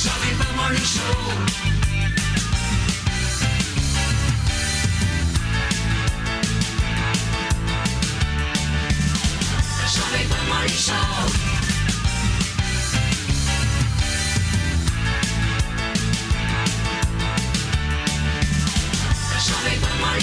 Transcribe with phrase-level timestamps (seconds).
[0.00, 1.02] Jovem Pan Morning Show.
[9.84, 10.78] Jovem Pan Morning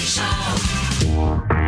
[0.02, 1.67] Show.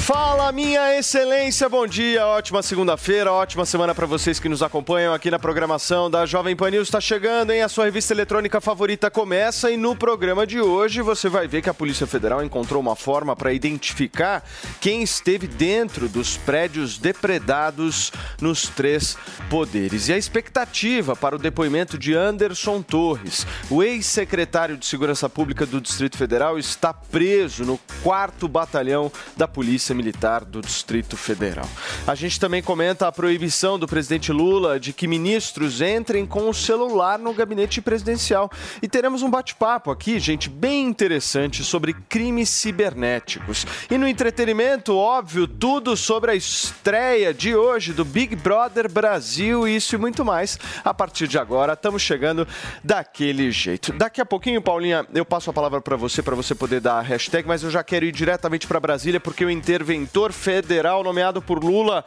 [0.00, 5.30] Fala, minha excelência, bom dia, ótima segunda-feira, ótima semana para vocês que nos acompanham aqui
[5.30, 6.88] na programação da Jovem Pan News.
[6.88, 7.62] Está chegando, hein?
[7.62, 11.68] A sua revista eletrônica favorita começa e no programa de hoje você vai ver que
[11.68, 14.42] a Polícia Federal encontrou uma forma para identificar
[14.80, 19.16] quem esteve dentro dos prédios depredados nos três
[19.48, 20.08] poderes.
[20.08, 25.80] E a expectativa para o depoimento de Anderson Torres, o ex-secretário de Segurança Pública do
[25.80, 31.68] Distrito Federal, está preso no quarto batalhão da Polícia Militar do Distrito Federal.
[32.06, 36.54] A gente também comenta a proibição do presidente Lula de que ministros entrem com o
[36.54, 38.50] celular no gabinete presidencial.
[38.82, 43.66] E teremos um bate-papo aqui, gente, bem interessante sobre crimes cibernéticos.
[43.90, 49.94] E no entretenimento, óbvio, tudo sobre a estreia de hoje do Big Brother Brasil, isso
[49.94, 50.58] e muito mais.
[50.84, 52.46] A partir de agora, estamos chegando
[52.82, 53.92] daquele jeito.
[53.92, 57.02] Daqui a pouquinho, Paulinha, eu passo a palavra para você, para você poder dar a
[57.02, 59.50] hashtag, mas eu já quero ir diretamente para Brasília, porque o
[59.80, 62.04] interventor federal nomeado por Lula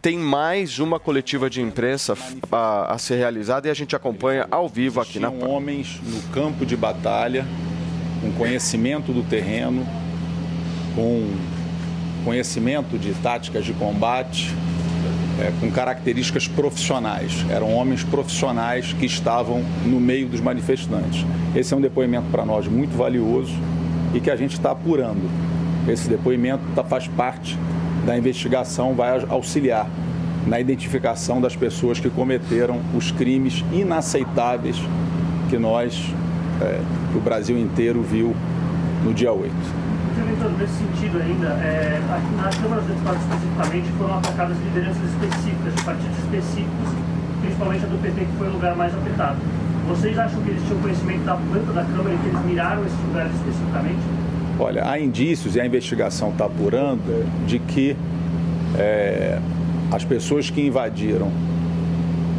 [0.00, 2.16] tem mais uma coletiva de imprensa
[2.52, 6.64] a, a ser realizada e a gente acompanha ao vivo aqui na homens no campo
[6.64, 7.44] de batalha,
[8.20, 9.84] com conhecimento do terreno,
[10.94, 11.28] com
[12.24, 14.54] conhecimento de táticas de combate,
[15.40, 17.44] é, com características profissionais.
[17.50, 21.26] Eram homens profissionais que estavam no meio dos manifestantes.
[21.56, 23.52] Esse é um depoimento para nós muito valioso
[24.14, 25.28] e que a gente está apurando.
[25.88, 27.56] Esse depoimento tá, faz parte
[28.04, 29.88] da investigação, vai auxiliar
[30.46, 34.80] na identificação das pessoas que cometeram os crimes inaceitáveis
[35.48, 36.12] que nós,
[36.60, 36.80] é,
[37.12, 38.34] que o Brasil inteiro viu
[39.04, 39.52] no dia 8.
[40.12, 42.00] Interventor, nesse sentido ainda, é,
[42.36, 46.88] nas câmaras de deputados especificamente foram atacadas lideranças específicas de partidos específicos,
[47.40, 49.36] principalmente a do PT, que foi o lugar mais afetado.
[49.88, 52.98] Vocês acham que eles tinham conhecimento da planta da Câmara e que eles miraram esses
[53.06, 54.25] lugares especificamente?
[54.58, 57.94] Olha, há indícios e a investigação está apurando de que
[58.78, 59.38] é,
[59.92, 61.30] as pessoas que invadiram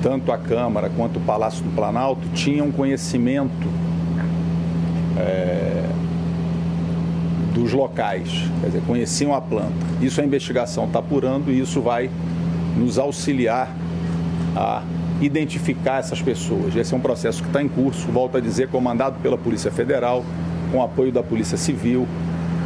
[0.02, 3.68] tanto a Câmara quanto o Palácio do Planalto tinham conhecimento
[5.18, 5.84] é,
[7.54, 8.30] dos locais,
[8.62, 9.74] quer dizer, conheciam a planta.
[10.02, 12.10] Isso a investigação está apurando e isso vai
[12.76, 13.70] nos auxiliar
[14.56, 14.84] a
[15.22, 16.76] identificar essas pessoas.
[16.76, 20.24] Esse é um processo que está em curso, volto a dizer, comandado pela Polícia Federal,
[20.72, 22.08] com apoio da Polícia Civil.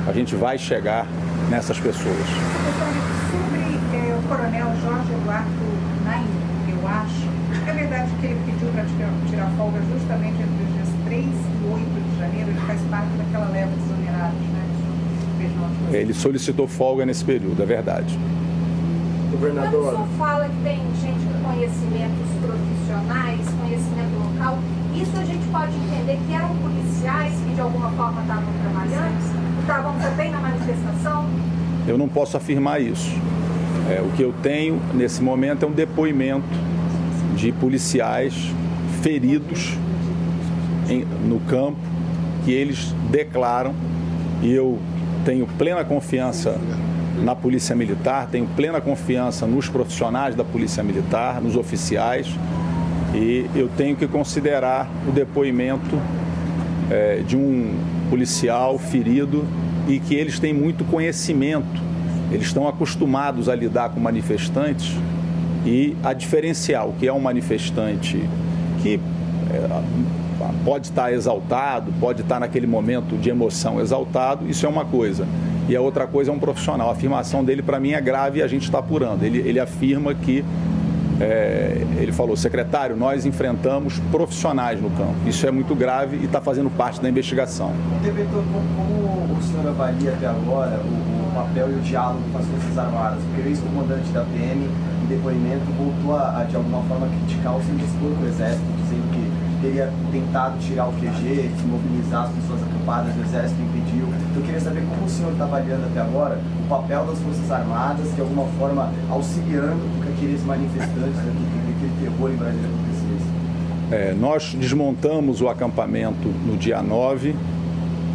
[0.07, 1.05] A gente vai chegar
[1.49, 2.25] nessas pessoas.
[3.31, 3.61] Sobre
[3.93, 5.49] eh, o coronel Jorge Eduardo
[6.03, 6.25] Naim,
[6.69, 10.89] eu acho, é verdade que ele pediu para tirar, tirar folga justamente entre os dias
[11.05, 14.61] 3 e 8 de janeiro, ele faz parte daquela leva de exonerados, né?
[15.91, 18.17] Ele solicitou folga nesse período, é verdade.
[19.39, 24.10] Quando o senhor fala que tem gente com conhecimentos profissionais, conhecimento
[24.41, 24.57] local,
[24.95, 29.93] isso a gente pode entender que eram policiais que de alguma forma estavam trabalhando, estavam
[29.99, 31.25] também na manifestação?
[31.87, 33.09] Eu não posso afirmar isso.
[33.89, 36.47] É, o que eu tenho nesse momento é um depoimento
[37.35, 38.33] de policiais
[39.01, 39.75] feridos
[40.89, 41.79] em- no campo
[42.43, 43.73] que eles declaram
[44.41, 44.79] e eu
[45.25, 46.59] tenho plena confiança
[47.21, 52.27] na Polícia Militar, tenho plena confiança nos profissionais da Polícia Militar, nos oficiais
[53.13, 55.99] e eu tenho que considerar o depoimento
[56.89, 57.77] é, de um
[58.09, 59.45] policial ferido
[59.87, 61.81] e que eles têm muito conhecimento,
[62.31, 64.95] eles estão acostumados a lidar com manifestantes
[65.65, 68.17] e a diferenciar o que é um manifestante
[68.81, 68.99] que
[69.49, 69.81] é,
[70.63, 75.27] pode estar exaltado, pode estar naquele momento de emoção exaltado, isso é uma coisa.
[75.69, 76.89] E a outra coisa é um profissional.
[76.89, 79.23] A afirmação dele, para mim, é grave e a gente está apurando.
[79.23, 80.43] Ele, ele afirma que
[81.21, 85.13] é, ele falou, secretário, nós enfrentamos profissionais no campo.
[85.27, 87.71] Isso é muito grave e está fazendo parte da investigação.
[87.99, 89.01] Interventor, como,
[89.31, 93.19] o avalia até agora o, o papel e o diálogo com as Forças Armadas?
[93.23, 94.65] Porque o ex-comandante da PM,
[95.03, 99.93] em depoimento, voltou a, de alguma forma, criticar o serviço do Exército, dizendo que teria
[100.11, 104.07] tentado tirar o QG, desmobilizar as pessoas acampadas, o Exército impediu.
[104.35, 108.13] Eu queria saber como o senhor está avaliando até agora o papel das Forças Armadas,
[108.15, 113.31] de alguma forma auxiliando aqueles manifestantes, aquele terror em Brasília acontecesse.
[113.91, 117.35] É, nós desmontamos o acampamento no dia 9,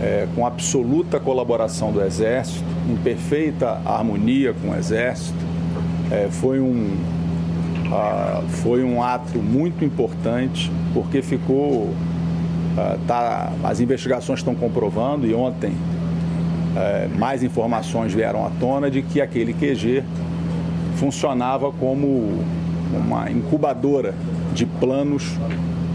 [0.00, 5.36] é, com absoluta colaboração do Exército, em perfeita harmonia com o Exército.
[6.10, 6.96] É, foi, um,
[8.62, 11.92] foi um ato muito importante, porque ficou.
[13.06, 15.72] Tá, as investigações estão comprovando, e ontem
[16.76, 20.04] é, mais informações vieram à tona de que aquele QG
[20.96, 22.42] funcionava como
[22.92, 24.14] uma incubadora
[24.54, 25.24] de planos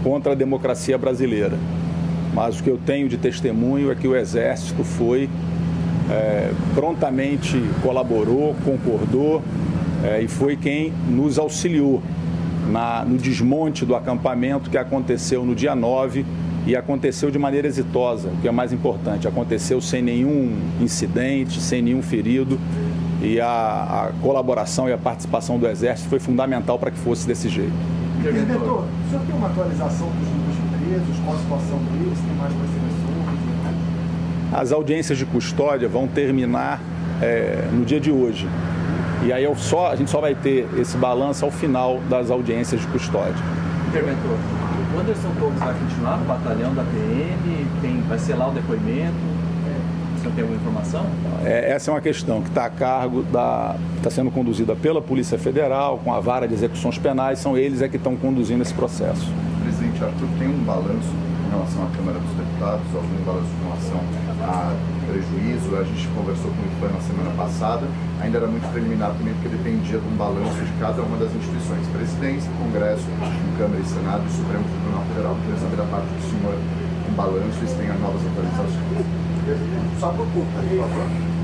[0.02, 1.58] contra a democracia brasileira.
[2.34, 5.28] Mas o que eu tenho de testemunho é que o Exército foi
[6.10, 9.42] é, prontamente colaborou, concordou
[10.04, 12.02] é, e foi quem nos auxiliou
[12.70, 16.24] na, no desmonte do acampamento que aconteceu no dia 9
[16.66, 19.26] e aconteceu de maneira exitosa, o que é mais importante.
[19.26, 22.58] Aconteceu sem nenhum incidente, sem nenhum ferido
[23.22, 27.48] e a, a colaboração e a participação do Exército foi fundamental para que fosse desse
[27.48, 27.72] jeito.
[28.18, 32.36] Interventor, o senhor tem uma atualização dos números de presos, qual a situação deles, tem
[32.36, 33.02] mais perseguições?
[34.52, 36.80] As audiências de custódia vão terminar
[37.22, 38.46] é, no dia de hoje.
[39.24, 42.80] E aí eu só, a gente só vai ter esse balanço ao final das audiências
[42.80, 43.42] de custódia.
[43.88, 44.36] Interventor,
[44.94, 47.66] o Anderson Gomes vai continuar no batalhão da PM?
[47.80, 49.31] Tem, vai ser lá o depoimento?
[50.22, 51.06] Senhor tem alguma informação?
[51.44, 53.76] É, essa é uma questão que está a cargo da.
[53.96, 57.88] está sendo conduzida pela Polícia Federal, com a vara de execuções penais, são eles é
[57.88, 59.26] que estão conduzindo esse processo.
[59.62, 61.10] Presidente Arthur, tem um balanço
[61.46, 64.00] em relação à Câmara dos Deputados, algum balanço em relação
[64.46, 64.74] a
[65.10, 65.76] prejuízo?
[65.76, 67.86] A gente conversou com o IFAM na semana passada,
[68.20, 71.82] ainda era muito preliminar também, porque dependia de um balanço de cada uma das instituições:
[71.90, 73.06] Presidência, Congresso,
[73.58, 75.34] Câmara e Senado e Supremo Tribunal Federal.
[75.42, 76.54] Queria saber da parte do senhor
[77.10, 79.31] um balanço e se tem novas atualizações.
[79.98, 80.44] Só por favor.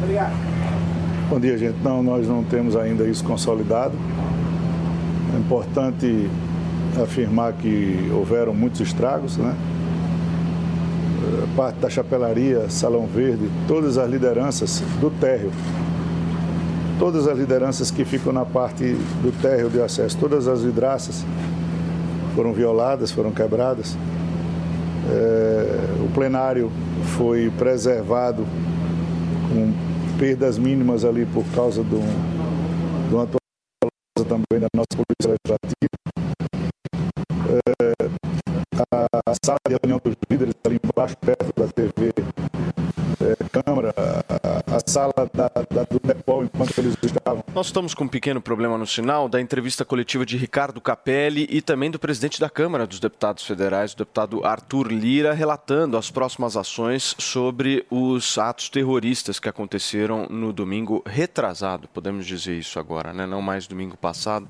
[0.03, 0.33] Obrigado.
[1.29, 1.77] Bom dia, gente.
[1.83, 3.95] Não, nós não temos ainda isso consolidado.
[5.35, 6.31] É importante
[7.03, 9.55] afirmar que houveram muitos estragos, né?
[11.45, 15.51] A parte da chapelaria, Salão Verde, todas as lideranças do térreo,
[16.99, 21.25] todas as lideranças que ficam na parte do térreo de acesso, todas as vidraças
[22.35, 23.97] foram violadas, foram quebradas.
[25.11, 26.71] É, o plenário
[27.17, 28.45] foi preservado
[29.49, 29.73] com
[30.19, 35.89] perdas mínimas ali por causa de uma atualização também da nossa Polícia Legislativa.
[37.49, 38.09] É,
[38.93, 42.13] a, sala de reunião dos líderes ali embaixo, perto da TV
[44.89, 47.45] sala da, da, do Depol, enquanto eles estavam.
[47.55, 51.61] Nós estamos com um pequeno problema no sinal da entrevista coletiva de Ricardo Capelli e
[51.61, 56.57] também do presidente da Câmara dos Deputados Federais, o deputado Arthur Lira, relatando as próximas
[56.57, 63.27] ações sobre os atos terroristas que aconteceram no domingo retrasado, podemos dizer isso agora, né?
[63.27, 64.49] Não mais domingo passado,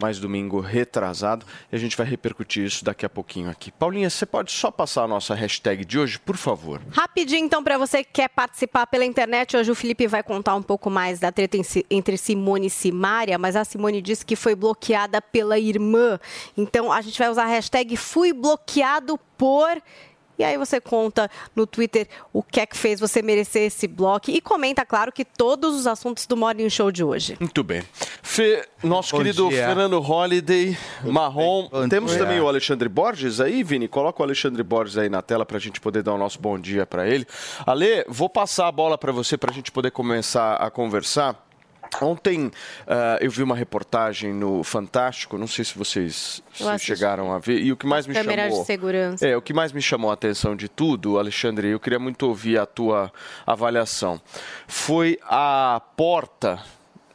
[0.00, 1.44] mas domingo retrasado.
[1.70, 3.70] E a gente vai repercutir isso daqui a pouquinho aqui.
[3.70, 6.80] Paulinha, você pode só passar a nossa hashtag de hoje, por favor?
[6.90, 10.62] Rapidinho, então, para você que quer participar pela internet, hoje o Felipe vai contar um
[10.62, 11.56] pouco mais da treta
[11.90, 16.18] entre Simone e Simária, mas a Simone disse que foi bloqueada pela irmã.
[16.56, 19.80] Então, a gente vai usar a hashtag fui bloqueado por
[20.38, 24.30] e aí você conta no Twitter o que é que fez você merecer esse bloco
[24.30, 27.36] e comenta, claro, que todos os assuntos do Morning Show de hoje.
[27.40, 27.82] Muito bem.
[28.22, 29.66] Fê, nosso Bom querido dia.
[29.66, 31.68] Fernando Holiday, Marrom.
[31.88, 32.20] Temos dia.
[32.20, 33.88] também o Alexandre Borges aí, Vini?
[33.88, 36.58] Coloca o Alexandre Borges aí na tela para a gente poder dar o nosso bom
[36.58, 37.26] dia para ele.
[37.66, 41.47] Ale, vou passar a bola para você para a gente poder começar a conversar.
[42.00, 42.50] Ontem
[42.86, 47.60] ah, eu vi uma reportagem no Fantástico, não sei se vocês se chegaram a ver,
[47.60, 48.60] e o que mais me Câmeras chamou...
[48.60, 49.26] de segurança.
[49.26, 52.58] É, o que mais me chamou a atenção de tudo, Alexandre, eu queria muito ouvir
[52.58, 53.12] a tua
[53.46, 54.20] avaliação,
[54.66, 56.62] foi a porta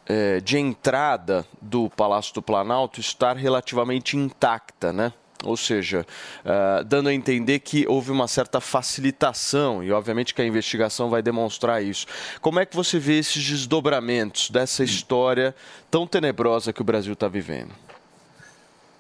[0.06, 5.14] eh, de entrada do Palácio do Planalto estar relativamente intacta, né?
[5.44, 6.06] Ou seja,
[6.46, 11.22] ah, dando a entender que houve uma certa facilitação, e obviamente que a investigação vai
[11.22, 12.06] demonstrar isso.
[12.42, 15.56] Como é que você vê esses desdobramentos dessa história
[15.90, 17.72] tão tenebrosa que o Brasil está vivendo?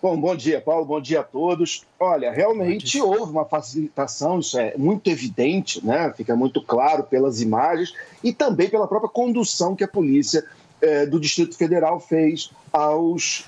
[0.03, 0.83] Bom, bom dia, Paulo.
[0.83, 1.85] Bom dia a todos.
[1.97, 6.11] Olha, realmente houve uma facilitação, isso é muito evidente, né?
[6.11, 10.43] Fica muito claro pelas imagens e também pela própria condução que a polícia
[10.81, 13.45] eh, do Distrito Federal fez aos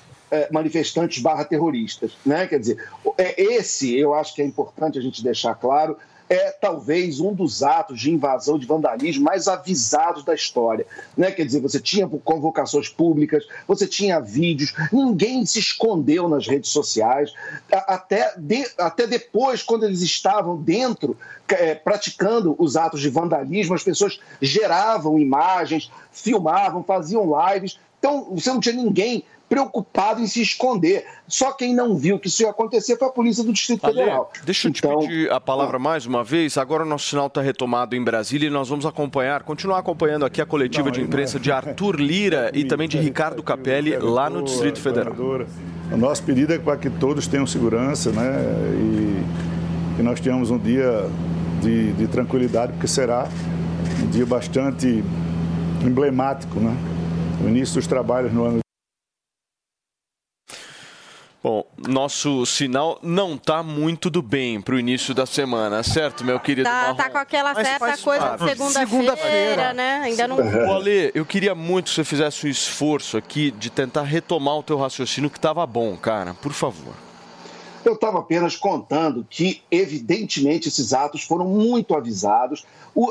[0.50, 2.46] manifestantes barra terroristas, né?
[2.46, 5.96] Quer dizer, é esse eu acho que é importante a gente deixar claro.
[6.28, 10.84] é talvez um dos atos de invasão, de vandalismo mais avisados da história.
[11.16, 11.30] Né?
[11.30, 17.32] Quer dizer, você tinha convocações públicas, você tinha vídeos, ninguém se escondeu nas redes sociais,
[17.70, 21.16] até, de- até depois, quando eles estavam dentro,
[21.48, 27.78] é, praticando os atos de vandalismo, as pessoas geravam imagens, filmavam, faziam lives.
[28.00, 31.04] Então, você não tinha ninguém preocupado em se esconder.
[31.28, 34.32] Só quem não viu que isso ia acontecer foi a Polícia do Distrito Ale, Federal.
[34.44, 36.58] deixa eu te Então, pedir a palavra mais uma vez.
[36.58, 40.40] Agora o nosso sinal está retomado em Brasília e nós vamos acompanhar, continuar acompanhando aqui
[40.40, 44.80] a coletiva de imprensa de Arthur Lira e também de Ricardo Capelli lá no Distrito
[44.80, 45.14] Federal.
[45.92, 48.24] O nosso pedido é para que todos tenham segurança, né?
[48.80, 51.08] E que nós tenhamos um dia
[51.62, 53.28] de, de tranquilidade, porque será
[54.02, 55.02] um dia bastante
[55.84, 56.76] emblemático, né?
[57.44, 58.58] O início dos trabalhos no ano
[61.46, 66.40] Bom, nosso sinal não está muito do bem para o início da semana, certo, meu
[66.40, 66.96] querido Tá, Marrom?
[66.96, 70.00] tá com aquela Mas certa coisa de segunda-feira, né?
[70.02, 70.38] Ainda não.
[70.38, 74.62] Ô, Ale, eu queria muito que você fizesse um esforço aqui de tentar retomar o
[74.64, 76.34] teu raciocínio que estava bom, cara.
[76.34, 76.94] Por favor.
[77.84, 82.64] Eu estava apenas contando que, evidentemente, esses atos foram muito avisados.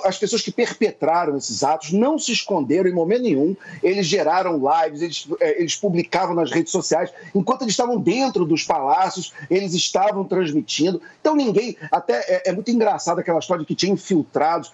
[0.03, 3.55] As pessoas que perpetraram esses atos não se esconderam em momento nenhum.
[3.83, 7.11] Eles geraram lives, eles, eh, eles publicavam nas redes sociais.
[7.33, 11.01] Enquanto eles estavam dentro dos palácios, eles estavam transmitindo.
[11.21, 11.77] Então, ninguém.
[11.91, 14.71] Até é, é muito engraçado aquela história de que tinha infiltrados.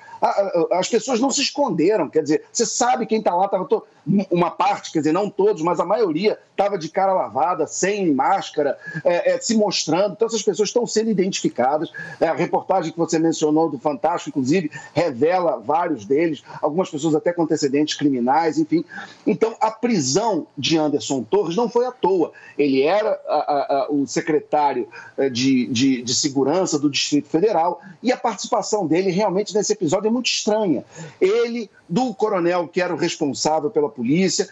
[0.71, 2.07] As pessoas não se esconderam.
[2.09, 3.47] Quer dizer, você sabe quem está lá.
[3.47, 3.83] Tava to-
[4.31, 8.77] Uma parte, quer dizer, não todos, mas a maioria estava de cara lavada, sem máscara,
[9.03, 10.13] é, é, se mostrando.
[10.13, 11.91] Então, essas pessoas estão sendo identificadas.
[12.19, 14.69] É, a reportagem que você mencionou do Fantástico, inclusive,
[15.01, 18.83] revela vários deles, algumas pessoas até com antecedentes criminais, enfim.
[19.25, 22.31] Então, a prisão de Anderson Torres não foi à toa.
[22.57, 28.11] Ele era a- a- o secretário eh, de, de, de segurança do Distrito Federal e
[28.11, 30.83] a participação dele realmente nesse episódio é muito estranha.
[31.19, 34.47] Ele, do coronel que era o responsável pela polícia,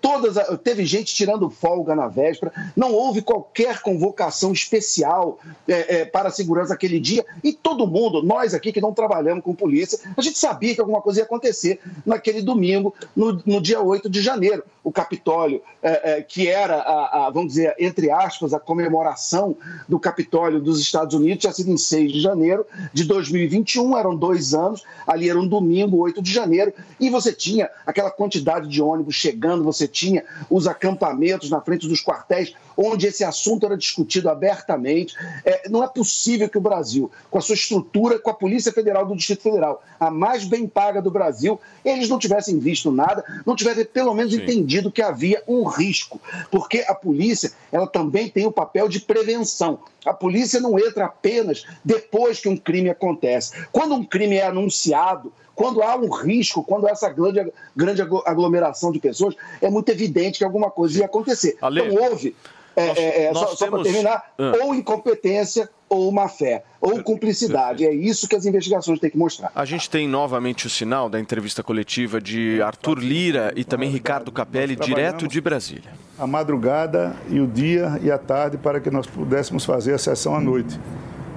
[0.00, 6.28] todas teve gente tirando folga na véspera, não houve qualquer convocação especial eh, eh, para
[6.28, 7.24] a segurança aquele dia.
[7.44, 11.00] E todo mundo, nós aqui que não trabalhamos com polícia, a gente sabia que alguma
[11.00, 14.64] coisa ia acontecer naquele domingo, no, no dia 8 de janeiro.
[14.82, 19.56] O Capitólio, eh, eh, que era, a, a, vamos dizer, entre aspas, a comemoração
[19.88, 24.52] do Capitólio dos Estados Unidos, tinha sido em 6 de janeiro de 2021, eram dois
[24.54, 29.14] anos, ali era um domingo, 8 de janeiro, e você tinha aquela quantidade de ônibus
[29.14, 35.14] chegando, você tinha os acampamentos na frente dos quartéis, onde esse assunto era discutido abertamente.
[35.44, 39.06] É, não é possível que o Brasil, com a sua estrutura, com a Polícia Federal
[39.06, 43.54] do Distrito Federal, a mais bem paga do Brasil, eles não tivessem visto nada, não
[43.54, 48.52] tivessem pelo menos entendido que havia um risco, porque a polícia ela também tem o
[48.52, 49.80] papel de prevenção.
[50.04, 53.52] A polícia não entra apenas depois que um crime acontece.
[53.70, 58.22] Quando um crime é anunciado, quando há um risco, quando há essa grande, grande aglo-
[58.26, 61.56] aglomeração de pessoas, é muito evidente que alguma coisa ia acontecer.
[61.60, 62.34] Ale, então houve,
[62.74, 64.52] é, nós- é, é, nós só, só para temos- terminar, Ah.
[64.64, 67.84] ou incompetência ou má fé, ou cumplicidade.
[67.86, 69.52] É isso que as investigações têm que mostrar.
[69.54, 74.32] A gente tem novamente o sinal da entrevista coletiva de Arthur Lira e também Ricardo
[74.32, 75.90] Capelli, direto de Brasília.
[76.18, 80.34] a madrugada e o dia e a tarde para que nós pudéssemos fazer a sessão
[80.34, 80.80] à noite,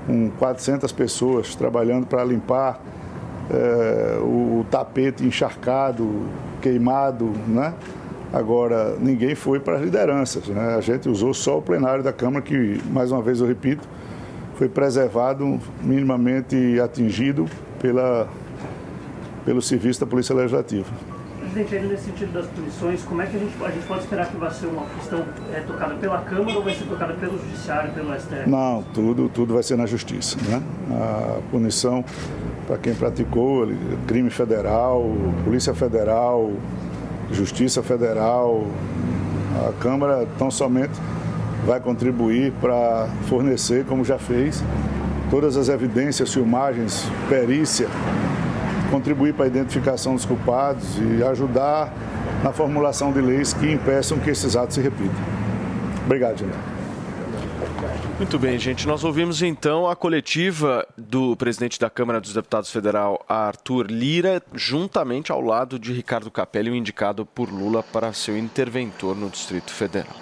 [0.08, 2.80] com 400 pessoas trabalhando para limpar
[3.50, 6.24] eh, o tapete encharcado,
[6.62, 7.74] queimado, né?
[8.34, 10.76] Agora, ninguém foi para as lideranças, né?
[10.76, 13.88] A gente usou só o plenário da Câmara, que, mais uma vez eu repito,
[14.56, 17.46] foi preservado, minimamente atingido
[17.80, 18.28] pela,
[19.46, 21.15] pelo serviço da Polícia Legislativa.
[21.56, 24.28] Presidente, ainda nesse sentido das punições, como é que a gente, a gente pode esperar
[24.28, 27.94] que vai ser uma questão é, tocada pela Câmara ou vai ser tocada pelo Judiciário,
[27.94, 28.50] pelo STF?
[28.50, 30.38] Não, tudo, tudo vai ser na justiça.
[30.50, 30.62] Né?
[30.92, 32.04] A punição
[32.68, 33.70] para quem praticou
[34.06, 35.10] crime federal,
[35.46, 36.52] Polícia Federal,
[37.32, 38.68] Justiça Federal,
[39.70, 41.00] a Câmara tão somente
[41.66, 44.62] vai contribuir para fornecer, como já fez,
[45.32, 47.88] todas as evidências, filmagens, perícia,
[48.90, 51.94] contribuir para a identificação dos culpados e ajudar
[52.44, 55.16] na formulação de leis que impeçam que esses atos se repitam.
[56.06, 56.76] Obrigado, gente.
[58.18, 58.88] Muito bem, gente.
[58.88, 65.34] Nós ouvimos então a coletiva do presidente da Câmara dos Deputados Federal, Arthur Lira, juntamente
[65.34, 70.16] ao lado de Ricardo Capelli, o indicado por Lula para seu interventor no Distrito Federal.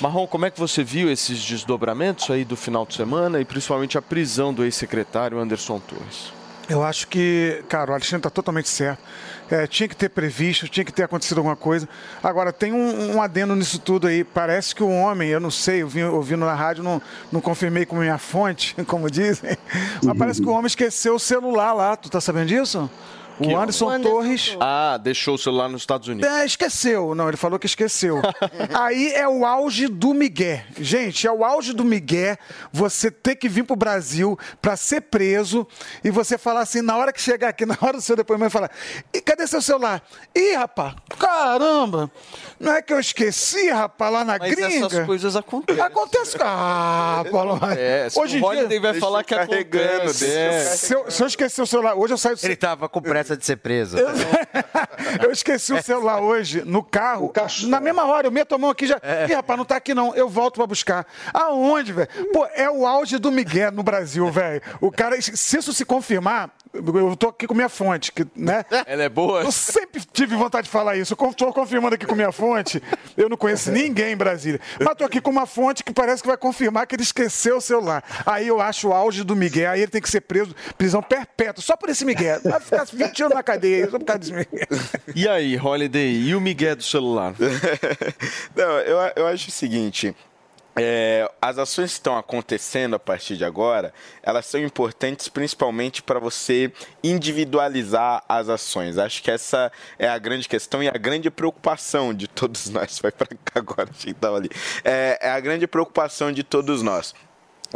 [0.00, 3.98] Marrom, como é que você viu esses desdobramentos aí do final de semana e principalmente
[3.98, 6.32] a prisão do ex-secretário Anderson Torres?
[6.68, 9.02] Eu acho que, cara, o Alexandre está totalmente certo.
[9.50, 11.86] É, tinha que ter previsto, tinha que ter acontecido alguma coisa.
[12.22, 14.24] Agora, tem um, um adendo nisso tudo aí.
[14.24, 17.84] Parece que o homem, eu não sei, eu vi, ouvindo na rádio, não, não confirmei
[17.84, 19.56] com minha fonte, como dizem,
[20.02, 21.96] mas parece que o homem esqueceu o celular lá.
[21.96, 22.90] Tu tá sabendo disso?
[23.38, 24.02] O Que Anderson, homem?
[24.02, 24.56] Torres.
[24.60, 26.30] Ah, deixou o celular nos Estados Unidos.
[26.30, 27.14] É, esqueceu.
[27.14, 28.20] Não, ele falou que esqueceu.
[28.72, 30.60] Aí é o auge do Miguel.
[30.78, 32.36] Gente, é o auge do Miguel
[32.72, 35.66] você ter que vir pro Brasil pra ser preso
[36.04, 38.70] e você falar assim, na hora que chegar aqui, na hora do seu depoimento, falar:
[39.12, 40.02] e cadê seu celular?
[40.34, 42.10] Ih, rapaz, caramba!
[42.60, 44.86] Não é que eu esqueci, rapaz, lá na Mas gringa?
[44.86, 45.82] essas coisas acontecem.
[45.82, 46.36] Acontece.
[46.40, 47.58] Ah, Paulo.
[47.76, 48.80] É, hoje o em dia.
[48.80, 50.78] vai falar que acontece.
[50.78, 52.36] Se eu, se eu esquecer o celular, hoje eu saio.
[52.42, 53.96] Ele tava com pressa de ser preso.
[55.22, 57.32] Eu esqueci o celular hoje no carro.
[57.66, 59.00] Na mesma hora, eu meto a mão aqui já.
[59.28, 60.14] Ih, rapaz, não tá aqui não.
[60.14, 61.06] Eu volto pra buscar.
[61.32, 62.08] Aonde, velho?
[62.32, 64.60] Pô, é o auge do Miguel no Brasil, velho.
[64.80, 68.64] O cara, se isso se confirmar, eu tô aqui com minha fonte, que, né?
[68.86, 69.42] Ela é boa?
[69.42, 71.14] Eu sempre tive vontade de falar isso.
[71.14, 72.82] Eu tô confirmando aqui com minha fonte.
[73.16, 74.60] Eu não conheço ninguém em Brasília.
[74.80, 77.60] Mas tô aqui com uma fonte que parece que vai confirmar que ele esqueceu o
[77.60, 78.02] celular.
[78.26, 79.70] Aí eu acho o auge do Miguel.
[79.70, 82.40] Aí ele tem que ser preso, prisão perpétua, só por esse Miguel.
[82.42, 84.66] Vai ficar 20 anos na cadeia, só por causa desse Miguel.
[85.14, 87.34] E aí, Holiday, e o Miguel do celular?
[88.56, 90.14] Não, eu, eu acho o seguinte.
[90.76, 96.18] É, as ações que estão acontecendo a partir de agora, elas são importantes principalmente para
[96.18, 98.98] você individualizar as ações.
[98.98, 102.98] Acho que essa é a grande questão e a grande preocupação de todos nós.
[103.00, 104.50] Vai para cá agora, achei que tava ali.
[104.84, 107.14] É, é a grande preocupação de todos nós.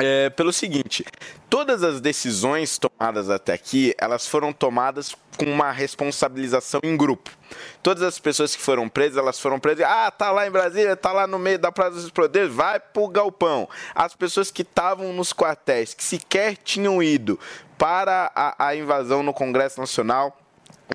[0.00, 1.04] É, pelo seguinte,
[1.50, 7.30] todas as decisões tomadas até aqui, elas foram tomadas com uma responsabilização em grupo.
[7.82, 11.10] Todas as pessoas que foram presas, elas foram presas, ah, tá lá em Brasília, tá
[11.10, 13.68] lá no meio da Praça dos Poderes, vai pro galpão.
[13.92, 17.38] As pessoas que estavam nos quartéis, que sequer tinham ido
[17.76, 20.36] para a, a invasão no Congresso Nacional,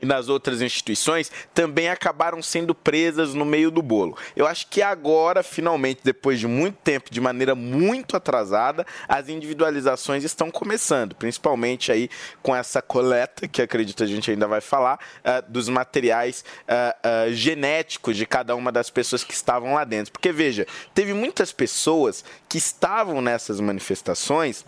[0.01, 4.17] e nas outras instituições também acabaram sendo presas no meio do bolo.
[4.35, 10.23] Eu acho que agora, finalmente, depois de muito tempo, de maneira muito atrasada, as individualizações
[10.23, 12.09] estão começando, principalmente aí
[12.41, 17.31] com essa coleta, que acredito a gente ainda vai falar, ah, dos materiais ah, ah,
[17.31, 20.11] genéticos de cada uma das pessoas que estavam lá dentro.
[20.11, 24.65] Porque, veja, teve muitas pessoas que estavam nessas manifestações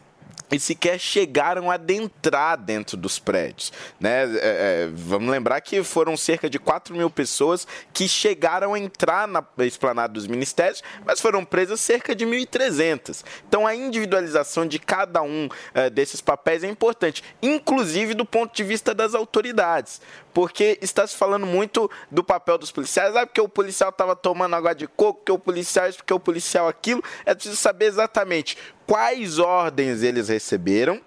[0.51, 3.71] e sequer chegaram a adentrar dentro dos prédios.
[3.99, 4.23] Né?
[4.23, 9.27] É, é, vamos lembrar que foram cerca de 4 mil pessoas que chegaram a entrar
[9.27, 13.23] na esplanada dos ministérios, mas foram presas cerca de 1.300.
[13.47, 18.63] Então a individualização de cada um eh, desses papéis é importante, inclusive do ponto de
[18.63, 20.01] vista das autoridades.
[20.35, 24.53] Porque está se falando muito do papel dos policiais, ah, porque o policial estava tomando
[24.53, 27.01] água de coco, porque o policial isso, porque o policial aquilo.
[27.25, 30.99] É preciso saber exatamente quais ordens eles receberam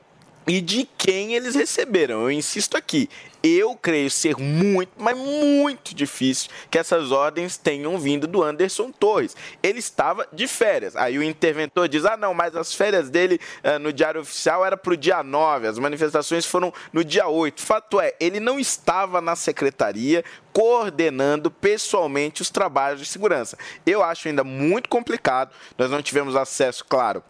[0.47, 2.23] e de quem eles receberam.
[2.23, 3.11] Eu insisto aqui,
[3.43, 9.37] eu creio ser muito, mas muito difícil que essas ordens tenham vindo do Anderson Torres.
[9.63, 10.97] Ele estava de férias.
[10.97, 14.77] Aí o interventor diz: ah, não, mas as férias dele eh, no Diário Oficial era
[14.77, 17.61] para o dia 9, as manifestações foram no dia 8.
[17.61, 23.57] Fato é, ele não estava na secretaria coordenando pessoalmente os trabalhos de segurança.
[23.87, 27.23] Eu acho ainda muito complicado, nós não tivemos acesso, claro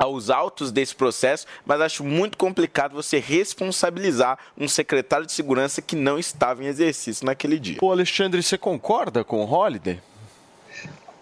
[0.00, 5.94] aos autos desse processo, mas acho muito complicado você responsabilizar um secretário de segurança que
[5.94, 7.76] não estava em exercício naquele dia.
[7.82, 10.00] Ô Alexandre, você concorda com o Holiday?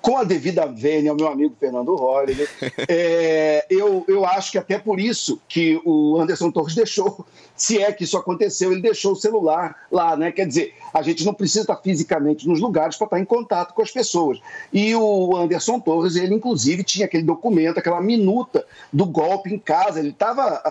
[0.01, 2.49] com a devida vênia ao meu amigo Fernando Holliday,
[2.89, 7.27] é, eu, eu acho que até por isso que o Anderson Torres deixou,
[7.59, 10.33] se é que isso aconteceu, ele deixou o celular lá, né?
[10.33, 13.83] Quer dizer, a gente não precisa estar fisicamente nos lugares para estar em contato com
[13.83, 14.41] as pessoas.
[14.73, 19.99] E o Anderson Torres, ele inclusive tinha aquele documento, aquela minuta do golpe em casa,
[19.99, 20.63] ele estava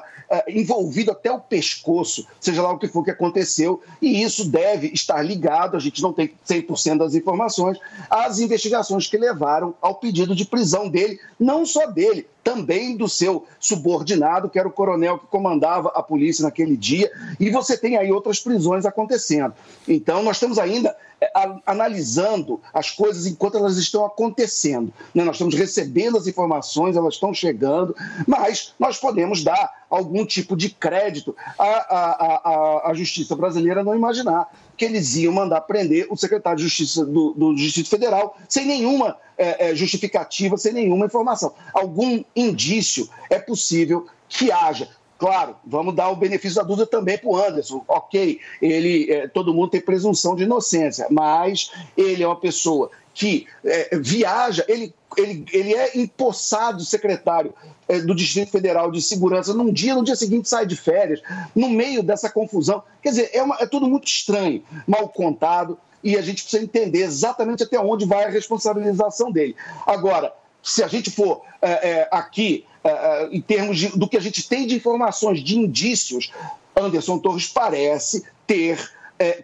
[0.48, 5.22] envolvido até o pescoço, seja lá o que for que aconteceu, e isso deve estar
[5.22, 7.78] ligado, a gente não tem 100% das informações,
[8.10, 13.46] às investigações que levaram ao pedido de prisão dele, não só dele, também do seu
[13.60, 18.10] subordinado, que era o coronel que comandava a polícia naquele dia, e você tem aí
[18.10, 19.54] outras prisões acontecendo.
[19.86, 20.96] Então, nós estamos ainda
[21.36, 24.94] a- analisando as coisas enquanto elas estão acontecendo.
[25.14, 25.26] né?
[25.26, 27.94] Nós estamos recebendo as informações, elas estão chegando,
[28.26, 33.94] mas nós podemos dar algum tipo de crédito à, à, à, à justiça brasileira não
[33.96, 38.66] imaginar que eles iam mandar prender o secretário de Justiça do, do Distrito Federal sem
[38.66, 41.54] nenhuma é, é, justificativa, sem nenhuma informação.
[41.74, 44.88] Algum indício é possível que haja.
[45.18, 47.84] Claro, vamos dar o benefício da dúvida também para o Anderson.
[47.88, 53.48] Ok, ele, é, todo mundo tem presunção de inocência, mas ele é uma pessoa que
[53.66, 57.52] é, viaja, ele, ele, ele é empossado secretário
[57.88, 61.20] é, do Distrito Federal de Segurança num dia, no dia seguinte sai de férias,
[61.56, 62.84] no meio dessa confusão.
[63.02, 67.00] Quer dizer, é, uma, é tudo muito estranho, mal contado, e a gente precisa entender
[67.00, 69.56] exatamente até onde vai a responsabilização dele.
[69.88, 74.18] Agora, se a gente for é, é, aqui, é, é, em termos de, do que
[74.18, 76.32] a gente tem de informações, de indícios,
[76.76, 78.96] Anderson Torres parece ter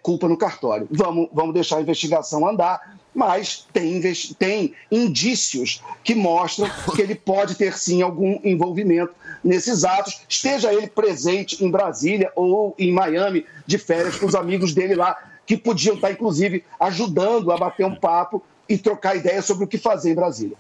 [0.03, 0.87] culpa no cartório.
[0.91, 2.79] Vamos, vamos deixar a investigação andar,
[3.13, 4.01] mas tem,
[4.37, 10.87] tem indícios que mostram que ele pode ter sim algum envolvimento nesses atos, esteja ele
[10.87, 15.95] presente em Brasília ou em Miami de férias com os amigos dele lá, que podiam
[15.95, 20.15] estar, inclusive, ajudando a bater um papo e trocar ideias sobre o que fazer em
[20.15, 20.57] Brasília.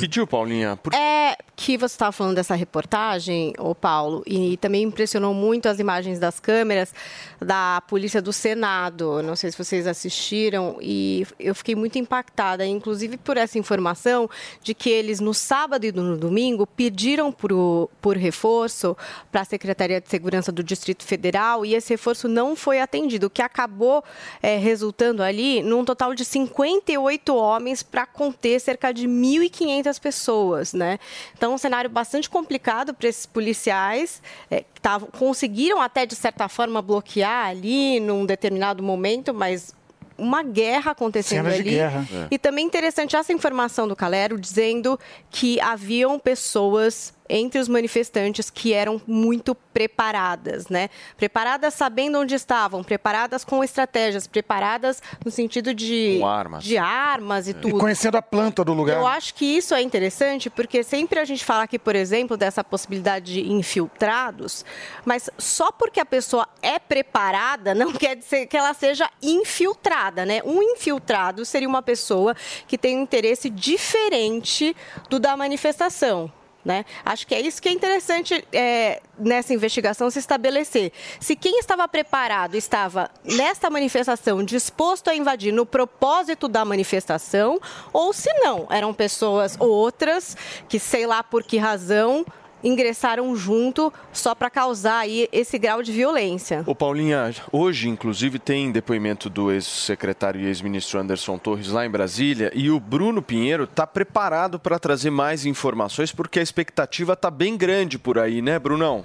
[0.00, 0.76] Pediu, Paulinha?
[0.76, 0.94] Por...
[0.94, 6.18] É que você estava falando dessa reportagem, o Paulo, e também impressionou muito as imagens
[6.18, 6.94] das câmeras
[7.38, 9.22] da Polícia do Senado.
[9.22, 14.28] Não sei se vocês assistiram, e eu fiquei muito impactada, inclusive por essa informação
[14.62, 18.96] de que eles, no sábado e no domingo, pediram por, por reforço
[19.30, 23.30] para a Secretaria de Segurança do Distrito Federal, e esse reforço não foi atendido, o
[23.30, 24.02] que acabou
[24.42, 30.72] é, resultando ali num total de 58 homens para conter cerca de 1.500 1.500 pessoas,
[30.72, 30.98] né?
[31.36, 36.48] Então, um cenário bastante complicado para esses policiais, é, que tavam, conseguiram até, de certa
[36.48, 39.74] forma, bloquear ali num determinado momento, mas
[40.16, 41.64] uma guerra acontecendo Cenas ali.
[41.64, 42.06] de guerra.
[42.12, 42.26] É.
[42.30, 48.72] E também interessante essa informação do Calero dizendo que haviam pessoas entre os manifestantes que
[48.72, 50.90] eram muito preparadas, né?
[51.16, 57.48] Preparadas sabendo onde estavam, preparadas com estratégias, preparadas no sentido de com armas, de armas
[57.48, 57.76] e tudo.
[57.76, 58.96] E conhecendo a planta do lugar.
[58.96, 62.64] Eu acho que isso é interessante porque sempre a gente fala aqui, por exemplo, dessa
[62.64, 64.64] possibilidade de infiltrados,
[65.04, 70.40] mas só porque a pessoa é preparada não quer dizer que ela seja infiltrada, né?
[70.44, 72.34] Um infiltrado seria uma pessoa
[72.66, 74.74] que tem um interesse diferente
[75.08, 76.32] do da manifestação.
[76.62, 76.84] Né?
[77.04, 80.92] Acho que é isso que é interessante é, nessa investigação se estabelecer.
[81.18, 87.58] Se quem estava preparado estava nesta manifestação disposto a invadir no propósito da manifestação,
[87.94, 90.36] ou se não, eram pessoas outras
[90.68, 92.26] que, sei lá por que razão,
[92.62, 96.62] ingressaram junto só para causar aí esse grau de violência.
[96.66, 102.50] O Paulinha, hoje inclusive tem depoimento do ex-secretário e ex-ministro Anderson Torres lá em Brasília
[102.54, 107.56] e o Bruno Pinheiro está preparado para trazer mais informações porque a expectativa está bem
[107.56, 109.04] grande por aí, né, Brunão?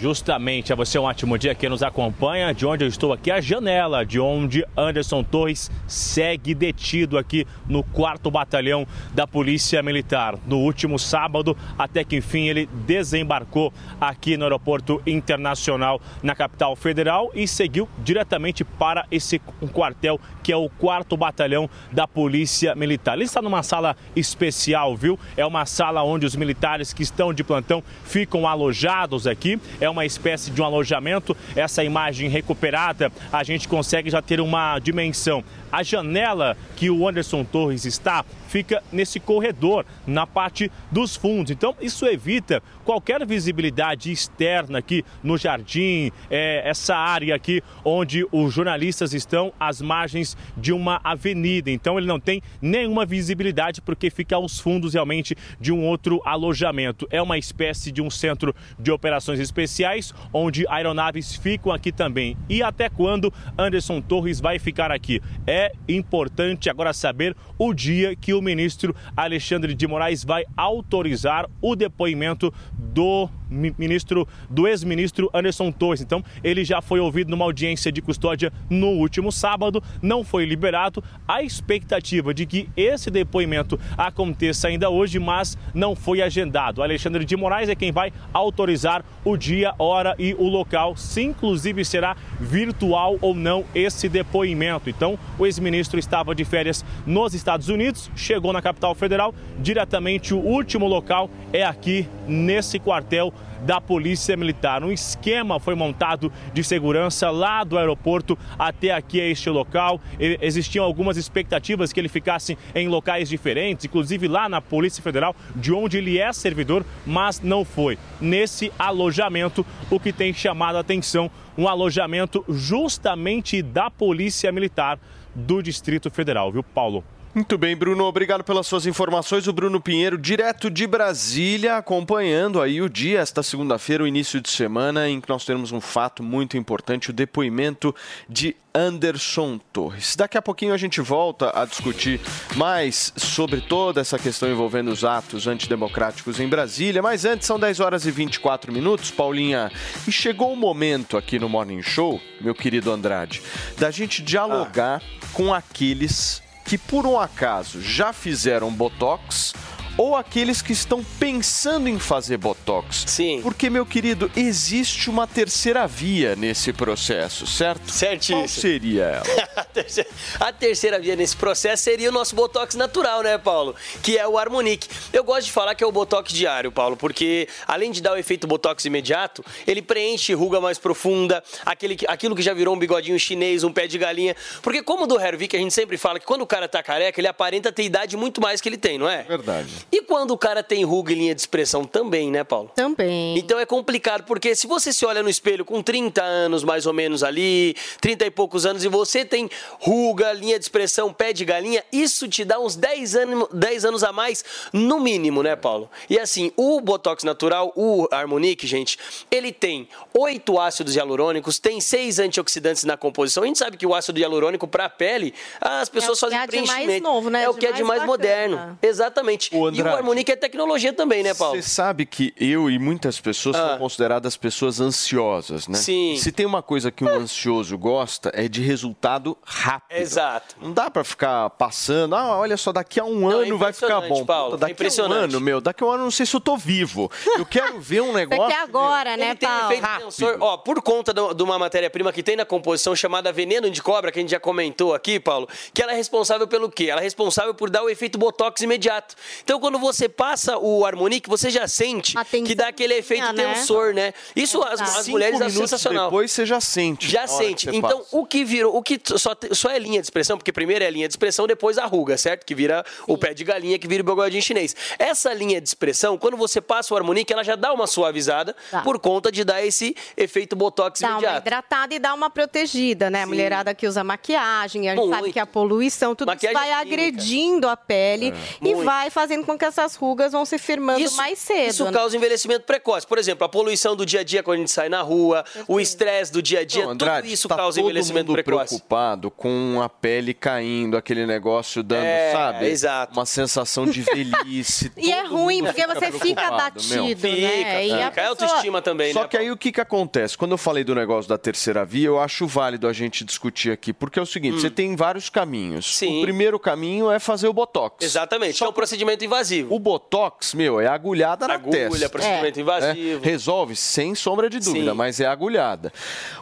[0.00, 2.54] Justamente, a você um ótimo dia que nos acompanha.
[2.54, 7.82] De onde eu estou aqui, a janela de onde Anderson Torres segue detido aqui no
[7.82, 10.36] 4 Batalhão da Polícia Militar.
[10.46, 17.32] No último sábado, até que enfim ele desembarcou aqui no Aeroporto Internacional na capital federal
[17.34, 19.40] e seguiu diretamente para esse
[19.72, 23.16] quartel que é o 4 Batalhão da Polícia Militar.
[23.16, 25.18] Ele está numa sala especial, viu?
[25.36, 29.60] É uma sala onde os militares que estão de plantão ficam alojados aqui.
[29.80, 31.36] É é uma espécie de um alojamento.
[31.56, 35.42] Essa imagem recuperada, a gente consegue já ter uma dimensão.
[35.70, 41.52] A janela que o Anderson Torres está fica nesse corredor, na parte dos fundos.
[41.52, 48.54] Então, isso evita qualquer visibilidade externa aqui no jardim, é, essa área aqui onde os
[48.54, 51.70] jornalistas estão às margens de uma avenida.
[51.70, 57.06] Então, ele não tem nenhuma visibilidade porque fica aos fundos realmente de um outro alojamento.
[57.10, 62.36] É uma espécie de um centro de operações especiais onde aeronaves ficam aqui também.
[62.48, 65.20] E até quando Anderson Torres vai ficar aqui?
[65.46, 65.57] É
[65.88, 72.52] importante agora saber o dia que o ministro Alexandre de Moraes vai autorizar o depoimento
[72.72, 76.00] do ministro, do ex-ministro Anderson Torres.
[76.00, 81.02] Então, ele já foi ouvido numa audiência de custódia no último sábado, não foi liberado.
[81.26, 86.82] A expectativa de que esse depoimento aconteça ainda hoje, mas não foi agendado.
[86.82, 91.84] Alexandre de Moraes é quem vai autorizar o dia, hora e o local, se inclusive
[91.84, 94.90] será virtual ou não esse depoimento.
[94.90, 100.38] Então, o ex-ministro estava de férias nos Estados Unidos, chegou na capital federal, diretamente o
[100.38, 104.84] último local é aqui nesse quartel da Polícia Militar.
[104.84, 110.00] Um esquema foi montado de segurança lá do aeroporto até aqui a este local.
[110.18, 115.72] Existiam algumas expectativas que ele ficasse em locais diferentes, inclusive lá na Polícia Federal, de
[115.72, 117.98] onde ele é servidor, mas não foi.
[118.20, 124.98] Nesse alojamento, o que tem chamado a atenção, um alojamento justamente da Polícia Militar
[125.34, 127.04] do Distrito Federal, viu, Paulo?
[127.34, 129.46] Muito bem, Bruno, obrigado pelas suas informações.
[129.46, 134.48] O Bruno Pinheiro, direto de Brasília, acompanhando aí o dia, esta segunda-feira, o início de
[134.48, 137.94] semana, em que nós teremos um fato muito importante, o depoimento
[138.28, 140.16] de Anderson Torres.
[140.16, 142.18] Daqui a pouquinho a gente volta a discutir
[142.56, 147.78] mais sobre toda essa questão envolvendo os atos antidemocráticos em Brasília, mas antes são 10
[147.80, 149.70] horas e 24 minutos, Paulinha,
[150.06, 153.42] e chegou o momento aqui no Morning Show, meu querido Andrade,
[153.76, 155.02] da gente dialogar
[155.34, 159.54] com aqueles que por um acaso já fizeram botox
[159.98, 163.04] ou aqueles que estão pensando em fazer botox.
[163.06, 163.40] Sim.
[163.42, 167.90] Porque, meu querido, existe uma terceira via nesse processo, certo?
[167.90, 168.38] Certíssimo.
[168.38, 169.24] Qual seria ela?
[169.56, 170.08] a, terceira,
[170.40, 173.74] a terceira via nesse processo seria o nosso Botox natural, né, Paulo?
[174.02, 174.88] Que é o Harmonic.
[175.12, 178.16] Eu gosto de falar que é o Botox diário, Paulo, porque além de dar o
[178.16, 182.78] efeito Botox imediato, ele preenche ruga mais profunda, aquele, que- aquilo que já virou um
[182.78, 184.36] bigodinho chinês, um pé de galinha.
[184.62, 187.26] Porque como do Hervik, a gente sempre fala que quando o cara tá careca, ele
[187.28, 189.24] aparenta ter idade muito mais que ele tem, não é?
[189.24, 189.68] Verdade.
[189.90, 192.70] E quando o cara tem ruga e linha de expressão também, né, Paulo?
[192.74, 193.38] Também.
[193.38, 196.92] Então é complicado, porque se você se olha no espelho com 30 anos mais ou
[196.92, 199.48] menos ali, 30 e poucos anos, e você tem
[199.80, 204.04] ruga, linha de expressão, pé de galinha, isso te dá uns 10 anos, 10 anos
[204.04, 205.90] a mais, no mínimo, né, Paulo?
[206.08, 208.98] E assim, o Botox natural, o Harmonic, gente,
[209.30, 213.42] ele tem 8 ácidos hialurônicos, tem 6 antioxidantes na composição.
[213.42, 216.34] A gente sabe que o ácido hialurônico para a pele, as pessoas É o que
[216.34, 217.02] fazem há de mais preenchimento.
[217.02, 217.42] novo, né?
[217.44, 218.78] É o De que é de mais mais moderno.
[218.82, 219.50] Exatamente.
[219.80, 219.88] E o.
[219.88, 221.56] Harmonic é tecnologia também, né, Paulo?
[221.60, 225.78] Você sabe que eu e muitas pessoas são consideradas pessoas ansiosas, né?
[225.78, 225.82] Ah.
[225.82, 226.16] Sim.
[226.18, 229.98] Se tem uma coisa que um ansioso gosta é de resultado rápido.
[229.98, 230.56] Exato.
[230.60, 234.24] Não dá pra ficar passando, ah, olha só, daqui a um ano vai ficar bom.
[234.24, 236.26] Paulo, Puta, é daqui a um ano, meu, daqui a um ano eu não sei
[236.26, 237.10] se eu tô vivo.
[237.36, 238.48] Eu quero ver um negócio.
[238.48, 239.72] Daqui agora, né, Ele tem Paulo?
[239.72, 243.82] efeito tensor, ó, por conta de uma matéria-prima que tem na composição chamada veneno de
[243.82, 246.84] cobra, que a gente já comentou aqui, Paulo, que ela é responsável pelo quê?
[246.90, 249.14] Ela é responsável por dar o efeito botox imediato.
[249.42, 252.14] Então, quando você passa o Harmonic, você já sente
[252.46, 253.54] que dá aquele efeito né?
[253.54, 254.14] tensor, né?
[254.36, 256.04] Isso as, as Cinco mulheres acham sensacional.
[256.04, 257.10] depois você já sente.
[257.10, 257.68] Já sente.
[257.70, 258.16] Então, passa.
[258.16, 261.08] o que virou, o que só, só é linha de expressão, porque primeiro é linha
[261.08, 262.46] de expressão, depois a ruga, certo?
[262.46, 264.76] Que vira o pé de galinha, que vira o bigodinho chinês.
[264.98, 268.82] Essa linha de expressão, quando você passa o Harmonic, ela já dá uma suavizada Dá.
[268.82, 271.38] por conta de dar esse efeito botox Dá uma imediato.
[271.46, 273.22] hidratada e dá uma protegida, né?
[273.22, 275.32] A mulherada que usa maquiagem, a gente sabe Muito.
[275.32, 277.02] que a poluição, tudo isso Maquiagem vai química.
[277.02, 278.84] agredindo a pele e Muito.
[278.84, 281.70] vai fazendo com que essas rugas vão se firmando mais cedo.
[281.70, 281.92] Isso né?
[281.92, 283.06] causa envelhecimento precoce.
[283.06, 285.80] Por exemplo, a poluição do dia a dia quando a gente sai na rua, o
[285.80, 288.68] estresse do dia a dia, Não, Andrade, tudo isso tá causa todo envelhecimento mundo precoce.
[288.68, 292.66] preocupado com a pele caindo, aquele negócio dando, É, sabe?
[292.66, 293.12] exato.
[293.14, 294.92] Uma sensação de velhice.
[294.98, 297.04] E é ruim, porque fica você fica preocupado, meu.
[297.04, 297.86] abatido, né?
[297.86, 299.28] E a Fica, é pessoa- autoestima também, Só né?
[299.28, 300.36] que aí o que, que acontece?
[300.36, 303.92] Quando eu falei do negócio da terceira via, eu acho válido a gente discutir aqui,
[303.92, 304.60] porque é o seguinte: Hum.
[304.60, 306.00] você tem vários caminhos.
[306.02, 308.04] O primeiro caminho é fazer o botox.
[308.04, 309.37] Exatamente, é um procedimento invasivo.
[309.70, 312.08] O botox, meu, é agulhada na Agulha, testa.
[312.08, 312.62] procedimento É.
[312.62, 313.24] invasivo.
[313.24, 314.96] É, resolve sem sombra de dúvida, Sim.
[314.96, 315.92] mas é agulhada.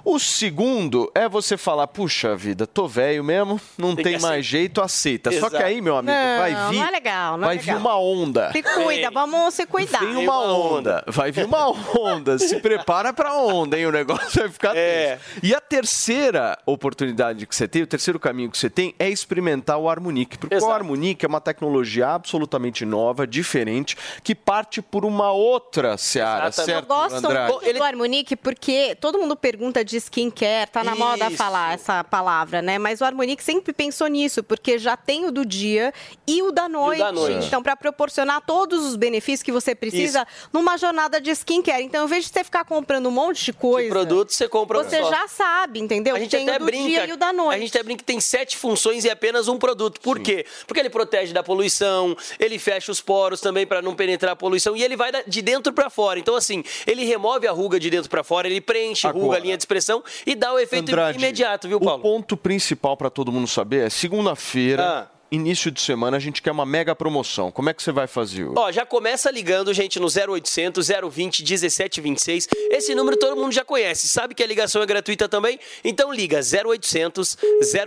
[0.04, 4.80] O segundo é você falar, puxa vida, tô velho mesmo, não Tem tem, mais jeito,
[4.80, 5.30] aceita.
[5.32, 5.64] Só que Exato.
[5.64, 7.80] aí, meu amigo, Não, vai não vir, é legal, não é vai vir legal.
[7.80, 8.52] uma onda.
[8.52, 9.98] Se cuida, vamos se cuidar.
[10.00, 12.38] Vem uma onda, vai vir uma onda.
[12.38, 13.86] Se prepara pra onda, hein?
[13.86, 15.16] O negócio vai ficar É.
[15.16, 15.40] tenso.
[15.42, 19.78] E a terceira oportunidade que você tem, o terceiro caminho que você tem é experimentar
[19.78, 20.38] o Harmonic.
[20.38, 26.46] Porque o Harmonic é uma tecnologia absolutamente nova, diferente, que parte por uma outra seara,
[26.46, 27.52] Eu certo, gosto Andrade?
[27.52, 31.36] muito do Harmonic porque todo mundo pergunta de skincare, tá na moda Isso.
[31.36, 32.78] falar essa palavra, né?
[32.78, 35.92] Mas o Harmonic sempre pensou nisso, porque já tem o do dia
[36.26, 36.98] e o da noite.
[36.98, 37.46] da noite.
[37.46, 41.82] Então, para proporcionar todos os benefícios que você precisa numa jornada de skincare.
[41.82, 44.84] Então, ao invés de você ficar comprando um monte de coisa, produto você compra um
[44.84, 45.10] você só.
[45.10, 46.14] já sabe, entendeu?
[46.14, 46.88] A gente tem até o do brinca.
[46.88, 47.56] dia e o da noite.
[47.56, 50.00] A gente até brinca que tem sete funções e apenas um produto.
[50.00, 50.46] Por quê?
[50.66, 54.76] Porque ele protege da poluição, ele fecha os poros também para não penetrar a poluição
[54.76, 56.18] e ele vai de dentro para fora.
[56.18, 59.40] Então, assim, ele remove a ruga de dentro para fora, ele preenche ruga, Agora.
[59.40, 62.00] linha de expressão e dá o efeito Andrade, imediato, viu, Paulo?
[62.00, 65.15] O ponto principal para todo mundo saber é segunda-feira, Ah.
[65.30, 67.50] Início de semana, a gente quer uma mega promoção.
[67.50, 68.44] Como é que você vai fazer?
[68.44, 68.54] hoje?
[68.56, 72.48] Ó, já começa ligando, gente, no 0800 020 1726.
[72.70, 74.08] Esse número todo mundo já conhece.
[74.08, 75.58] Sabe que a ligação é gratuita também?
[75.84, 77.36] Então liga 0800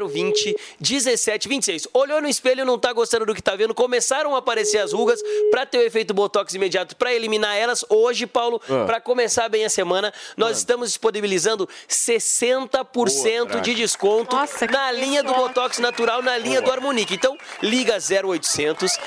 [0.09, 1.87] 020 1726.
[1.93, 5.19] Olhou no espelho, não tá gostando do que tá vendo, começaram a aparecer as rugas
[5.51, 7.85] para ter o efeito botox imediato para eliminar elas.
[7.89, 8.85] Hoje, Paulo, Ah.
[8.85, 14.35] para começar bem a semana, nós estamos disponibilizando 60% Boa, de desconto
[14.71, 17.13] na linha do botox natural, na linha do Harmonique.
[17.15, 18.97] Então Então, liga 0800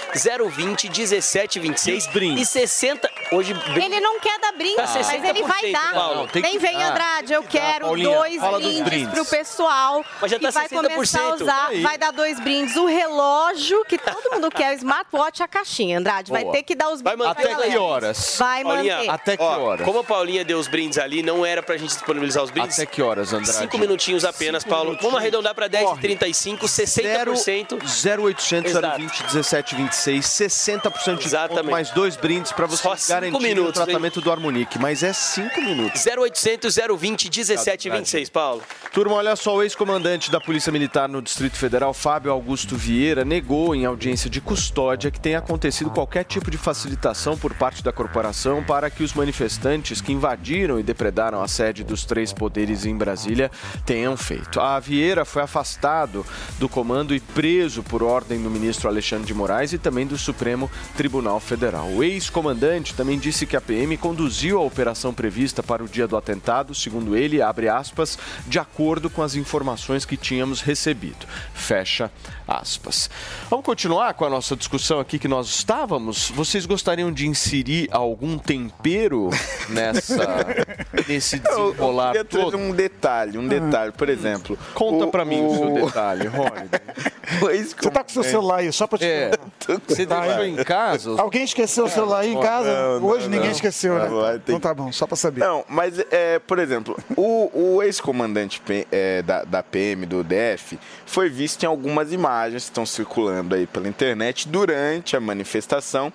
[0.54, 2.08] 020 1726
[2.38, 3.10] e 60.
[3.32, 3.52] Hoje.
[3.74, 5.94] Ele não quer dar brinde, Tá mas ele vai 60%, dar.
[5.94, 6.28] Paulo.
[6.28, 6.90] tem Nem que vem, dar.
[6.90, 9.08] Andrade, eu quero Paulinha, dois brindes, brindes.
[9.14, 10.92] pro pessoal Mas já que tá vai 60%.
[10.94, 11.66] começar a usar.
[11.68, 11.80] Aí.
[11.82, 15.98] Vai dar dois brindes, o relógio, que todo mundo quer, o smartwatch e a caixinha,
[15.98, 16.30] Andrade.
[16.30, 16.54] Vai Boa.
[16.54, 18.36] ter que dar os Vai brindes Até que horas?
[18.38, 19.10] Vai Paulinha, manter.
[19.10, 19.86] Até que ó, horas?
[19.86, 22.78] Como a Paulinha deu os brindes ali, não era pra gente disponibilizar os brindes.
[22.78, 23.58] Até que horas, Andrade?
[23.58, 24.96] Cinco minutinhos apenas, Paulo.
[25.00, 27.78] Vamos arredondar pra 10 e 35, 60%.
[28.16, 28.98] 0800 Exato.
[28.98, 34.30] 020 17 26, 60% de desconto, mais dois brindes para você garantir o tratamento do
[34.30, 34.78] Harmonique.
[34.78, 36.04] Mas é 5 minutos.
[36.06, 38.62] 0800 020 1726, Paulo.
[38.92, 43.74] Turma, olha só, o ex-comandante da Polícia Militar no Distrito Federal, Fábio Augusto Vieira, negou
[43.74, 48.62] em audiência de custódia que tenha acontecido qualquer tipo de facilitação por parte da corporação
[48.62, 53.50] para que os manifestantes que invadiram e depredaram a sede dos três poderes em Brasília
[53.86, 54.60] tenham feito.
[54.60, 56.24] A Vieira foi afastado
[56.58, 60.70] do comando e preso por ordem do ministro Alexandre de Moraes e também do Supremo
[60.96, 61.88] Tribunal Federal.
[61.88, 66.16] O ex-comandante também disse que a PM conduziu a operação prevista para o dia do
[66.16, 71.26] atentado, segundo ele, abre aspas, de acordo com as informações que tínhamos recebido.
[71.54, 72.10] Fecha
[72.46, 73.08] aspas.
[73.48, 76.30] Vamos continuar com a nossa discussão aqui que nós estávamos.
[76.30, 79.30] Vocês gostariam de inserir algum tempero
[79.68, 80.26] nessa
[81.08, 82.56] nesse desenrolar Eu trazer todo?
[82.58, 84.58] um detalhe, um detalhe, por exemplo.
[84.74, 86.68] Conta o- pra mim o seu o- detalhe, Rony.
[87.40, 89.30] Você tá com seu celular aí, só pra te É,
[89.86, 91.20] você Tá deixou em casa?
[91.20, 92.72] Alguém esqueceu o celular aí em casa?
[92.72, 93.52] Não, não, Hoje ninguém não.
[93.52, 94.08] esqueceu, né?
[94.08, 95.40] Não, vai ter Então tá bom, só pra saber.
[95.40, 101.28] Não, mas, é, por exemplo, o, o ex-comandante é, da, da PM, do DF, foi
[101.28, 106.12] visto em algumas imagens que estão circulando aí pela internet durante a manifestação,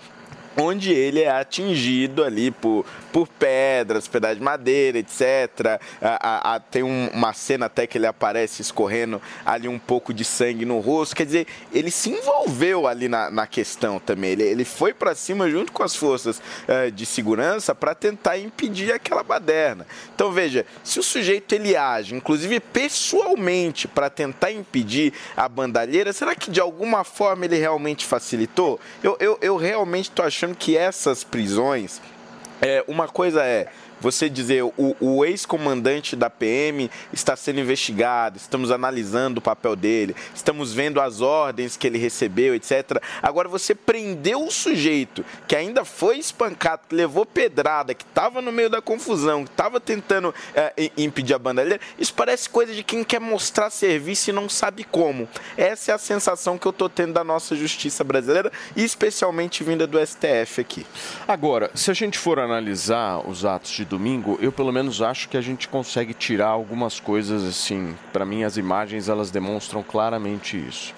[0.59, 5.79] onde ele é atingido ali por, por pedras, pedaços de madeira, etc.
[6.01, 6.19] A-
[6.51, 10.23] a- a- tem um- uma cena até que ele aparece escorrendo ali um pouco de
[10.25, 11.15] sangue no rosto.
[11.15, 14.31] Quer dizer, ele se envolveu ali na, na questão também.
[14.31, 18.91] Ele, ele foi para cima junto com as forças eh, de segurança para tentar impedir
[18.91, 19.85] aquela baderna.
[20.15, 26.35] Então veja, se o sujeito ele age, inclusive pessoalmente, para tentar impedir a bandalheira, será
[26.35, 28.79] que de alguma forma ele realmente facilitou?
[29.03, 32.01] Eu, eu, eu realmente estou achando que essas prisões
[32.61, 33.67] é, uma coisa é
[33.99, 40.15] você dizer o, o ex-comandante da PM está sendo investigado, estamos analisando o papel dele,
[40.33, 43.01] estamos vendo as ordens que ele recebeu, etc.
[43.21, 48.51] Agora você prendeu o sujeito que ainda foi espancado, que levou pedrada, que estava no
[48.51, 53.03] meio da confusão, que estava tentando é, impedir a bandalheira, isso parece coisa de quem
[53.03, 55.27] quer mostrar serviço e não sabe como.
[55.55, 59.99] Essa é a sensação que eu estou tendo da nossa justiça brasileira, especialmente vinda do
[60.05, 60.85] STF aqui.
[61.27, 65.37] Agora, se a gente for analisar os atos de domingo, eu pelo menos acho que
[65.37, 67.95] a gente consegue tirar algumas coisas assim.
[68.13, 70.93] Para mim, as imagens elas demonstram claramente isso.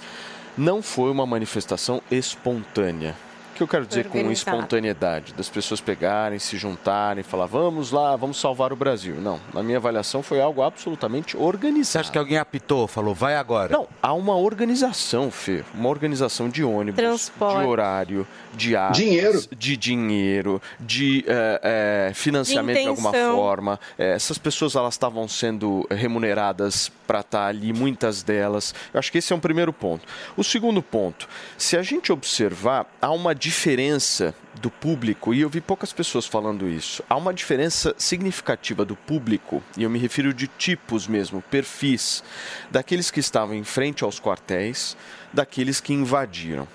[0.58, 3.16] Não foi uma manifestação espontânea.
[3.60, 5.34] O que eu quero dizer com espontaneidade?
[5.34, 9.16] Das pessoas pegarem, se juntarem, falar, vamos lá, vamos salvar o Brasil.
[9.16, 11.84] Não, na minha avaliação foi algo absolutamente organizado.
[11.84, 13.74] Você acha que alguém apitou, falou, vai agora?
[13.74, 15.66] Não, há uma organização, Fê.
[15.74, 17.60] Uma organização de ônibus, Transporte.
[17.60, 19.42] de horário, de armas, Dinheiro.
[19.58, 23.78] de dinheiro, de eh, eh, financiamento de, De alguma forma.
[23.98, 28.74] Eh, essas pessoas elas estavam sendo remuneradas para estar ali, muitas delas.
[28.94, 30.08] Eu acho que esse é um primeiro ponto.
[30.38, 35.60] O segundo ponto, se a gente observar, há uma diferença do público, e eu vi
[35.60, 40.48] poucas pessoas falando isso, há uma diferença significativa do público, e eu me refiro de
[40.48, 42.24] tipos mesmo, perfis,
[42.70, 44.96] daqueles que estavam em frente aos quartéis,
[45.34, 46.68] daqueles que invadiram.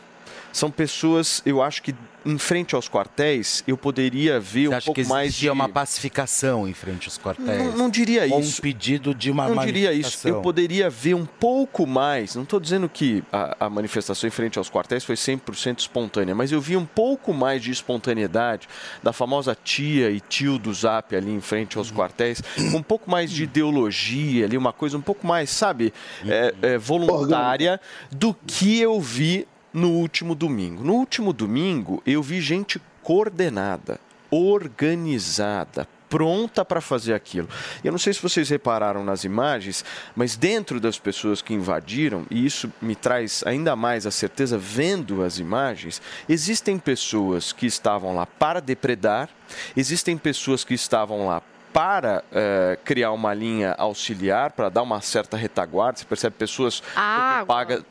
[0.53, 5.09] São pessoas, eu acho que em frente aos quartéis, eu poderia ver um acha pouco
[5.09, 5.51] mais de...
[5.51, 7.59] uma pacificação em frente aos quartéis?
[7.59, 8.59] Não, não diria Ou isso.
[8.59, 10.27] um pedido de uma não diria isso.
[10.27, 12.35] Eu poderia ver um pouco mais.
[12.35, 16.51] Não estou dizendo que a, a manifestação em frente aos quartéis foi 100% espontânea, mas
[16.51, 18.69] eu vi um pouco mais de espontaneidade
[19.03, 23.11] da famosa tia e tio do Zap ali em frente aos quartéis, com um pouco
[23.11, 25.93] mais de ideologia ali, uma coisa um pouco mais, sabe,
[26.27, 30.85] é, é, voluntária do que eu vi no último domingo.
[30.85, 37.49] No último domingo, eu vi gente coordenada, organizada, pronta para fazer aquilo.
[37.83, 39.85] Eu não sei se vocês repararam nas imagens,
[40.15, 45.25] mas dentro das pessoas que invadiram, e isso me traz ainda mais a certeza vendo
[45.25, 49.29] as imagens, existem pessoas que estavam lá para depredar,
[49.77, 51.43] existem pessoas que estavam lá
[51.75, 55.99] para eh, criar uma linha auxiliar, para dar uma certa retaguarda.
[55.99, 56.81] Você percebe pessoas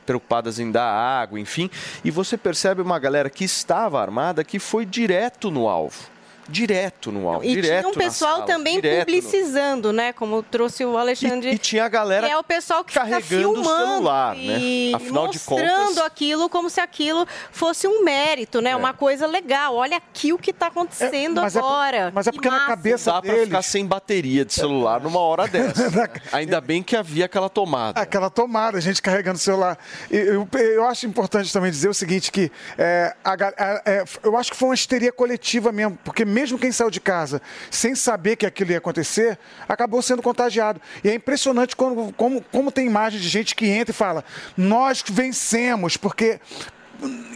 [0.06, 1.69] preocupadas em dar água, enfim.
[2.02, 6.13] E você percebe uma galera que estava armada que foi direto no alvo.
[6.47, 10.13] Direto no áudio, E direto tinha um pessoal sala, também direto no- publicizando, né?
[10.13, 11.51] Como trouxe o Alexandre.
[11.51, 14.38] E, e tinha a galera que é o pessoal que fica carregando o filmando celular,
[14.38, 14.95] e né?
[14.95, 18.75] Afinal de mostrando contas, aquilo como se aquilo fosse um mérito, né?
[18.75, 19.75] Uma coisa legal.
[19.75, 22.12] Olha aqui o que está acontecendo mas é agora.
[22.13, 25.19] mas é Que porque na cabeça dá pra deles- ficar sem bateria de celular numa
[25.19, 26.10] hora dessa.
[26.31, 28.00] Ainda bem que havia aquela tomada.
[28.00, 29.77] Aquela tomada, a gente carregando o celular.
[30.12, 34.37] E Eu, eu acho importante também dizer o seguinte, que é, a a- é, eu
[34.37, 38.36] acho que foi uma histeria coletiva mesmo, porque mesmo quem saiu de casa sem saber
[38.36, 39.38] que aquilo ia acontecer,
[39.69, 40.81] acabou sendo contagiado.
[41.04, 44.25] E é impressionante como, como, como tem imagem de gente que entra e fala,
[44.58, 46.40] nós vencemos, porque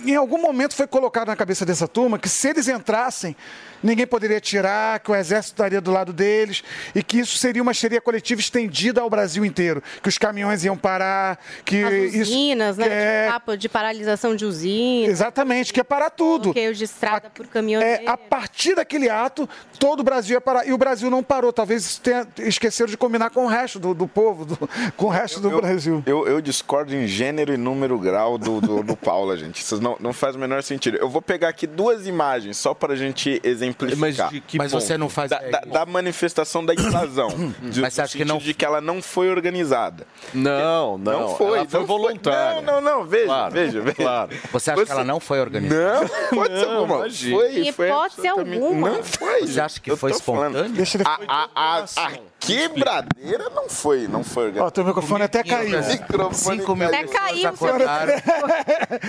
[0.06, 3.36] em algum momento foi colocado na cabeça dessa turma que se eles entrassem,
[3.84, 6.63] ninguém poderia tirar, que o exército estaria do lado deles
[6.95, 10.78] e que isso seria uma histeria coletiva estendida ao Brasil inteiro, que os caminhões iam
[10.78, 12.86] parar, que As isso usinas, né?
[12.88, 15.09] que é- Tipo, papo de paralisação de usinas.
[15.09, 16.43] Exatamente, que é parar tudo.
[16.45, 18.03] Bloqueio de estrada por caminhoneiro.
[18.03, 19.47] É, a partir daquele ato,
[19.80, 20.67] todo o Brasil ia parar.
[20.67, 21.51] E o Brasil não parou.
[21.53, 25.39] Talvez tenha esqueceram de combinar com o resto do, do povo, do- com o resto
[25.39, 26.03] do Brasil.
[26.05, 29.61] Eu, eu discordo em gênero e número grau do, do, do Paula, gente.
[29.61, 30.97] Isso não, não faz o menor sentido.
[30.97, 33.66] Eu vou pegar aqui duas imagens só pra gente exemplificar.
[33.97, 37.30] Mas de que Mas você não faz- Da, da- da manifestação da invasão.
[37.61, 40.05] De- Mas você acha que não- de que ela não foi organizada.
[40.34, 41.20] Não, não.
[41.22, 41.59] Não foi.
[41.59, 42.61] Ela foi não voluntária.
[42.61, 43.05] Não, não, não.
[43.05, 43.95] Veja, Claro, veja, veja.
[43.95, 44.30] claro.
[44.51, 46.01] Você acha que ela não foi organizada?
[46.01, 46.07] Não,
[46.38, 46.95] pode ser alguma.
[46.97, 47.36] imagina.
[47.38, 48.89] Foi, foi hipótese alguma.
[48.89, 49.41] Não foi.
[49.47, 50.70] Você acha que Eu foi espontâneo?
[50.70, 51.03] Deixa ele...
[51.07, 52.11] A, a, a, a
[52.48, 54.68] quebradeira não foi, não foi organizada.
[54.68, 55.80] Ó, teu microfone até caiu.
[55.84, 57.50] Microfone Cinco mil Até caiu.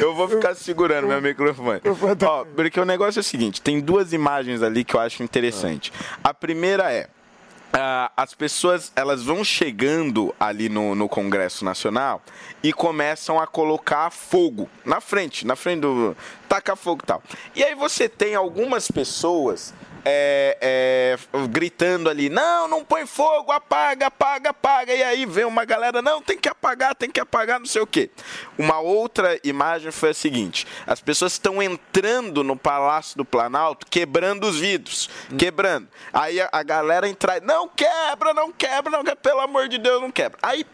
[0.01, 1.81] Eu vou ficar segurando meu microfone.
[2.27, 5.93] Ó, porque o negócio é o seguinte: tem duas imagens ali que eu acho interessante.
[6.23, 7.09] A primeira é.
[7.73, 12.23] ah, as pessoas elas vão chegando ali no, no Congresso Nacional
[12.63, 16.17] e começam a colocar fogo na frente, na frente do.
[16.49, 17.23] tacar fogo e tal.
[17.55, 19.73] E aí você tem algumas pessoas
[20.05, 24.95] é, é, gritando ali: não, não põe fogo, apaga, apaga, apaga.
[24.95, 27.87] E aí vem uma galera: não, tem que apagar, tem que apagar, não sei o
[27.87, 28.11] quê.
[28.57, 34.47] Uma outra imagem foi a seguinte: as pessoas estão entrando no Palácio do Planalto, quebrando
[34.47, 35.89] os vidros, quebrando.
[36.13, 40.01] Aí a, a galera entra: não quebra, não quebra, não quebra, pelo amor de Deus,
[40.01, 40.39] não quebra.
[40.43, 40.65] Aí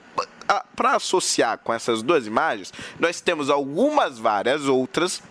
[0.76, 5.22] para associar com essas duas imagens, nós temos algumas várias outras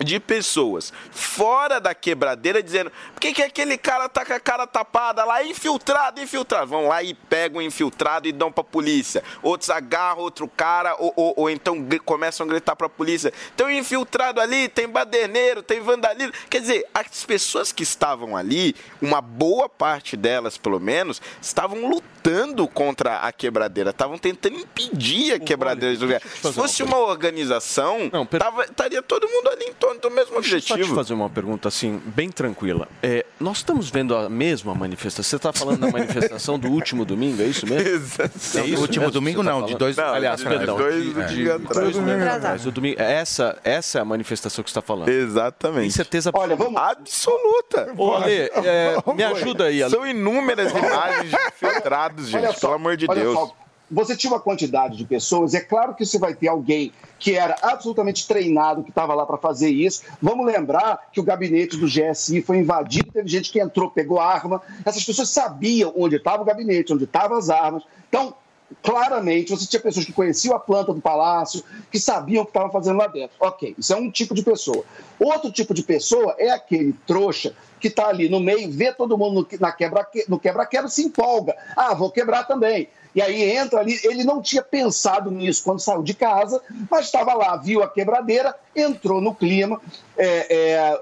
[0.00, 4.66] de pessoas fora da quebradeira dizendo por que, que aquele cara tá com a cara
[4.66, 6.66] tapada lá, infiltrado, infiltrado.
[6.68, 9.22] Vão lá e pegam o infiltrado e dão pra polícia.
[9.42, 13.32] Outros agarram outro cara ou, ou- ou então começam a gritar pra polícia.
[13.56, 16.32] Tem um infiltrado ali, tem baderneiro, tem vandalismo.
[16.50, 22.66] Quer dizer, as pessoas que estavam ali, uma boa parte delas pelo menos, estavam lutando
[22.68, 26.20] contra a quebradeira, estavam tentando impedir a quebradeira de lugar.
[26.22, 30.56] Se fosse uma uma organização, tava- estaria todo mundo ali em torno do mesmo Deixa
[30.56, 30.94] eu só te objetivo.
[30.96, 32.88] fazer uma pergunta assim, bem tranquila.
[33.02, 35.22] É, nós estamos vendo a mesma manifestação.
[35.28, 37.86] Você está falando da manifestação do último domingo, é isso mesmo?
[37.88, 38.58] Exatamente.
[38.58, 40.76] É isso Último mesmo que domingo tá não, de dois- Não, aliás, de perdão.
[40.76, 41.80] dois de- do é, dia de atrás.
[41.80, 42.38] dois domingos Atrasado.
[42.44, 42.66] atrás.
[42.66, 45.08] O domingo, essa, essa é a manifestação que você está falando.
[45.08, 45.82] Exatamente.
[45.82, 46.80] Tem certeza Olha, vamos.
[46.80, 47.92] absoluta.
[47.96, 49.90] Ô, Ale, é, me ajuda aí, Ale.
[49.92, 53.34] São inúmeras imagens de infiltrados, gente, só, pelo amor de Deus.
[53.34, 53.54] só,
[53.90, 57.56] você tinha uma quantidade de pessoas, é claro que você vai ter alguém que era
[57.62, 60.02] absolutamente treinado, que estava lá para fazer isso.
[60.20, 64.62] Vamos lembrar que o gabinete do GSI foi invadido, teve gente que entrou, pegou arma.
[64.84, 67.82] Essas pessoas sabiam onde estava o gabinete, onde estavam as armas.
[68.08, 68.34] Então,
[68.82, 72.70] claramente, você tinha pessoas que conheciam a planta do palácio, que sabiam o que estavam
[72.70, 73.36] fazendo lá dentro.
[73.40, 74.84] Ok, isso é um tipo de pessoa.
[75.18, 79.46] Outro tipo de pessoa é aquele trouxa que está ali no meio, vê todo mundo
[79.50, 81.56] no, na quebra, no quebra-quebra, se empolga.
[81.76, 82.88] Ah, vou quebrar também.
[83.14, 87.34] E aí entra ali, ele não tinha pensado nisso quando saiu de casa, mas estava
[87.34, 89.80] lá, viu a quebradeira, entrou no clima.
[90.16, 90.98] É,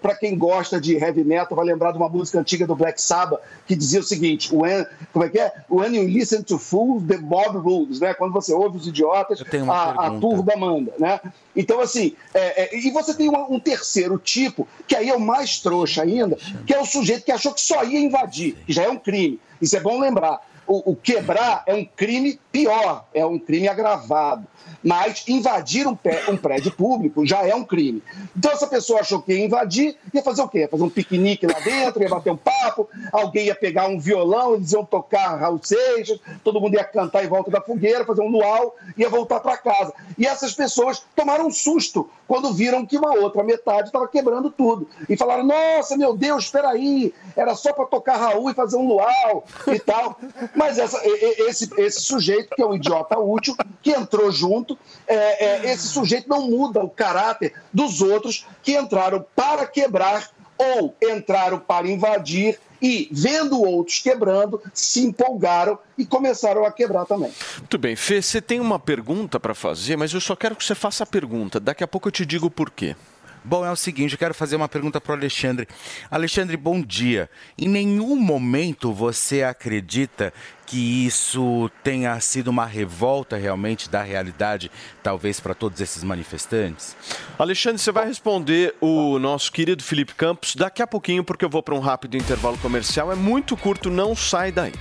[0.00, 3.40] Para quem gosta de heavy metal, vai lembrar de uma música antiga do Black Sabbath
[3.66, 5.52] que dizia o seguinte: when, como é que é?
[5.70, 8.12] When you listen to fools, the mob rules, né?
[8.14, 9.40] Quando você ouve os idiotas,
[9.72, 11.20] a, a turba manda, né?
[11.56, 15.20] Então, assim, é, é, e você tem uma- um terceiro tipo, que aí é o
[15.20, 16.36] mais trouxa ainda,
[16.66, 19.40] que é o sujeito que achou que só ia invadir, que já é um crime.
[19.60, 20.40] Isso é bom lembrar.
[20.68, 24.46] O, o quebrar é um crime pior, é um crime agravado.
[24.82, 28.00] Mas invadir um, pé- um prédio público já é um crime.
[28.36, 30.60] Então, essa pessoa achou que ia invadir, ia fazer o quê?
[30.60, 34.54] Ia fazer um piquenique lá dentro, ia bater um papo, alguém ia pegar um violão,
[34.54, 38.28] eles iam tocar Raul Seixas, todo mundo ia cantar em volta da fogueira, fazer um
[38.28, 39.92] luau, ia voltar para casa.
[40.16, 44.86] E essas pessoas tomaram um susto quando viram que uma outra metade estava quebrando tudo.
[45.08, 48.86] E falaram: Nossa, meu Deus, espera aí, era só para tocar Raul e fazer um
[48.86, 50.16] luau e tal.
[50.54, 55.72] Mas essa- esse, esse sujeito, que é um idiota útil, que entrou junto, é, é,
[55.72, 61.88] esse sujeito não muda o caráter dos outros que entraram para quebrar ou entraram para
[61.88, 67.32] invadir e, vendo outros quebrando, se empolgaram e começaram a quebrar também.
[67.58, 70.74] Muito bem, Fê, você tem uma pergunta para fazer, mas eu só quero que você
[70.74, 71.58] faça a pergunta.
[71.58, 72.94] Daqui a pouco eu te digo por quê.
[73.48, 75.66] Bom, é o seguinte, eu quero fazer uma pergunta para o Alexandre.
[76.10, 77.30] Alexandre, bom dia.
[77.56, 80.34] Em nenhum momento você acredita
[80.66, 84.70] que isso tenha sido uma revolta realmente da realidade,
[85.02, 86.94] talvez para todos esses manifestantes?
[87.38, 91.62] Alexandre, você vai responder o nosso querido Felipe Campos daqui a pouquinho, porque eu vou
[91.62, 93.10] para um rápido intervalo comercial.
[93.10, 94.74] É muito curto, não sai daí.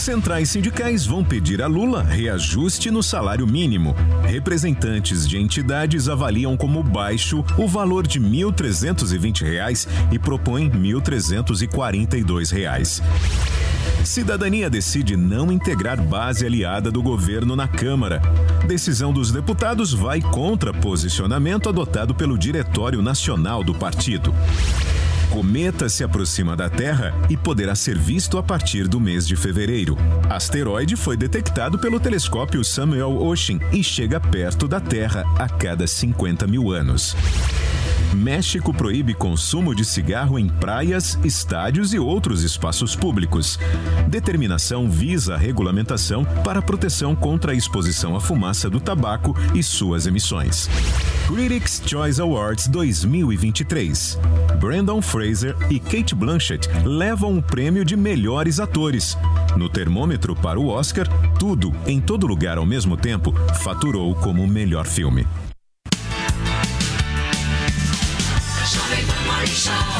[0.00, 3.94] Centrais sindicais vão pedir a Lula reajuste no salário mínimo.
[4.24, 13.02] Representantes de entidades avaliam como baixo o valor de 1.320 reais e propõem 1.342 reais.
[14.02, 18.22] Cidadania decide não integrar base aliada do governo na Câmara.
[18.66, 24.34] Decisão dos deputados vai contra posicionamento adotado pelo Diretório Nacional do partido.
[25.30, 29.96] Cometa se aproxima da Terra e poderá ser visto a partir do mês de fevereiro.
[30.28, 36.48] Asteroide foi detectado pelo telescópio Samuel Oshim e chega perto da Terra a cada 50
[36.48, 37.14] mil anos.
[38.14, 43.58] México proíbe consumo de cigarro em praias, estádios e outros espaços públicos.
[44.08, 50.06] Determinação visa a regulamentação para proteção contra a exposição à fumaça do tabaco e suas
[50.06, 50.68] emissões.
[51.28, 54.18] Critics' Choice Awards 2023.
[54.58, 59.16] Brandon Fraser e Kate Blanchett levam o prêmio de melhores atores.
[59.56, 61.06] No termômetro para o Oscar,
[61.38, 63.32] tudo, em todo lugar ao mesmo tempo,
[63.62, 65.24] faturou como melhor filme.
[69.70, 69.99] Pan Morning Show.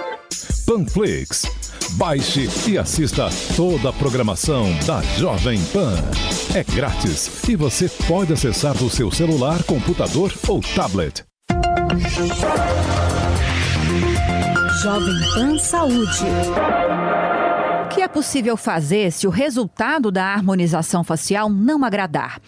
[0.65, 1.43] Panflix.
[1.91, 5.95] Baixe e assista toda a programação da Jovem Pan.
[6.55, 11.23] É grátis e você pode acessar do seu celular, computador ou tablet.
[14.81, 16.25] Jovem Pan Saúde.
[17.85, 22.39] O que é possível fazer se o resultado da harmonização facial não agradar?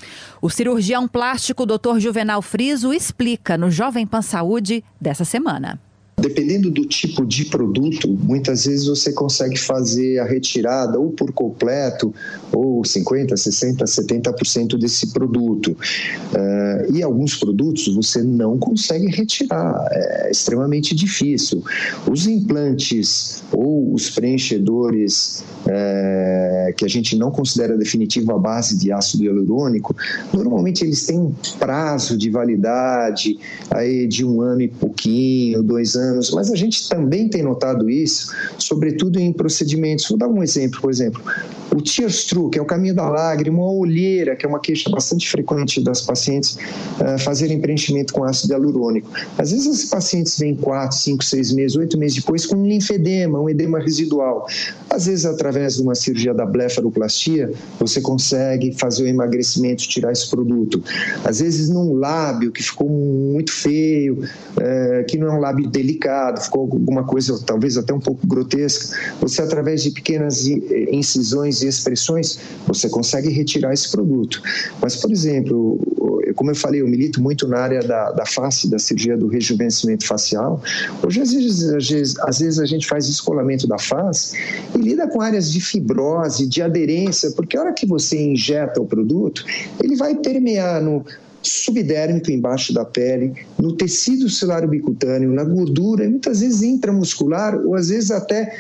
[0.42, 2.00] O cirurgião plástico Dr.
[2.00, 5.80] Juvenal Friso explica no Jovem Pan Saúde dessa semana.
[6.16, 12.14] Dependendo do tipo de produto, muitas vezes você consegue fazer a retirada ou por completo,
[12.52, 15.76] ou 50%, 60%, 70% desse produto.
[16.34, 21.64] Eh, e alguns produtos você não consegue retirar, é extremamente difícil.
[22.10, 28.92] Os implantes ou os preenchedores eh, que a gente não considera definitivo à base de
[28.92, 29.96] ácido hialurônico,
[30.32, 33.38] normalmente eles têm um prazo de validade
[33.72, 37.90] aí de um ano e pouquinho, dois anos anos, mas a gente também tem notado
[37.90, 40.08] isso, sobretudo em procedimentos.
[40.08, 41.22] Vou dar um exemplo, por exemplo,
[41.74, 44.90] o tears through, que é o caminho da lágrima, a olheira, que é uma queixa
[44.90, 46.58] bastante frequente das pacientes
[47.00, 49.10] uh, fazerem preenchimento com ácido hialurônico.
[49.38, 53.40] Às vezes esses pacientes vêm 4, 5, 6 meses, 8 meses depois com um linfedema,
[53.40, 54.48] um edema residual.
[54.90, 60.30] Às vezes, através de uma cirurgia da blefaroplastia, você consegue fazer o emagrecimento, tirar esse
[60.30, 60.84] produto.
[61.24, 64.20] Às vezes, num lábio que ficou muito feio,
[64.58, 65.93] uh, que não é um lábio delicado,
[66.42, 72.40] ficou alguma coisa talvez até um pouco grotesca, você, através de pequenas incisões e expressões,
[72.68, 74.42] você consegue retirar esse produto.
[74.82, 75.80] Mas, por exemplo,
[76.36, 80.06] como eu falei, eu milito muito na área da, da face, da cirurgia do rejuvenescimento
[80.06, 80.62] facial.
[81.06, 84.38] Hoje, às vezes, às vezes, às vezes a gente faz descolamento da face
[84.76, 88.86] e lida com áreas de fibrose, de aderência, porque a hora que você injeta o
[88.86, 89.46] produto,
[89.82, 91.06] ele vai permear no,
[91.44, 97.90] subdérmico embaixo da pele, no tecido celular bicutâneo, na gordura, muitas vezes intramuscular ou às
[97.90, 98.56] vezes até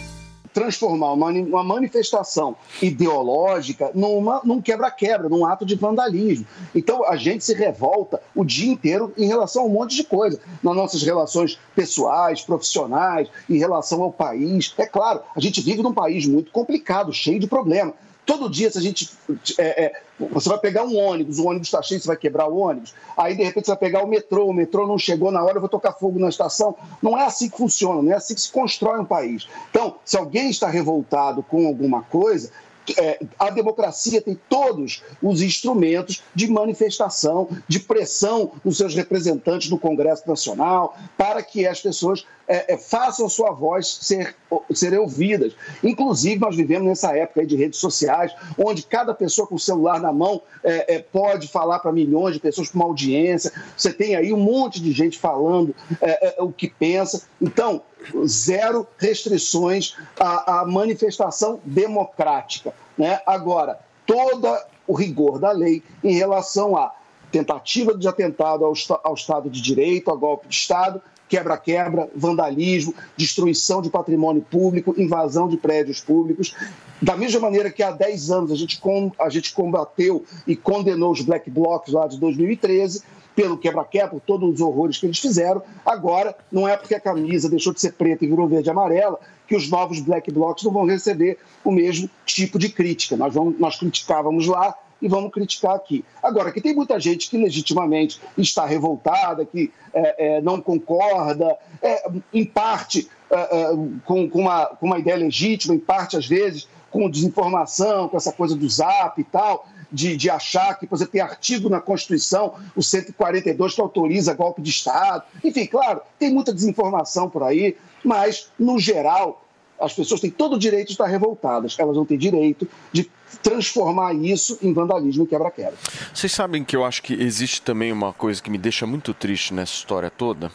[0.54, 6.46] transformar uma, uma manifestação ideológica numa, num quebra-quebra, num ato de vandalismo.
[6.72, 10.40] Então a gente se revolta o dia inteiro em relação a um monte de coisa,
[10.62, 14.72] nas nossas relações pessoais, profissionais, em relação ao país.
[14.78, 17.94] É claro, a gente vive num país muito complicado, cheio de problemas.
[18.26, 19.10] Todo dia, se a gente.
[19.58, 22.56] é, é, você vai pegar um ônibus, o ônibus está cheio, você vai quebrar o
[22.56, 22.94] ônibus.
[23.16, 25.60] Aí, de repente, você vai pegar o metrô, o metrô não chegou na hora, eu
[25.60, 26.74] vou tocar fogo na estação.
[27.02, 29.46] Não é assim que funciona, não é assim que se constrói um país.
[29.70, 32.50] Então, se alguém está revoltado com alguma coisa,
[32.98, 39.78] é, a democracia tem todos os instrumentos de manifestação, de pressão nos seus representantes no
[39.78, 44.34] Congresso Nacional, para que as pessoas é, é, façam sua voz ser,
[44.72, 45.54] serem ouvidas.
[45.82, 50.12] Inclusive, nós vivemos nessa época de redes sociais, onde cada pessoa com o celular na
[50.12, 53.52] mão é, é, pode falar para milhões de pessoas com uma audiência.
[53.76, 57.22] Você tem aí um monte de gente falando é, é, o que pensa.
[57.40, 57.82] Então,
[58.26, 62.74] zero restrições à, à manifestação democrática.
[62.96, 63.20] Né?
[63.26, 64.46] Agora, todo
[64.86, 66.94] o rigor da lei em relação à
[67.32, 71.02] tentativa de atentado ao, ao Estado de Direito, a golpe de Estado,
[71.34, 76.54] quebra-quebra, vandalismo, destruição de patrimônio público, invasão de prédios públicos.
[77.02, 81.10] Da mesma maneira que há 10 anos a gente, com- a gente combateu e condenou
[81.10, 83.02] os black blocs lá de 2013,
[83.34, 85.60] pelo quebra-quebra, por todos os horrores que eles fizeram.
[85.84, 89.18] Agora, não é porque a camisa deixou de ser preta e virou verde e amarela
[89.48, 93.16] que os novos black blocs não vão receber o mesmo tipo de crítica.
[93.16, 94.72] Nós, vamos, nós criticávamos lá
[95.04, 96.02] e vamos criticar aqui.
[96.22, 102.10] Agora, que tem muita gente que legitimamente está revoltada, que é, é, não concorda, é,
[102.32, 103.68] em parte é, é,
[104.06, 108.32] com, com uma, com uma ideia legítima, em parte, às vezes, com desinformação, com essa
[108.32, 112.54] coisa do zap e tal, de, de achar que, por exemplo, tem artigo na Constituição,
[112.74, 115.22] o 142, que autoriza golpe de Estado.
[115.44, 119.43] Enfim, claro, tem muita desinformação por aí, mas, no geral,
[119.80, 121.76] as pessoas têm todo o direito de estar revoltadas.
[121.78, 123.10] Elas não têm direito de
[123.42, 125.74] transformar isso em vandalismo e quebra-quebra.
[126.12, 129.52] Vocês sabem que eu acho que existe também uma coisa que me deixa muito triste
[129.52, 130.50] nessa história toda?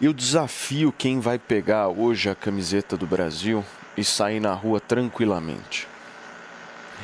[0.00, 3.64] Eu desafio quem vai pegar hoje a camiseta do Brasil
[3.96, 5.89] e sair na rua tranquilamente.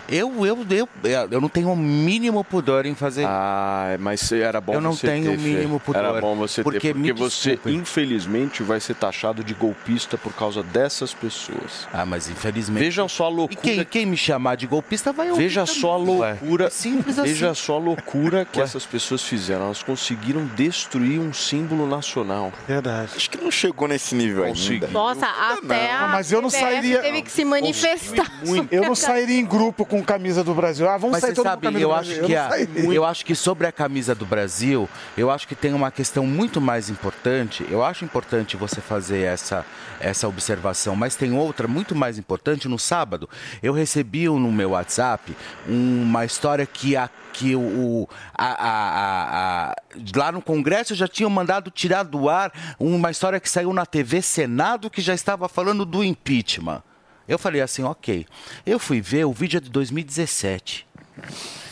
[0.08, 0.88] Eu, eu, eu,
[1.30, 3.24] eu não tenho o mínimo pudor em fazer.
[3.26, 6.04] Ah, mas era bom Eu não você tenho ter, o mínimo pudor.
[6.04, 7.74] Era bom você Porque, ter, porque você, desculpem.
[7.80, 11.88] infelizmente, vai ser taxado de golpista por causa dessas pessoas.
[11.92, 12.82] Ah, mas infelizmente.
[12.84, 13.60] Vejam só a loucura.
[13.60, 16.66] Quem, quem me chamar de golpista vai ouvir Veja também, só a loucura.
[16.66, 17.28] É simples assim.
[17.28, 18.64] Veja só a loucura que Ué.
[18.64, 19.64] essas pessoas fizeram.
[19.66, 22.52] Elas conseguiram destruir um símbolo nacional.
[22.66, 23.10] Verdade.
[23.16, 24.86] Acho que não chegou nesse nível ainda.
[24.88, 28.30] Nossa, até a Ah, mas eu não sairia- teve que se manifestar.
[28.70, 30.88] Eu não sairia em grupo com camisa do Brasil.
[30.88, 32.26] Ah, vamos Mas sair todo mundo sabe, com camisa eu do acho, Brasil.
[32.26, 35.72] que eu a- eu acho que sobre a camisa do Brasil, eu acho que tem
[35.74, 37.66] uma questão muito mais importante.
[37.70, 39.64] Eu acho importante você fazer essa,
[40.00, 42.68] essa observação, mas tem outra muito mais importante.
[42.68, 43.28] No sábado,
[43.62, 45.36] eu recebi no meu WhatsApp
[45.68, 49.74] uma história que a que o, a- a- a-
[50.16, 54.22] lá no Congresso já tinham mandado tirar do ar uma história que saiu na TV
[54.22, 56.82] Senado que já estava falando do impeachment.
[57.28, 58.26] Eu falei assim, ok.
[58.64, 60.86] Eu fui ver o vídeo é de 2017.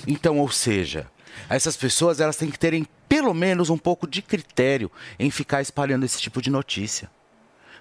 [0.07, 1.07] Então, ou seja,
[1.49, 6.05] essas pessoas elas têm que terem pelo menos um pouco de critério em ficar espalhando
[6.05, 7.11] esse tipo de notícia.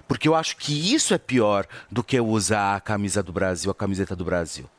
[0.07, 3.75] Porque eu acho que isso é pior do que usar a camisa do Brasil, a
[3.75, 4.69] camiseta do Brasil.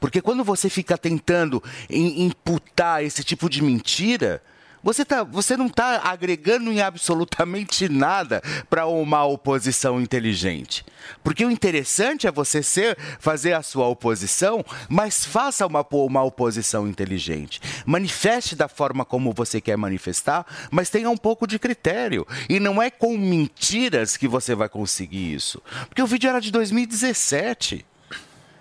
[0.00, 4.42] Porque quando você fica tentando im- imputar esse tipo de mentira,
[4.84, 10.84] você, tá, você não está agregando em absolutamente nada para uma oposição inteligente.
[11.22, 16.86] Porque o interessante é você ser, fazer a sua oposição, mas faça uma, uma oposição
[16.86, 17.60] inteligente.
[17.86, 22.26] Manifeste da forma como você quer manifestar, mas tenha um pouco de critério.
[22.48, 25.62] E não é com mentiras que você vai conseguir isso.
[25.88, 27.86] Porque o vídeo era de 2017.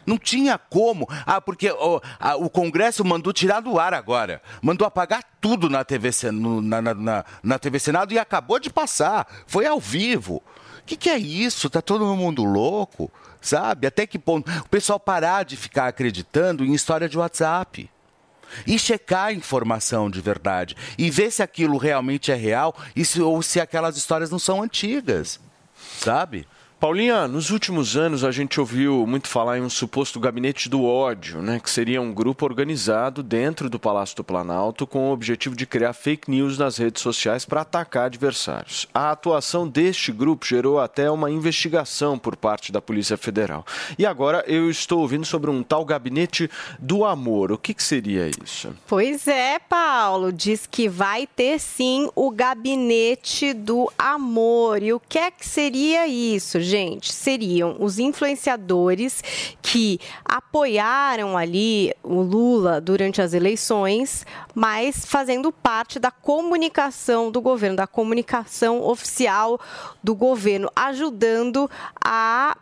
[0.05, 1.07] Não tinha como.
[1.25, 4.41] Ah, porque ó, a- o Congresso mandou tirar do ar agora.
[4.61, 9.27] Mandou apagar tudo na TV, no- na- na- na TV Senado e acabou de passar.
[9.47, 10.35] Foi ao vivo.
[10.79, 11.69] O que, que é isso?
[11.69, 13.09] Tá todo mundo louco?
[13.39, 13.87] Sabe?
[13.87, 14.49] Até que ponto?
[14.61, 17.89] O pessoal parar de ficar acreditando em história de WhatsApp.
[18.67, 20.75] E checar a informação de verdade.
[20.97, 24.61] E ver se aquilo realmente é real e se, ou se aquelas histórias não são
[24.61, 25.39] antigas.
[25.99, 26.47] Sabe?
[26.83, 31.41] Paulinha, nos últimos anos a gente ouviu muito falar em um suposto gabinete do ódio,
[31.41, 35.65] né, que seria um grupo organizado dentro do Palácio do Planalto com o objetivo de
[35.65, 38.85] criar fake news nas redes sociais para atacar adversários.
[38.93, 43.65] A atuação deste grupo gerou até uma investigação por parte da Polícia Federal.
[43.97, 47.53] E agora eu estou ouvindo sobre um tal gabinete do amor.
[47.53, 48.75] O que, que seria isso?
[48.87, 50.33] Pois é, Paulo.
[50.33, 54.83] Diz que vai ter sim o gabinete do amor.
[54.83, 57.13] E o que é que seria isso, gente?
[57.13, 59.23] Seriam os influenciadores
[59.61, 67.77] que apoiaram ali o Lula durante as eleições, mas fazendo parte da comunicação do governo,
[67.77, 69.59] da comunicação oficial
[70.03, 71.69] do governo, ajudando
[72.03, 72.57] a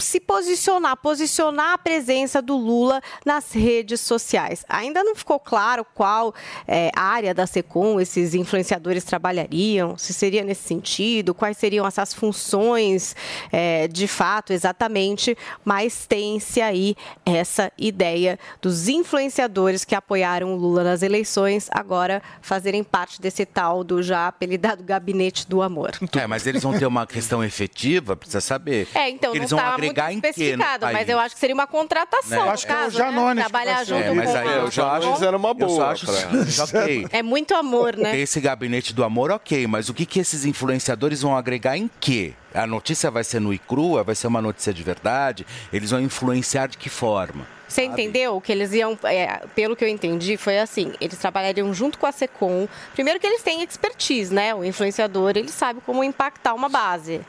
[0.00, 4.64] se posicionar, posicionar a presença do Lula nas redes sociais.
[4.68, 6.34] Ainda não ficou claro qual
[6.66, 13.14] é, área da SECOM esses influenciadores trabalhariam, se seria nesse sentido, quais seriam essas funções
[13.52, 20.84] é, de fato exatamente, mas tem-se aí essa ideia dos influenciadores que apoiaram o Lula
[20.84, 25.92] nas eleições agora fazerem parte desse tal do já apelidado gabinete do amor.
[26.16, 28.88] É, mas eles vão ter uma questão efetiva, precisa saber.
[28.94, 31.54] É, então, eles não vão agregar em quê no especificado, mas eu acho que seria
[31.54, 32.44] uma contratação, Né?
[32.44, 33.42] no Acho que é o caso, Janones né?
[33.42, 33.84] Trabalhar ser.
[33.86, 36.14] junto É, mas com aí eu já acho, Janones era uma boa acho pra-
[36.80, 37.06] ok.
[37.10, 38.18] É muito amor, né?
[38.18, 42.34] Esse gabinete do amor, ok, mas o que, que esses influenciadores vão agregar em quê?
[42.54, 44.02] A notícia vai ser no e crua?
[44.02, 45.46] Vai ser uma notícia de verdade?
[45.72, 47.46] Eles vão influenciar de que forma?
[47.68, 48.34] Você entendeu?
[48.34, 52.06] O que eles iam, é, pelo que eu entendi, foi assim: eles trabalhariam junto com
[52.06, 52.66] a SECOM.
[52.92, 54.52] Primeiro que eles têm expertise, né?
[54.52, 57.20] O influenciador, ele sabe como impactar uma base.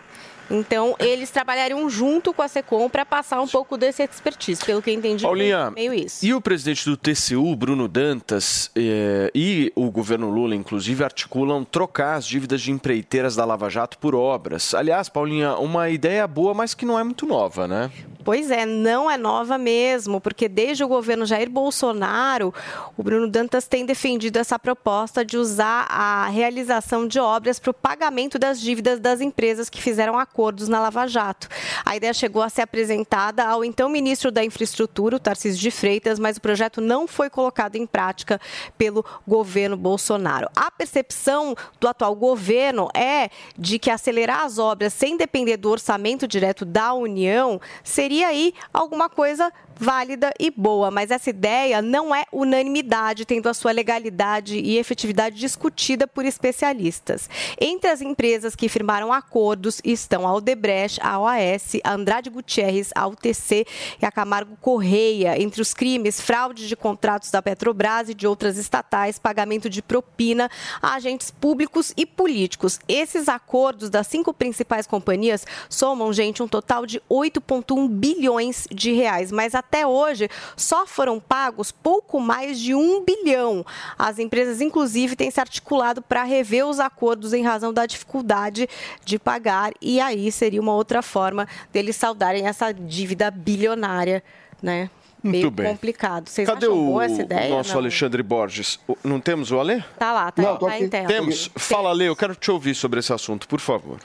[0.52, 4.64] Então, eles trabalhariam junto com a SECOM para passar um pouco desse expertise.
[4.64, 6.26] Pelo que eu entendi, Paulinha, meio isso.
[6.26, 12.16] e o presidente do TCU, Bruno Dantas, eh, e o governo Lula, inclusive, articulam trocar
[12.16, 14.74] as dívidas de empreiteiras da Lava Jato por obras.
[14.74, 17.90] Aliás, Paulinha, uma ideia boa, mas que não é muito nova, né?
[18.24, 22.54] Pois é, não é nova mesmo, porque desde o governo Jair Bolsonaro,
[22.96, 27.74] o Bruno Dantas tem defendido essa proposta de usar a realização de obras para o
[27.74, 31.48] pagamento das dívidas das empresas que fizeram acordos na Lava Jato.
[31.86, 36.38] A ideia chegou a ser apresentada ao então ministro da Infraestrutura, Tarcísio de Freitas, mas
[36.38, 38.42] o projeto não foi colocado em prática
[38.76, 40.50] pelo governo Bolsonaro.
[40.56, 46.28] A percepção do atual governo é de que acelerar as obras sem depender do orçamento
[46.28, 52.26] direto da União seria aí alguma coisa válida e boa, mas essa ideia não é
[52.32, 57.30] unanimidade, tendo a sua legalidade e efetividade discutida por especialistas.
[57.60, 63.08] Entre as empresas que firmaram acordos estão a Odebrecht, a OAS, a Andrade Gutierrez, a
[63.08, 63.66] UTC
[64.02, 65.42] e a Camargo Correia.
[65.42, 70.50] Entre os crimes, fraude de contratos da Petrobras e de outras estatais, pagamento de propina
[70.82, 72.80] a agentes públicos e políticos.
[72.88, 79.32] Esses acordos das cinco principais companhias somam, gente, um total de 8,1 bilhões de reais,
[79.32, 83.66] mas até hoje só foram pagos pouco mais de um bilhão.
[83.98, 88.68] As empresas, inclusive, têm se articulado para rever os acordos em razão da dificuldade
[89.06, 94.24] de pagar, e aí seria uma outra forma deles saudarem essa dívida bilionária,
[94.62, 94.90] né?
[95.24, 95.68] Muito Meio bem.
[95.68, 96.28] complicado.
[96.28, 97.50] Vocês Cadê acham o boa essa ideia?
[97.56, 97.78] nosso Não.
[97.78, 98.80] Alexandre Borges?
[99.04, 99.80] Não temos o Alê?
[100.00, 101.08] Tá lá, tá, tá em tela.
[101.08, 101.52] Temos.
[101.56, 104.00] Fala, Alê, eu quero te ouvir sobre esse assunto, por favor.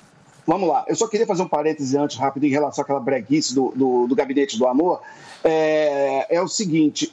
[0.47, 3.73] Vamos lá, eu só queria fazer um parêntese antes, rápido, em relação àquela breguice do,
[3.75, 5.01] do, do Gabinete do Amor.
[5.49, 7.11] É, é o seguinte: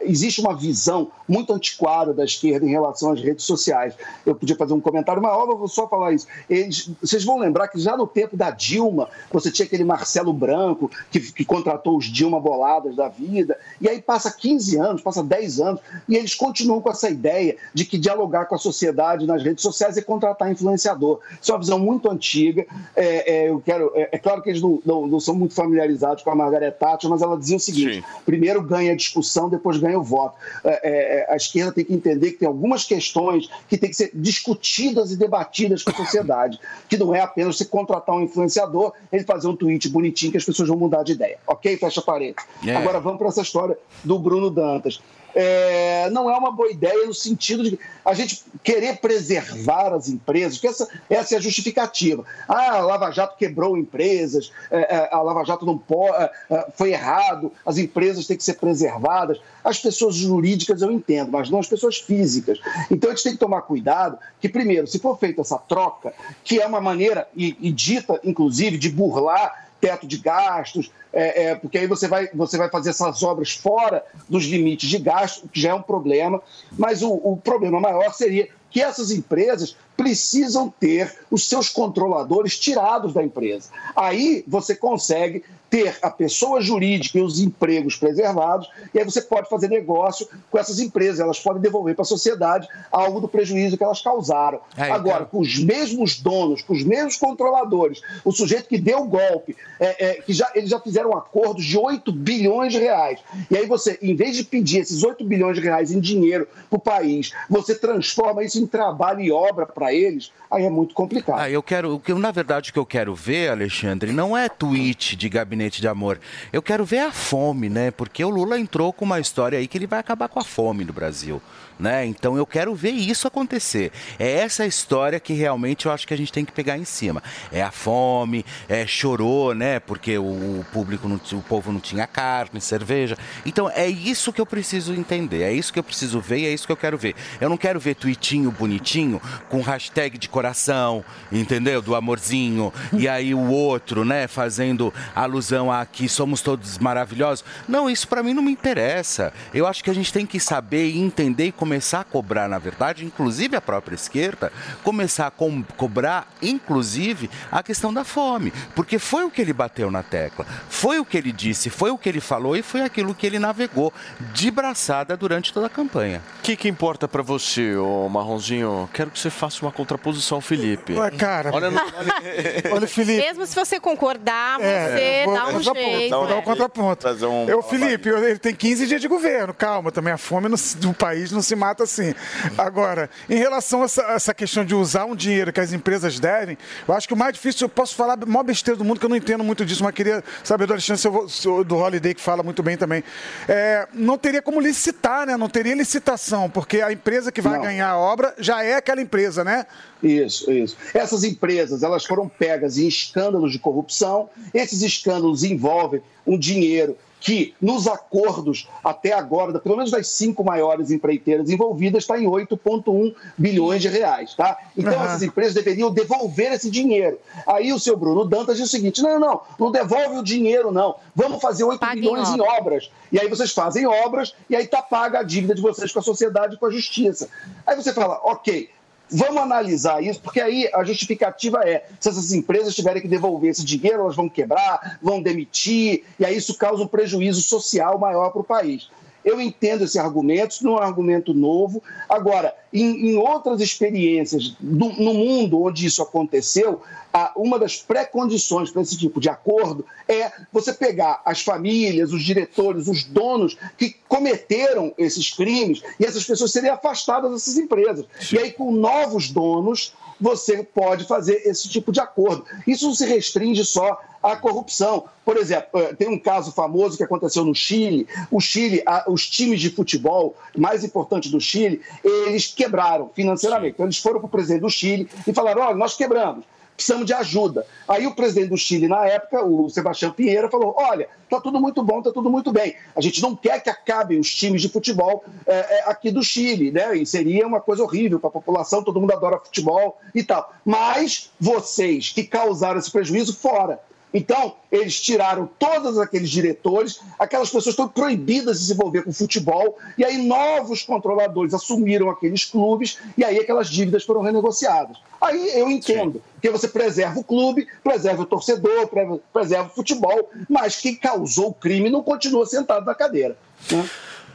[0.00, 3.94] existe uma visão muito antiquada da esquerda em relação às redes sociais.
[4.24, 6.26] Eu podia fazer um comentário maior, mas vou só falar isso.
[6.48, 10.90] Eles, vocês vão lembrar que já no tempo da Dilma, você tinha aquele Marcelo Branco
[11.10, 15.60] que, que contratou os Dilma Boladas da vida, e aí passa 15 anos, passa 10
[15.60, 19.62] anos, e eles continuam com essa ideia de que dialogar com a sociedade nas redes
[19.62, 21.20] sociais é contratar influenciador.
[21.40, 22.57] Isso é uma visão muito antiga.
[22.96, 26.22] É, é, eu quero, é, é claro que eles não, não- não são muito familiarizados
[26.22, 29.98] com a Margaret Thatcher, mas ela dizia o seguinte: primeiro ganha a discussão, depois ganha
[29.98, 30.36] o voto.
[30.64, 30.80] É,
[31.28, 35.12] é, a esquerda tem que entender que tem algumas questões que têm que ser discutidas
[35.12, 39.48] e debatidas com a sociedade, que não é apenas você contratar um influenciador, ele fazer
[39.48, 41.38] um tweet bonitinho que as pessoas vão mudar de ideia.
[41.46, 41.76] Ok?
[41.76, 42.36] Fecha parede.
[42.66, 42.74] É.
[42.74, 45.00] Agora vamos para essa história do Bruno Dantas.
[45.34, 50.54] É, não é uma boa ideia no sentido de a gente querer preservar as empresas,
[50.54, 52.24] porque essa, essa é a justificativa.
[52.48, 56.66] Ah, a Lava Jato quebrou empresas, é, é, a Lava Jato não pode, é, é,
[56.74, 59.38] foi errado, as empresas têm que ser preservadas.
[59.62, 62.58] As pessoas jurídicas eu entendo, mas não as pessoas físicas.
[62.90, 66.60] Então a gente tem que tomar cuidado que, primeiro, se for feita essa troca, que
[66.60, 71.78] é uma maneira, e, e dita, inclusive, de burlar teto de gastos, é, é, porque
[71.78, 75.70] aí você vai, você vai fazer essas obras fora dos limites de gasto, que já
[75.70, 76.42] é um problema,
[76.78, 83.12] mas o, o problema maior seria que essas empresas precisam ter os seus controladores tirados
[83.12, 83.70] da empresa.
[83.96, 89.48] Aí você consegue ter a pessoa jurídica e os empregos preservados, e aí você pode
[89.50, 93.84] fazer negócio com essas empresas, elas podem devolver para a sociedade algo do prejuízo que
[93.84, 94.60] elas causaram.
[94.76, 99.00] É, Agora, então- com os mesmos donos, com os mesmos controladores, o sujeito que deu
[99.00, 103.20] o golpe, é, é, que já, eles já fizeram acordos de 8 bilhões de reais.
[103.50, 106.76] E aí você, em vez de pedir esses 8 bilhões de reais em dinheiro para
[106.76, 111.38] o país, você transforma isso em trabalho e obra para eles, aí é muito complicado.
[111.38, 114.48] Ah, eu quero, o que na verdade, o que eu quero ver, Alexandre, não é
[114.48, 116.20] tweet de gabinete de amor.
[116.52, 117.90] Eu quero ver a fome, né?
[117.90, 120.84] Porque o Lula entrou com uma história aí que ele vai acabar com a fome
[120.84, 121.40] no Brasil.
[121.78, 122.06] Né?
[122.06, 123.92] Então eu quero ver isso acontecer.
[124.18, 127.22] É essa história que realmente eu acho que a gente tem que pegar em cima.
[127.52, 129.78] É a fome, é chorou, né?
[129.78, 133.16] Porque o, público, não, o povo não tinha carne, cerveja.
[133.46, 135.42] Então é isso que eu preciso entender.
[135.42, 137.14] É isso que eu preciso ver é isso que eu quero ver.
[137.40, 141.80] Eu não quero ver tweetinho bonitinho com hashtag de coração, entendeu?
[141.80, 142.72] Do amorzinho.
[142.92, 144.26] E aí o outro, né?
[144.26, 147.44] Fazendo alusão a que somos todos maravilhosos.
[147.66, 149.32] Não, isso pra mim não me interessa.
[149.52, 152.58] Eu acho que a gente tem que saber e entender e começar a cobrar, na
[152.58, 154.50] verdade, inclusive a própria esquerda,
[154.82, 158.50] começar a com- cobrar, inclusive, a questão da fome.
[158.74, 161.98] Porque foi o que ele bateu na tecla, foi o que ele disse, foi o
[161.98, 163.92] que ele falou e foi aquilo que ele navegou
[164.32, 166.22] de braçada durante toda a campanha.
[166.38, 168.88] O que, que importa pra você, ô Marronzinho?
[168.94, 170.94] Quero que você faça uma contraposição, Felipe.
[170.94, 171.78] Ué, cara, Olha, no-
[172.72, 173.18] Olha, Felipe.
[173.26, 176.16] Mesmo se você concordar, É, você vou- dá um contraponto, jeito.
[176.16, 176.42] Vou dar um é.
[176.42, 177.08] contraponto.
[177.26, 180.56] Um- Eu, Felipe, eu- ele tem 15 dias de governo, calma, também a fome no,
[180.78, 182.14] do país não se mata assim.
[182.56, 186.56] Agora, em relação a essa, essa questão de usar um dinheiro que as empresas devem,
[186.86, 189.04] eu acho que o mais difícil, eu posso falar a maior besteira do mundo, que
[189.04, 192.14] eu não entendo muito disso, mas queria saber do Alexandre, se vou- se do Holiday,
[192.14, 193.02] que fala muito bem também.
[193.48, 195.36] É, não teria como licitar, né?
[195.36, 197.62] Não teria licitação, porque a empresa que vai Não.
[197.62, 199.66] ganhar a obra já é aquela empresa, né?
[200.02, 200.76] Isso, isso.
[200.94, 204.30] Essas empresas, elas foram pegas em escândalos de corrupção.
[204.54, 210.90] Esses escândalos envolvem um dinheiro que, nos acordos até agora, pelo menos das cinco maiores
[210.90, 214.34] empreiteiras envolvidas, está em 8,1 bilhões de reais.
[214.34, 214.56] Tá?
[214.76, 215.04] Então, Aham.
[215.04, 217.18] essas empresas deveriam devolver esse dinheiro.
[217.46, 220.96] Aí o seu Bruno Dantas diz o seguinte: não, não, não devolve o dinheiro, não.
[221.14, 222.52] Vamos fazer 8 Paga em bilhões em obra.
[222.60, 222.90] obras.
[223.10, 226.02] E aí vocês fazem obras e aí tá paga a dívida de vocês com a
[226.02, 227.28] sociedade e com a justiça.
[227.66, 228.70] Aí você fala, ok.
[229.10, 233.64] Vamos analisar isso, porque aí a justificativa é: se essas empresas tiverem que devolver esse
[233.64, 238.40] dinheiro, elas vão quebrar, vão demitir, e aí isso causa um prejuízo social maior para
[238.40, 238.88] o país.
[239.28, 241.82] Eu entendo esse argumento, isso não é um argumento novo.
[242.08, 246.80] Agora, em, em outras experiências do- no mundo onde isso aconteceu,
[247.12, 252.22] a- uma das pré-condições para esse tipo de acordo é você pegar as famílias, os
[252.24, 258.06] diretores, os donos que cometeram esses crimes e essas pessoas serem afastadas dessas empresas.
[258.32, 262.44] E aí, com novos donos, você pode fazer esse tipo de acordo.
[262.66, 265.04] Isso não se restringe só à corrupção.
[265.24, 268.06] Por exemplo, eh, tem um caso famoso que aconteceu no Chile.
[268.30, 273.74] O Chile, a- os times de futebol mais importantes do Chile, eles quebraram financeiramente.
[273.74, 276.44] Então, eles foram para o presidente do Chile e falaram: olha, nós quebramos
[276.76, 277.66] precisamos de ajuda.
[277.88, 281.82] Aí o presidente do Chile, na época, o Sebastião Pinheira, falou: olha, tá tudo muito
[281.82, 282.76] bom, tá tudo muito bem.
[282.94, 286.96] A gente não quer que acabem os times de futebol é, aqui do Chile, né?
[286.96, 290.52] E seria uma coisa horrível para a população, todo mundo adora futebol e tal.
[290.64, 293.80] Mas vocês que causaram esse prejuízo, fora.
[294.12, 299.76] Então, eles tiraram todos aqueles diretores, aquelas pessoas estão proibidas de se envolver com futebol,
[299.98, 304.96] e aí novos controladores assumiram aqueles clubes, e aí aquelas dívidas foram renegociadas.
[305.20, 310.30] Aí eu entendo, porque você preserva o clube, preserva o torcedor, pre- preserva o futebol,
[310.48, 313.36] mas quem causou o crime não continua sentado na cadeira.
[313.70, 313.88] né?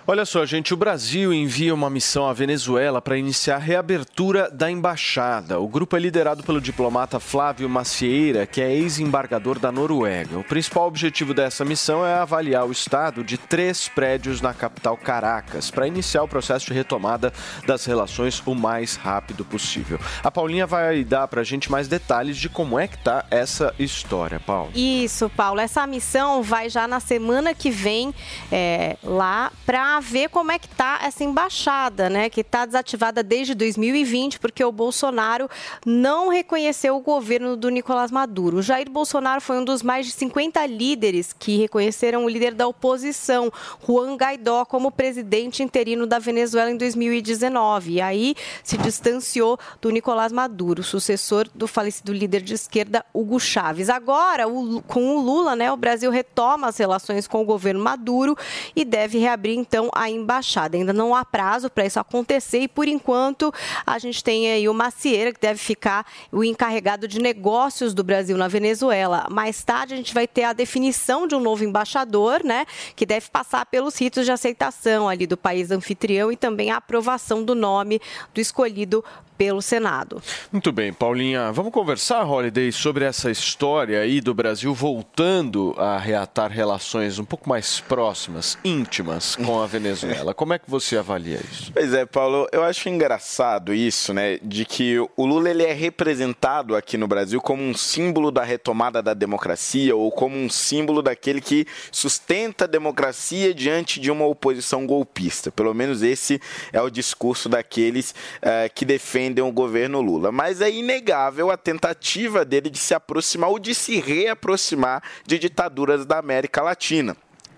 [0.06, 4.70] Olha só, gente, o Brasil envia uma missão à Venezuela para iniciar a reabertura da
[4.70, 5.62] embaixada.
[5.62, 10.38] O grupo é liderado pelo diplomata Flávio Macieira, que é ex-embargador da Noruega.
[10.38, 15.72] O principal objetivo dessa missão é avaliar o estado de três prédios na capital Caracas,
[15.72, 17.32] para iniciar o processo de retomada
[17.66, 19.97] das relações o mais rápido possível.
[20.22, 23.74] A Paulinha vai dar para a gente mais detalhes de como é que tá essa
[23.80, 24.70] história, Paulo.
[24.76, 25.62] Isso, Paulo.
[25.62, 28.14] Essa missão vai já na semana que vem
[28.51, 32.30] é, lá para ver como é que tá essa embaixada, né?
[32.30, 35.50] Que está desativada desde 2020, porque o Bolsonaro
[35.86, 38.58] não reconheceu o governo do Nicolás Maduro.
[38.58, 42.68] O Jair Bolsonaro foi um dos mais de 50 líderes que reconheceram o líder da
[42.68, 43.52] oposição,
[43.86, 47.94] Juan Guaidó, como presidente interino da Venezuela em 2019.
[47.94, 53.89] E aí se distanciou do Nicolás Maduro, sucessor do falecido líder de esquerda Hugo Chávez.
[53.89, 54.46] Agora,
[54.88, 58.38] com o Lula, né, o Brasil retoma as relações com o governo Maduro
[58.76, 60.78] e deve reabrir então direção à embaixada.
[60.78, 63.54] Ainda não há prazo para isso acontecer e, por enquanto,
[63.86, 68.38] a gente tem aí o Macieira, que deve ficar o encarregado de negócios do Brasil
[68.38, 69.28] na Venezuela.
[69.30, 72.66] Mais tarde, a gente vai ter a definição de um novo embaixador, né,
[72.96, 77.44] que deve passar pelos ritos de aceitação ali do país anfitrião e também a aprovação
[77.44, 78.00] do nome
[78.34, 79.04] do escolhido
[79.44, 80.24] pelo Senado.
[80.54, 81.52] Muito bem, Paulinha.
[81.52, 87.50] Vamos conversar, Holiday, sobre essa história aí do Brasil voltando a reatar relações um pouco
[87.50, 90.32] mais próximas, íntimas com a Venezuela.
[90.34, 91.74] Como é que você avalia isso?
[91.74, 96.74] Pois é, Paulo, eu acho engraçado isso, né, de que o Lula ele é representado
[96.74, 101.41] aqui no Brasil como um símbolo da retomada da democracia ou como um símbolo daquele
[101.41, 105.52] que sustenta a democracia diante de uma oposição golpista.
[105.52, 106.39] Pelo menos esse
[106.72, 110.32] é o discurso daqueles eh, que defendem defendem o governo Lula.
[110.32, 116.06] Mas é inegável a tentativa dele de se aproximar ou de se reaproximar de ditaduras
[116.06, 117.18] da América Latina.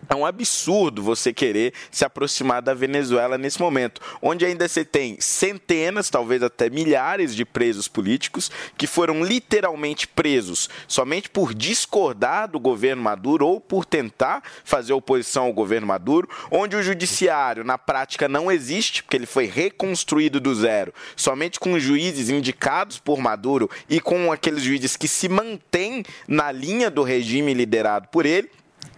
[0.09, 5.17] É um absurdo você querer se aproximar da Venezuela nesse momento, onde ainda você tem
[5.19, 12.59] centenas, talvez até milhares de presos políticos que foram literalmente presos somente por discordar do
[12.59, 18.27] governo Maduro ou por tentar fazer oposição ao governo Maduro, onde o judiciário na prática
[18.27, 23.99] não existe, porque ele foi reconstruído do zero, somente com juízes indicados por Maduro e
[23.99, 28.49] com aqueles juízes que se mantêm na linha do regime liderado por ele.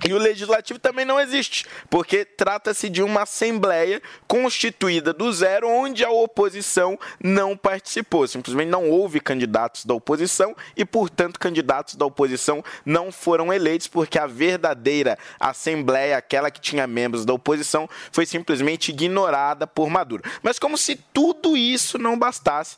[0.07, 6.03] E o legislativo também não existe, porque trata-se de uma assembleia constituída do zero, onde
[6.03, 8.27] a oposição não participou.
[8.27, 14.19] Simplesmente não houve candidatos da oposição e, portanto, candidatos da oposição não foram eleitos, porque
[14.19, 20.23] a verdadeira assembleia, aquela que tinha membros da oposição, foi simplesmente ignorada por Maduro.
[20.41, 22.77] Mas, como se tudo isso não bastasse,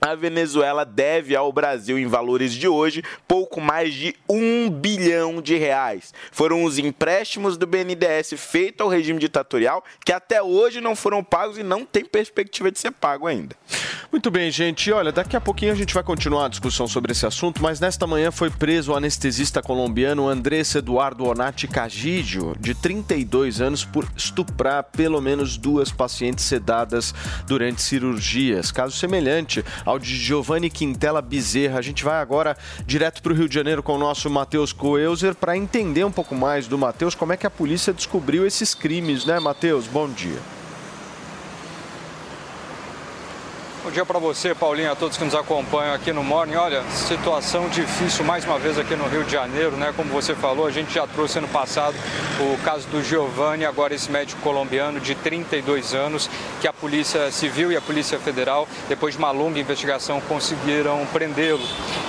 [0.00, 5.56] a Venezuela deve ao Brasil, em valores de hoje, pouco mais de um bilhão de
[5.56, 6.14] reais.
[6.32, 11.58] Foram os empréstimos do BNDES feitos ao regime ditatorial que até hoje não foram pagos
[11.58, 13.56] e não tem perspectiva de ser pago ainda.
[14.10, 14.90] Muito bem, gente.
[14.90, 18.08] Olha, daqui a pouquinho a gente vai continuar a discussão sobre esse assunto, mas nesta
[18.08, 24.82] manhã foi preso o anestesista colombiano Andrés Eduardo Onati Cagidio, de 32 anos, por estuprar
[24.82, 27.14] pelo menos duas pacientes sedadas
[27.46, 28.72] durante cirurgias.
[28.72, 31.78] Caso semelhante ao de Giovanni Quintela Bezerra.
[31.78, 35.34] A gente vai agora direto para o Rio de Janeiro com o nosso Matheus Coelzer
[35.34, 39.24] para entender um pouco mais do Matheus como é que a polícia descobriu esses crimes,
[39.24, 39.86] né, Matheus?
[39.86, 40.59] Bom dia.
[43.90, 46.54] Bom dia para você, Paulinho, a todos que nos acompanham aqui no Morning.
[46.54, 49.92] Olha, situação difícil mais uma vez aqui no Rio de Janeiro, né?
[49.96, 51.96] Como você falou, a gente já trouxe ano passado
[52.38, 56.30] o caso do Giovanni, agora esse médico colombiano de 32 anos,
[56.60, 61.66] que a Polícia Civil e a Polícia Federal, depois de uma longa investigação, conseguiram prendê-lo.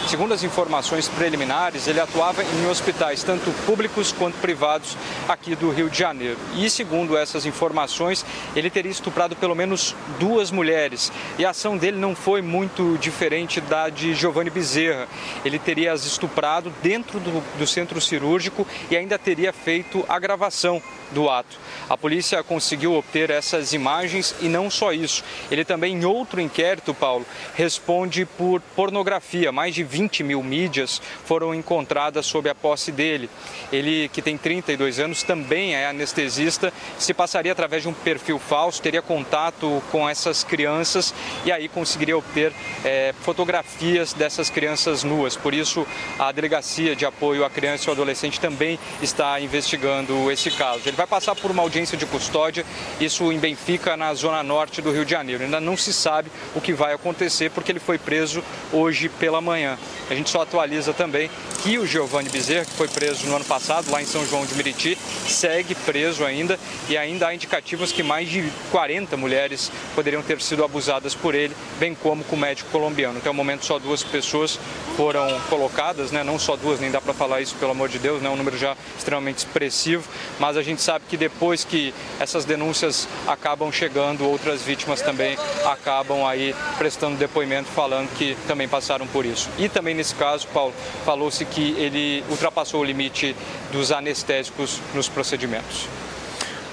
[0.08, 4.96] Segundo as informações preliminares, ele atuava em hospitais tanto públicos quanto privados
[5.28, 6.38] aqui do Rio de Janeiro.
[6.56, 8.24] E segundo essas informações,
[8.56, 11.12] ele teria estuprado pelo menos duas mulheres.
[11.40, 15.08] E a ação dele não foi muito diferente da de Giovanni Bezerra.
[15.44, 20.82] Ele teria as estuprado dentro do, do centro cirúrgico e ainda teria feito a gravação
[21.12, 21.58] do ato.
[21.90, 25.24] A polícia conseguiu obter essas imagens e não só isso.
[25.50, 29.52] Ele também, em outro inquérito, Paulo, responde por pornografia.
[29.52, 33.30] Mais de 20 mil mídias foram encontradas sob a posse dele.
[33.72, 38.82] Ele, que tem 32 anos, também é anestesista, se passaria através de um perfil falso,
[38.82, 41.14] teria contato com essas crianças
[41.46, 42.52] e aí conseguiria obter
[42.84, 45.36] é, fotografias dessas crianças nuas.
[45.36, 45.86] Por isso,
[46.18, 50.82] a Delegacia de Apoio à Criança e ao Adolescente também está investigando esse caso.
[50.86, 52.66] Ele vai passar por uma audiência de custódia,
[53.00, 55.44] isso em Benfica, na zona norte do Rio de Janeiro.
[55.44, 59.78] Ainda não se sabe o que vai acontecer porque ele foi preso hoje pela manhã.
[60.10, 61.30] A gente só atualiza também
[61.64, 64.56] que o Giovanni Bezerra, que foi preso no ano passado, lá em São João de
[64.56, 64.98] Meriti,
[65.28, 70.64] segue preso ainda e ainda há indicativos que mais de 40 mulheres poderiam ter sido
[70.64, 71.41] abusadas por ele,
[71.80, 73.18] bem como com o médico colombiano.
[73.18, 74.60] Até o momento só duas pessoas
[74.96, 76.24] foram colocadas, né?
[76.24, 78.30] não só duas, nem dá para falar isso pelo amor de Deus, né?
[78.30, 80.08] um número já extremamente expressivo,
[80.40, 86.26] mas a gente sabe que depois que essas denúncias acabam chegando, outras vítimas também acabam
[86.26, 89.50] aí prestando depoimento falando que também passaram por isso.
[89.58, 90.74] E também nesse caso, Paulo,
[91.06, 93.36] falou-se que ele ultrapassou o limite
[93.72, 95.88] dos anestésicos nos procedimentos.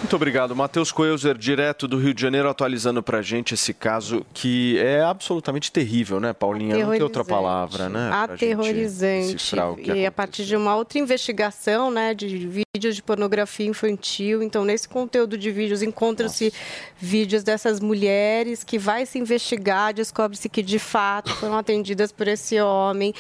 [0.01, 0.55] Muito obrigado.
[0.55, 5.73] Matheus Coelzer, direto do Rio de Janeiro, atualizando pra gente esse caso que é absolutamente
[5.73, 6.79] terrível, né, Paulinha?
[6.79, 8.09] Não tem outra palavra, né?
[8.13, 9.33] Aterrorizante.
[9.33, 13.67] decifrar o que E a partir de uma outra investigação, né, de vídeos de pornografia
[13.67, 14.41] infantil.
[14.41, 16.53] Então, nesse conteúdo de vídeos encontram-se
[16.97, 22.61] vídeos dessas mulheres que vai se investigar, descobre-se que de fato foram atendidas por esse
[22.61, 23.13] homem,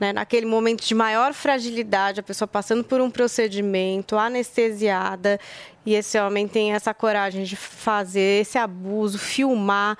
[0.00, 5.38] né, naquele momento de maior fragilidade, a pessoa passando por um procedimento, anestesiada
[5.86, 9.98] e esse homem tem essa coragem de fazer esse abuso, filmar.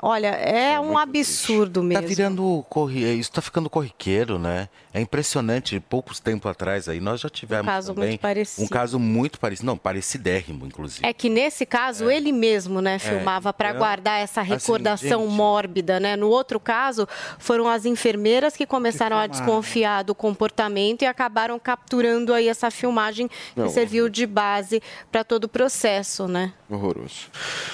[0.00, 2.02] Olha, é um absurdo mesmo.
[2.02, 3.18] Tá virando corri...
[3.18, 4.68] isso tá ficando corriqueiro, né?
[4.94, 5.80] É impressionante.
[5.80, 8.64] Poucos tempos atrás aí nós já tivemos Um caso também muito parecido.
[8.64, 11.04] um caso muito parecido, não, parecidérrimo, inclusive.
[11.04, 15.32] É que nesse caso ele mesmo, né, filmava para então, guardar essa assim, recordação gente.
[15.34, 16.14] mórbida, né?
[16.14, 17.08] No outro caso,
[17.40, 19.44] foram as enfermeiras que começaram a filmaram.
[19.44, 24.80] desconfiar do comportamento e acabaram capturando aí essa filmagem que Não, serviu de base
[25.10, 26.52] para todo o processo, né?
[26.70, 27.26] Horroroso.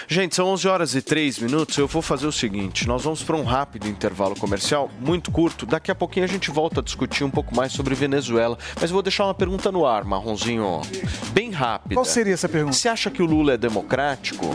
[0.09, 1.77] Gente, são 11 horas e 3 minutos.
[1.77, 5.67] Eu vou fazer o seguinte: nós vamos para um rápido intervalo comercial, muito curto.
[5.67, 8.59] Daqui a pouquinho a gente volta a discutir um pouco mais sobre Venezuela.
[8.81, 10.81] Mas vou deixar uma pergunta no ar, Marronzinho.
[11.33, 11.95] Bem rápida.
[11.95, 12.77] Qual seria essa pergunta?
[12.77, 14.55] Você acha que o Lula é democrático?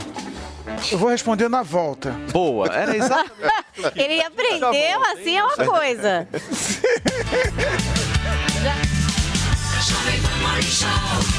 [0.92, 2.12] Eu vou responder na volta.
[2.32, 3.36] Boa, era exatamente.
[3.96, 6.28] Ele aprendeu assim é uma coisa.
[10.62, 11.32] Show.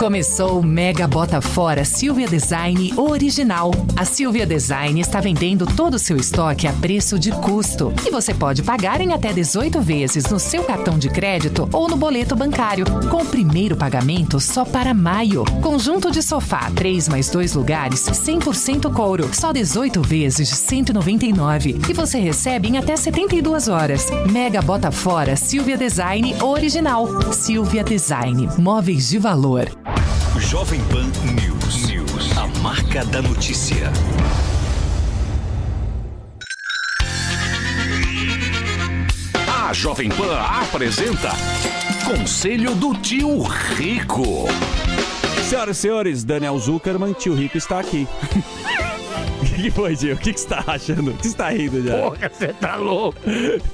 [0.00, 3.70] Começou o Mega Bota Fora Silvia Design Original.
[3.94, 7.92] A Silvia Design está vendendo todo o seu estoque a preço de custo.
[8.06, 11.98] E você pode pagar em até 18 vezes no seu cartão de crédito ou no
[11.98, 15.44] boleto bancário, com o primeiro pagamento só para maio.
[15.60, 21.78] Conjunto de sofá, 3 mais 2 lugares, 100% couro, só 18 vezes de 199.
[21.90, 24.08] E você recebe em até 72 horas.
[24.32, 27.06] Mega Bota Fora Silvia Design Original.
[27.34, 29.68] Silvia Design, móveis de valor.
[30.38, 31.86] Jovem Pan News.
[31.86, 32.38] News.
[32.38, 33.92] A marca da notícia.
[39.48, 41.30] A Jovem Pan apresenta
[42.04, 44.46] Conselho do Tio Rico.
[45.48, 48.06] Senhoras e senhores, Daniel Zuckerman, tio Rico está aqui.
[49.60, 50.14] O que foi, tio?
[50.14, 51.10] O que que você está achando?
[51.10, 51.96] O que você está rindo já?
[51.98, 53.18] Porra, você tá louco?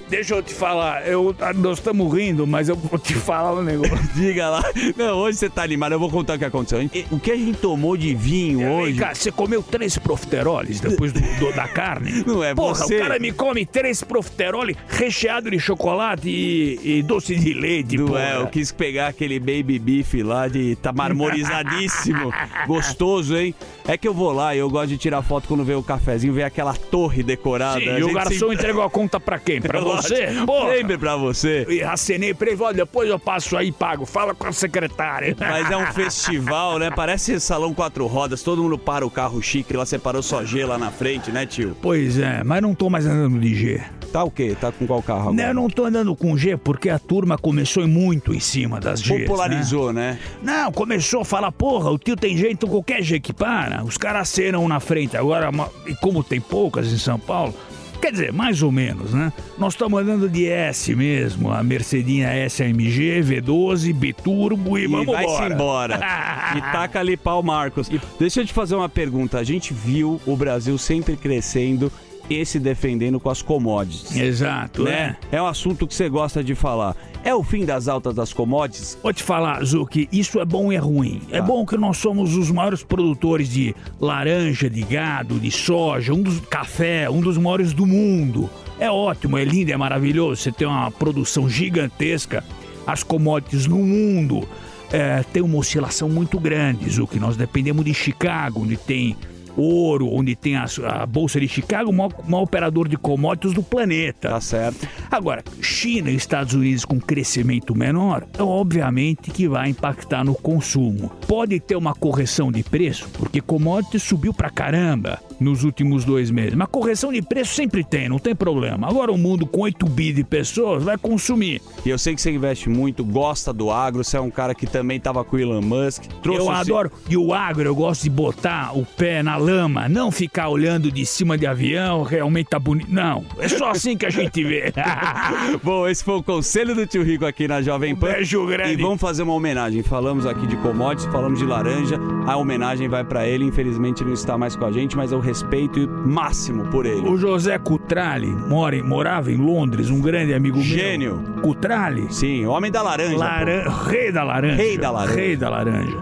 [0.09, 3.97] Deixa eu te falar, eu, nós estamos rindo, mas eu vou te falar um negócio.
[4.17, 4.65] Diga lá.
[4.97, 6.81] Não, hoje você tá animado, eu vou contar o que aconteceu.
[7.13, 8.99] O que a gente tomou de vinho hoje.
[8.99, 12.23] Cara, você comeu três profiteroles depois do, do- da carne?
[12.27, 12.97] Não é Porra, você.
[12.97, 18.07] o cara me come três profiteroles recheado de chocolate e, e doce de leite, Não
[18.07, 18.21] porra.
[18.23, 22.33] é, eu quis pegar aquele baby beef lá de tá marmorizadíssimo.
[22.67, 23.55] Gostoso, hein?
[23.87, 26.33] É que eu vou lá e eu gosto de tirar foto quando vê o cafezinho,
[26.33, 27.81] ver aquela torre decorada.
[27.81, 29.61] Sim, e o garçom sempre- entregou a conta pra quem?
[29.61, 30.29] Pra você?
[30.77, 31.67] Sempre pra você.
[31.69, 34.05] E acenei pra ele, olha, depois eu passo aí e pago.
[34.07, 35.35] Fala com a secretária.
[35.41, 36.91] Mas é um festival, né?
[36.91, 40.79] Parece salão quatro rodas, todo mundo para o carro chique, lá separou só G lá
[40.79, 41.77] na frente, né, tio?
[41.81, 43.81] Pois é, mas não tô mais andando de G.
[44.13, 44.57] Tá o quê?
[44.61, 45.49] Tá com qual carro Não, agora?
[45.49, 49.25] eu não tô andando com G porque a turma começou muito em cima das Gs.
[49.25, 50.19] Popularizou, né?
[50.43, 53.85] Não, começou a falar, porra, o tio tem jeito, qualquer G que para.
[53.85, 55.17] Os caras acenam na frente.
[55.17, 55.51] Agora,
[55.87, 57.55] e como tem poucas em São Paulo,
[58.01, 59.33] quer dizer, mais ou menos, né?
[59.59, 65.33] Nós estamos andando de S mesmo, a Mercedinha SMG, V12, Biturbo e, E vamos vai-se
[65.33, 65.55] embora.
[65.55, 65.97] embora.
[66.57, 67.89] e taca ali pau, Marcos.
[68.19, 69.39] Deixa eu te fazer uma pergunta.
[69.39, 71.91] A gente viu o Brasil sempre crescendo
[72.29, 74.17] e se defendendo com as commodities.
[74.17, 75.17] Exato, né?
[75.31, 76.97] É um assunto que você gosta de falar.
[77.25, 78.97] É o fim das altas das commodities?
[79.03, 81.21] Vou te falar, Zuki, isso é bom e é ruim.
[81.31, 86.23] É bom que nós somos os maiores produtores de laranja, de gado, de soja, um
[86.23, 88.49] dos café, um dos maiores do mundo.
[88.79, 90.43] É ótimo, é lindo, é maravilhoso.
[90.43, 92.45] Você tem uma produção gigantesca.
[92.87, 94.47] As commodities no mundo
[94.93, 97.19] é, tem uma oscilação muito grande, Zuki.
[97.19, 99.17] Nós dependemos de Chicago, onde tem
[99.57, 103.63] ouro, onde tem a, a Bolsa de Chicago, o maior, maior operador de commodities do
[103.63, 104.31] planeta.
[104.31, 104.87] Tá certo.
[105.11, 111.11] Agora, China e Estados Unidos com crescimento menor, é obviamente que vai impactar no consumo.
[111.27, 116.55] Pode ter uma correção de preço, porque commodities subiu pra caramba nos últimos dois meses.
[116.55, 118.89] Mas correção de preço sempre tem, não tem problema.
[118.89, 121.61] Agora o mundo com 8 bi de pessoas vai consumir.
[121.85, 124.67] E eu sei que você investe muito, gosta do agro, você é um cara que
[124.67, 126.05] também tava com o Elon Musk.
[126.23, 126.91] Trouxe eu adoro.
[127.09, 131.07] E o agro, eu gosto de botar o pé na lama, não ficar olhando de
[131.07, 132.93] cima de avião, realmente tá bonito.
[132.93, 134.73] Não, é só assim que a gente vê.
[135.63, 138.13] Bom, esse foi o conselho do tio Rico aqui na Jovem Pan.
[138.13, 138.73] beijo grande.
[138.73, 139.83] E vamos fazer uma homenagem.
[139.83, 141.97] Falamos aqui de commodities, falamos de laranja.
[142.27, 143.45] A homenagem vai pra ele.
[143.45, 147.09] Infelizmente não está mais com a gente, mas eu respeito máximo por ele.
[147.09, 151.23] O José Cutrale mora, morava em Londres, um grande amigo Gênio.
[151.23, 151.41] meu.
[151.43, 152.13] Cutrale?
[152.13, 153.17] Sim, homem da laranja.
[153.17, 153.71] Laran-.
[153.87, 154.57] Rei da laranja.
[154.57, 155.15] Rei da laranja.
[155.15, 155.97] Rei da laranja.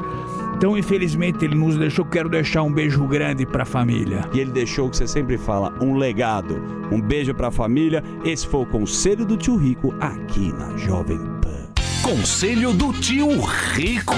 [0.65, 2.07] Então, infelizmente, ele nos deixou.
[2.07, 4.23] Quero deixar um beijo grande pra família.
[4.33, 6.57] E ele deixou o que você sempre fala, um legado.
[6.91, 8.03] Um beijo pra família.
[8.25, 11.69] Esse foi o conselho do tio Rico aqui na Jovem Pan.
[12.03, 13.29] Conselho do Tio
[13.75, 14.15] Rico.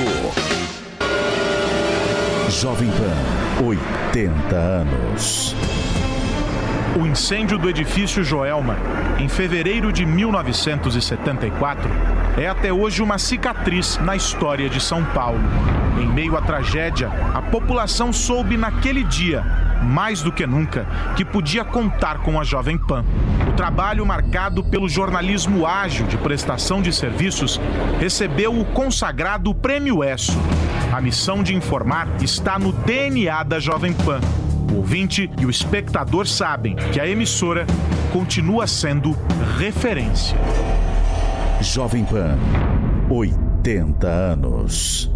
[2.49, 5.57] Jovem Pan, 80 anos.
[6.97, 8.77] O incêndio do edifício Joelma,
[9.19, 11.91] em fevereiro de 1974,
[12.39, 15.43] é até hoje uma cicatriz na história de São Paulo.
[15.99, 19.43] Em meio à tragédia, a população soube naquele dia,
[19.83, 20.87] mais do que nunca,
[21.17, 23.05] que podia contar com a Jovem Pan.
[23.49, 27.59] O trabalho marcado pelo jornalismo ágil de prestação de serviços
[27.99, 30.39] recebeu o consagrado Prêmio ESSO.
[30.93, 34.21] A missão de informar está no DNA da Jovem Pan.
[34.71, 37.67] O ouvinte e o espectador sabem que a emissora
[38.13, 39.17] continua sendo
[39.59, 40.37] referência.
[41.61, 42.37] Jovem Pan,
[43.09, 45.16] 80 anos.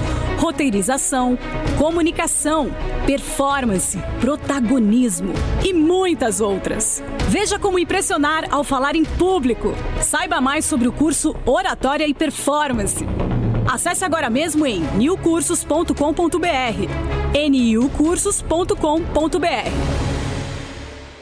[0.41, 1.37] Roteirização,
[1.77, 2.71] comunicação,
[3.05, 7.03] performance, protagonismo e muitas outras.
[7.29, 9.75] Veja como impressionar ao falar em público.
[10.01, 13.05] Saiba mais sobre o curso Oratória e Performance.
[13.71, 15.93] Acesse agora mesmo em newcursos.com.br.
[17.47, 20.10] niucursos.com.br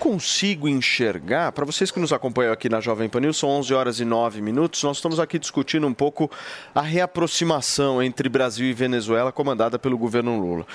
[0.10, 4.00] consigo enxergar, para vocês que nos acompanham aqui na Jovem Pan News, são 11 horas
[4.00, 6.32] e 9 minutos, nós estamos aqui discutindo um pouco
[6.74, 10.66] a reaproximação entre Brasil e Venezuela, comandada pelo governo Lula.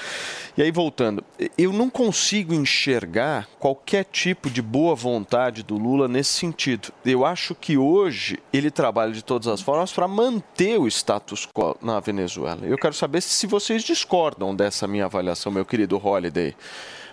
[0.56, 1.24] E aí, voltando,
[1.59, 6.93] eu não consigo enxergar qualquer tipo de boa vontade do Lula nesse sentido.
[7.05, 11.77] Eu acho que hoje ele trabalha de todas as formas para manter o status quo
[11.82, 12.61] na Venezuela.
[12.62, 16.55] Eu quero saber se vocês discordam dessa minha avaliação, meu querido Holiday.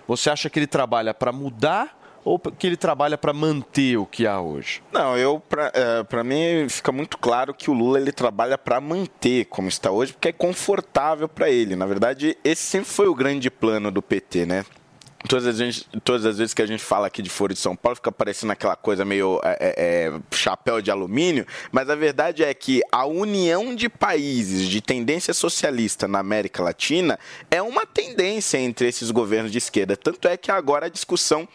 [0.06, 4.26] Você acha que ele trabalha para mudar ou que ele trabalha para manter o que
[4.26, 4.82] há hoje?
[4.92, 9.46] Não, eu para é, mim fica muito claro que o Lula ele trabalha para manter
[9.46, 11.76] como está hoje, porque é confortável para ele.
[11.76, 14.64] Na verdade, esse sempre foi o grande plano do PT, né?
[15.28, 17.76] Todas as, vezes, todas as vezes que a gente fala aqui de Foro de São
[17.76, 22.42] Paulo, fica parecendo aquela coisa meio é, é, é, chapéu de alumínio, mas a verdade
[22.42, 27.20] é que a união de países de tendência socialista na América Latina
[27.50, 29.96] é uma tendência entre esses governos de esquerda.
[29.96, 31.48] Tanto é que agora a discussão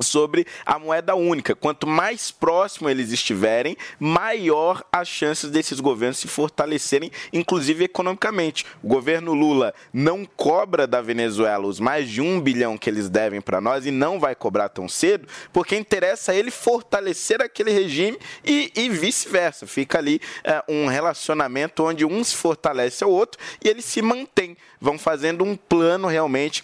[0.00, 1.54] sobre a moeda única.
[1.54, 8.64] Quanto mais próximo eles estiverem, maior as chances desses governos se fortalecerem, inclusive economicamente.
[8.82, 13.40] O governo Lula não cobra da Venezuela os mais de um bilhão que eles devem
[13.40, 18.18] para nós e não vai cobrar tão cedo, porque interessa a ele fortalecer aquele regime
[18.44, 19.66] e, e vice-versa.
[19.66, 24.56] Fica ali é, um relacionamento onde um se fortalece ao outro e eles se mantêm.
[24.80, 26.62] Vão fazendo um plano realmente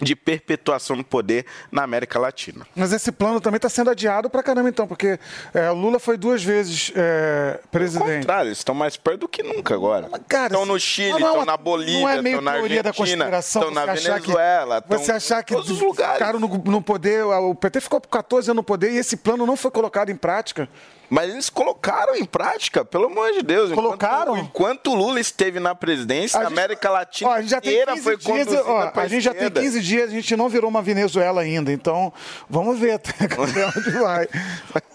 [0.00, 2.66] de perpetuação do poder na América Latina.
[2.74, 5.18] Mas esse plano também está sendo adiado para caramba, então, porque
[5.52, 8.04] é, Lula foi duas vezes é, presidente.
[8.08, 10.08] Pelo contrário, eles estão mais perto do que nunca agora.
[10.44, 12.90] estão no Chile, não, não, estão na Bolívia, não é meio estão na teoria da
[12.90, 16.14] Argentina, conspiração, estão na achar que- Venezuela, estão Você achar que todos os lugares.
[16.14, 19.46] ficaram no, no poder, o PT ficou por 14 anos no poder e esse plano
[19.46, 20.68] não foi colocado em prática.
[21.14, 23.70] Mas eles colocaram em prática, pelo amor de Deus.
[23.72, 24.36] Colocaram?
[24.36, 27.70] Enquanto, o Lula esteve na presidência, a, gente- América Latina Ó, a gente já tem
[27.72, 29.60] inteira 15 foi dias, ó, a gente já tem esquerda.
[29.60, 32.12] 15 dias, a gente não virou uma Venezuela ainda, então
[32.50, 33.12] vamos ver até
[33.76, 34.26] onde vai.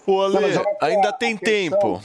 [0.05, 2.03] Ô, Ale, Não, ainda a tem questão- tempo.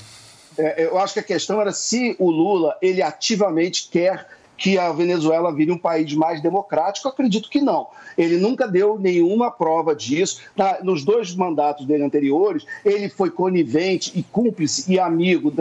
[0.56, 4.92] É, eu acho que a questão era se o Lula ele ativamente quer que a
[4.92, 7.08] Venezuela vire um país mais democrático.
[7.08, 7.88] Acredito que não.
[8.16, 10.40] Ele nunca deu nenhuma prova disso.
[10.82, 15.52] Nos dois mandatos dele anteriores, ele foi conivente e cúmplice e amigo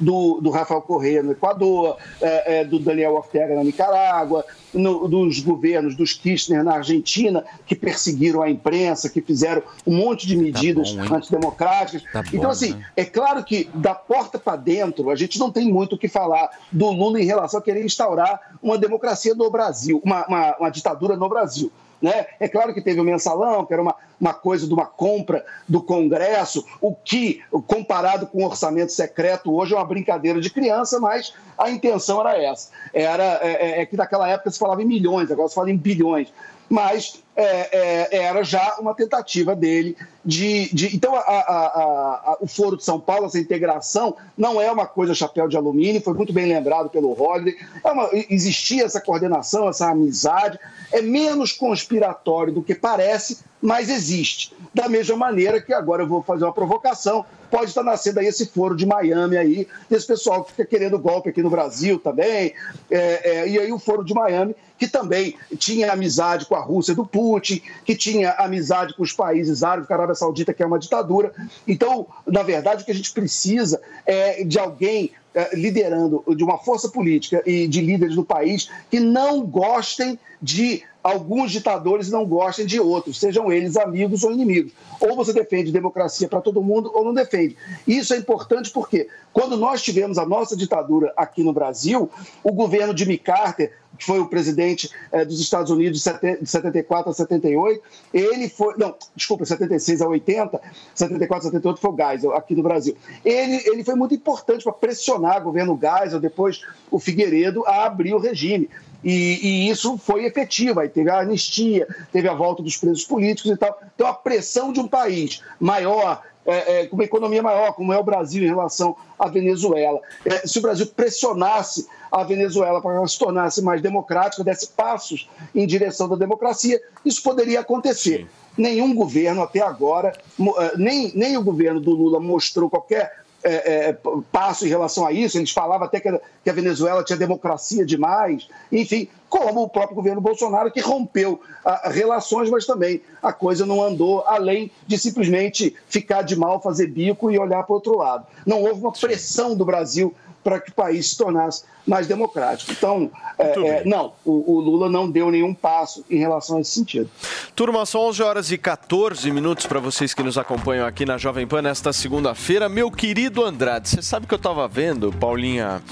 [0.00, 5.40] do, do Rafael Correa no Equador, é, é, do Daniel Ortega na Nicarágua, no- dos
[5.40, 10.92] governos dos Kirchner na Argentina, que perseguiram a imprensa, que fizeram um monte de medidas
[10.92, 11.08] bom, hein?
[11.12, 12.02] antidemocráticas.
[12.12, 12.86] Tá bom, então, assim, né?
[12.96, 16.48] é claro que da porta para dentro a gente não tem muito o que falar
[16.70, 21.16] do Lula em relação a querer instaurar uma democracia no Brasil, uma, uma- uma ditadura
[21.16, 21.70] no Brasil.
[22.00, 22.26] Né?
[22.38, 25.82] É claro que teve o mensalão, que era uma, uma coisa de uma compra do
[25.82, 31.34] Congresso, o que, comparado com o orçamento secreto, hoje é uma brincadeira de criança, mas
[31.58, 32.70] a intenção era essa.
[32.94, 35.76] Era, é, é- é que naquela época se falava em milhões, agora se fala em
[35.76, 36.32] bilhões.
[36.70, 40.68] Mas é, é, era já uma tentativa dele de.
[40.74, 44.86] de- então, a- a- a- o Foro de São Paulo, essa integração, não é uma
[44.86, 47.56] coisa chapéu de alumínio, foi muito bem lembrado pelo Rodney.
[47.84, 50.58] É uma- existia essa coordenação, essa amizade.
[50.92, 54.52] É menos conspiratório do que parece, mas existe.
[54.74, 58.46] Da mesma maneira que agora eu vou fazer uma provocação, pode estar nascendo aí esse
[58.46, 62.54] foro de Miami aí, desse pessoal que fica querendo golpe aqui no Brasil também,
[62.90, 66.94] é, é, e aí o foro de Miami, que também tinha amizade com a Rússia
[66.94, 70.66] do Putin, que tinha amizade com os países árabes, com a Arábia Saudita, que é
[70.66, 71.32] uma ditadura.
[71.68, 76.58] Então, na verdade, o que a gente precisa é de alguém eh, liderando, de uma
[76.58, 82.66] força política e de líderes do país que não gostem de alguns ditadores não gostem
[82.66, 84.72] de outros, sejam eles amigos ou inimigos.
[85.00, 87.56] Ou você defende democracia para todo mundo ou não defende.
[87.86, 92.10] Isso é importante porque quando nós tivemos a nossa ditadura aqui no Brasil,
[92.42, 96.48] o governo de Carter, que foi o presidente eh, dos Estados Unidos de sete- de
[96.48, 97.82] 74 a 78,
[98.12, 100.58] ele foi, não, desculpa, 76 a 80,
[100.94, 102.96] 74 a 78 foi o Geisel aqui no Brasil.
[103.22, 108.14] Ele, ele foi muito importante para pressionar o governo Geisel, depois o Figueiredo, a abrir
[108.14, 108.70] o regime.
[109.04, 110.80] E, e isso foi efetivo.
[110.80, 113.78] Aí teve a anistia, teve a volta dos presos políticos e tal.
[113.94, 117.98] Então, a pressão de um país maior, é, é, com uma economia maior, como é
[117.98, 122.96] o Brasil em relação à Venezuela, é, se o Brasil pressionasse a Venezuela para que
[122.96, 128.26] ela se tornasse mais democrática, desse passos em direção da democracia, isso poderia acontecer.
[128.58, 133.98] Nenhum governo até agora, eh, nem, nem o governo do Lula mostrou qualquer é, é,
[134.30, 135.38] passo em relação a isso.
[135.38, 139.94] Eles falavam até que a, que a Venezuela tinha democracia demais, enfim, como o próprio
[139.94, 145.74] governo Bolsonaro, que rompeu ah, relações, mas também a coisa não andou além de simplesmente
[145.86, 148.26] ficar de mal, fazer bico e olhar para o outro lado.
[148.44, 152.72] Não houve uma pressão do Brasil para que o país se tornasse mais democrático.
[152.72, 156.72] Então, é, é, não, o, o Lula não deu nenhum passo em relação a esse
[156.72, 157.10] sentido.
[157.54, 161.46] Turma, são 11 horas e 14 minutos para vocês que nos acompanham aqui na Jovem
[161.46, 162.68] Pan nesta segunda-feira.
[162.68, 165.82] Meu querido Andrade, você sabe que eu estava vendo, Paulinha,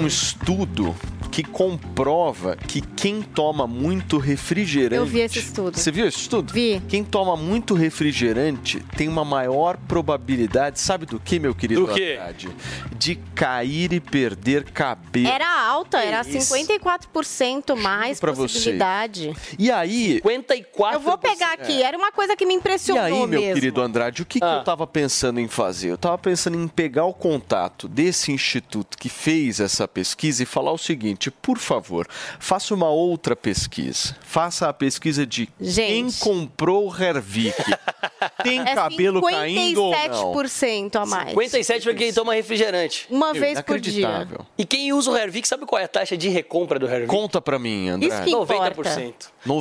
[0.00, 0.94] um estudo
[1.34, 4.94] que comprova que quem toma muito refrigerante.
[5.00, 5.76] Eu vi esse estudo.
[5.76, 6.52] Você viu esse estudo?
[6.52, 6.80] Vi.
[6.88, 12.18] Quem toma muito refrigerante tem uma maior probabilidade, sabe do que, meu querido Do quê?
[12.20, 12.50] Andrade?
[12.96, 15.26] De cair e perder cabelo.
[15.28, 16.54] Era alta, era Que isso?
[16.54, 18.54] 54% mais pra você.
[18.54, 19.32] possibilidade.
[19.58, 20.20] E aí.
[20.22, 20.92] 54%.
[20.94, 23.54] Eu vou pegar aqui, era uma coisa que me E impressionou aí, meu mesmo.
[23.54, 24.56] querido Andrade, o que, que Ah.
[24.58, 25.90] eu tava pensando em fazer?
[25.90, 30.72] Eu tava pensando em pegar o contato desse instituto que fez essa pesquisa e falar
[30.72, 32.06] o seguinte: por favor,
[32.38, 34.16] faça uma outra pesquisa.
[34.22, 37.54] Faça a pesquisa de quem comprou o Hervik.
[38.42, 40.32] Tem É cabelo caindo ou não?
[40.42, 41.28] 57% a mais.
[41.30, 43.06] 57 para quem toma refrigerante.
[43.10, 44.00] Uma Meu, vez por dia.
[44.00, 44.46] inacreditável.
[44.56, 47.06] E quem usa o Hervik, sabe qual é a taxa de recompra do Hervik?
[47.08, 48.08] Conta pra mim, André.
[48.08, 48.80] Isso que importa.
[48.82, 49.14] 90%.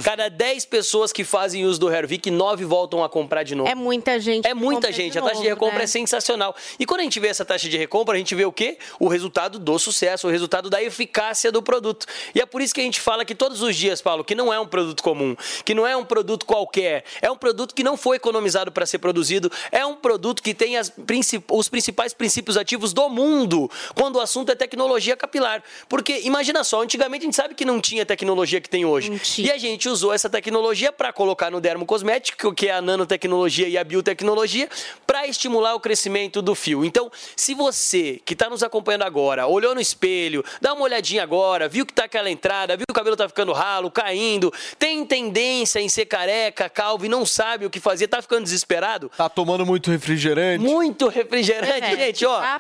[0.03, 3.69] Cada 10 pessoas que fazem uso do Hervik, 9 voltam a comprar de novo.
[3.69, 4.47] É muita gente.
[4.47, 5.17] É muita gente.
[5.17, 5.83] a taxa de recompra né?
[5.83, 6.55] é sensacional.
[6.79, 8.77] E quando a gente vê essa taxa de recompra, a gente vê o quê?
[8.99, 12.05] O resultado do sucesso, o resultado da eficácia do produto.
[12.33, 14.53] E é por isso que a gente fala que todos os dias, Paulo, que não
[14.53, 15.35] é um produto comum,
[15.65, 18.99] que não é um produto qualquer, é um produto que não foi economizado para ser
[18.99, 23.69] produzido, é um produto que tem as princip- os principais princípios ativos do mundo,
[24.03, 25.63] quando o assunto é tecnologia capilar.
[25.87, 29.09] Porque imagina só, antigamente a gente sabe que não tinha tecnologia que tem hoje.
[29.37, 33.77] E a gente usou essa tecnologia para colocar no dermocosmético, que é a nanotecnologia e
[33.77, 34.67] a biotecnologia,
[35.07, 36.83] para estimular o crescimento do fio.
[36.83, 41.69] Então, se você que está nos acompanhando agora, olhou no espelho, dá uma olhadinha agora,
[41.69, 45.79] viu que tá aquela entrada, viu que o cabelo tá ficando ralo, caindo, tem tendência
[45.79, 49.09] em ser careca, calvo e não sabe o que fazer, tá ficando desesperado?
[49.15, 50.61] Tá tomando muito refrigerante?
[50.61, 52.59] Muito refrigerante, É, gente, ó.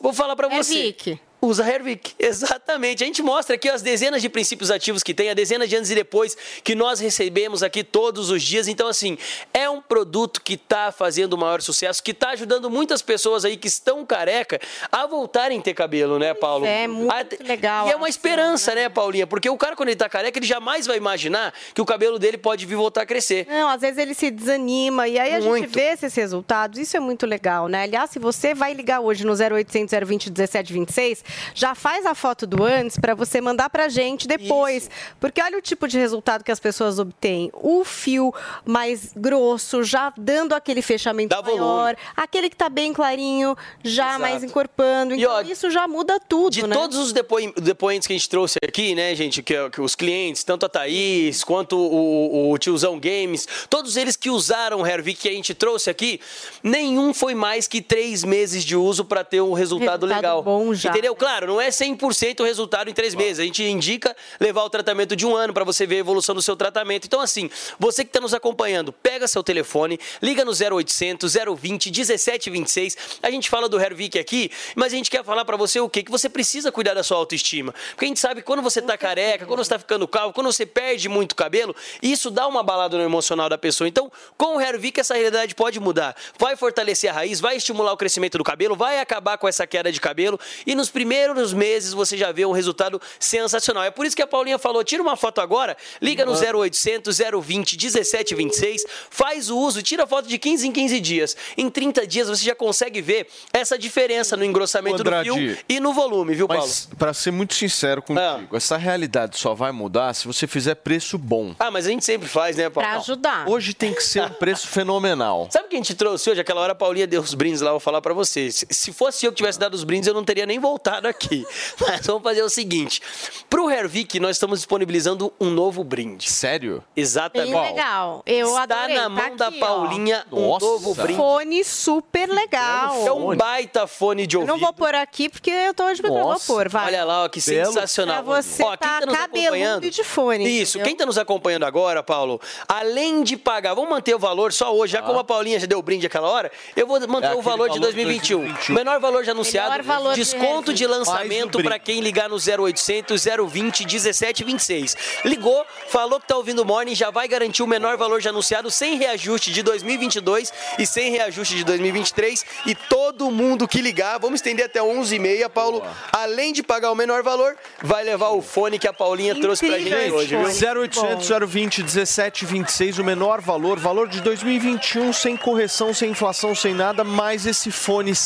[0.00, 0.74] Vou falar pra você.
[0.78, 1.20] Hervik.
[1.40, 3.04] Usa Hervik, exatamente.
[3.04, 5.90] A gente mostra aqui as dezenas de princípios ativos que tem, a dezenas de antes
[5.90, 8.66] e depois que nós recebemos aqui todos os dias.
[8.66, 9.16] Então, assim,
[9.54, 13.56] é um produto que está fazendo o maior sucesso, que está ajudando muitas pessoas aí
[13.56, 14.60] que estão careca
[14.90, 16.66] a voltarem a ter cabelo, né, Paulo?
[16.66, 17.88] É muito legal.
[17.88, 19.26] E é uma esperança, né, Paulinha?
[19.26, 22.36] Porque o cara, quando ele tá careca, ele jamais vai imaginar que o cabelo dele
[22.38, 23.46] pode vir voltar a crescer.
[23.48, 25.72] Não, às vezes ele se desanima e aí a gente Muito.
[25.72, 26.78] vê esses resultados.
[26.78, 27.84] Isso é muito legal, né?
[27.84, 31.24] Aliás, se você vai ligar hoje no 0800 020 1726,
[31.54, 34.90] já faz a foto do antes para você mandar pra gente depois.
[35.20, 37.50] Porque olha o tipo de resultado que as pessoas obtêm.
[37.54, 38.32] O fio
[38.64, 41.60] mais grosso, já dando aquele fechamento Dá volume.
[41.60, 44.20] maior, aquele que tá bem clarinho, já Exato.
[44.20, 45.14] mais encorpando.
[45.14, 46.74] E, Então ó, isso já muda tudo, De né?
[46.74, 50.66] todos os depoentes que a gente trouxe aqui, né, gente, que, que os clientes, tanto
[50.66, 55.32] a Thaís quanto o, o tiozão Games, todos eles que usaram o Hervik que a
[55.32, 56.20] gente trouxe aqui,
[56.62, 60.42] nenhum foi mais que três meses de uso para ter um resultado, Resultado legal.
[60.42, 60.90] bom já.
[60.90, 61.14] Entendeu?
[61.18, 63.40] Claro, não é 100% o resultado em três meses.
[63.40, 66.40] A gente indica levar o tratamento de um ano para você ver a evolução do
[66.40, 67.06] seu tratamento.
[67.06, 72.96] Então, assim, você que está nos acompanhando, pega seu telefone, liga no 0800 020 1726.
[73.20, 76.04] A gente fala do Hervik aqui, mas a gente quer falar para você o quê?
[76.04, 77.74] Que você precisa cuidar da sua autoestima.
[77.90, 80.52] Porque a gente sabe que quando você tá careca, quando você tá ficando calvo, quando
[80.52, 83.88] você perde muito cabelo, isso dá uma balada no emocional da pessoa.
[83.88, 86.14] Então, com o Hervik, essa realidade pode mudar.
[86.38, 89.90] Vai fortalecer a raiz, vai estimular o crescimento do cabelo, vai acabar com essa queda
[89.90, 93.82] de cabelo e nos primeiros primeiros meses você já vê um resultado sensacional.
[93.82, 97.76] É por isso que a Paulinha falou: tira uma foto agora, liga no 0800 020
[97.78, 101.36] 1726, faz o uso, tira a foto de 15 em 15 dias.
[101.56, 105.80] Em 30 dias você já consegue ver essa diferença no engrossamento do Andrade, fio e
[105.80, 106.62] no volume, viu, Paulo?
[106.62, 111.16] Mas, pra ser muito sincero contigo, essa realidade só vai mudar se você fizer preço
[111.16, 111.54] bom.
[111.58, 112.86] Ah, mas a gente sempre faz, né, Paulo?
[112.88, 113.48] Pra ajudar.
[113.48, 115.48] Hoje tem que ser um preço fenomenal.
[115.50, 116.40] Sabe o que a gente trouxe hoje?
[116.40, 118.56] Aquela hora a Paulinha deu os brindes lá, eu vou falar pra vocês.
[118.56, 121.46] Se- Se fosse eu que tivesse dado os brindes, eu não teria nem voltado aqui.
[121.80, 123.00] Mas vamos fazer o seguinte:
[123.48, 126.28] pro Hervik, nós estamos disponibilizando um novo brinde.
[126.30, 126.82] Sério?
[126.96, 127.52] Exatamente.
[127.52, 128.22] Bem legal.
[128.26, 128.96] Eu Está adorei.
[128.96, 129.66] na Tá mão da aqui, ó.
[129.66, 130.66] Paulinha um Nossa.
[130.66, 131.16] novo brinde.
[131.16, 133.06] Fone super legal.
[133.06, 134.52] É um baita fone de Eu ouvido.
[134.54, 136.00] não vou pôr aqui porque eu tô hoje.
[136.02, 136.86] Vou pôr, vai.
[136.86, 137.66] Olha lá, ó, que Belo.
[137.72, 138.22] sensacional.
[138.22, 140.86] Pra você ó, quem tá tá nos acompanhando e de fone, Isso, entendeu?
[140.86, 144.92] quem tá nos acompanhando agora, Paulo, além de pagar, vamos manter o valor só hoje,
[144.94, 147.42] já como a Paulinha já deu o brinde aquela hora, eu vou manter É o
[147.42, 148.38] valor de valor de 2021.
[148.38, 148.74] 2021.
[148.74, 150.87] Menor valor já anunciado, Menor valor de desconto de.
[150.88, 154.96] Lançamento para quem ligar no 0800 020 1726.
[155.24, 158.70] Ligou, falou que tá ouvindo o Morning, já vai garantir o menor valor já anunciado
[158.70, 164.40] sem reajuste de 2022 e sem reajuste de 2023 e todo mundo que ligar, vamos
[164.40, 165.82] estender até 11h30, Paulo,
[166.12, 169.78] além de pagar o menor valor, vai levar o fone que a Paulinha trouxe pra
[169.78, 169.88] gente.
[169.88, 170.40] Incrível hoje, viu?
[170.40, 170.80] fone.
[170.80, 177.04] 0800 020 1726, o menor valor, valor de 2021, sem correção, sem inflação, sem nada,
[177.04, 178.18] mais esse fone de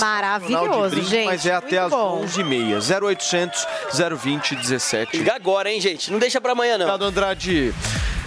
[0.00, 2.24] Maravilhoso, brinde, gente, mas é até muito às bom.
[2.24, 3.00] 11h30.
[3.02, 3.66] 0800
[4.22, 6.10] 020 17 Liga agora, hein, gente?
[6.10, 6.86] Não deixa pra amanhã, não.
[6.86, 7.74] Obrigado, Andrade.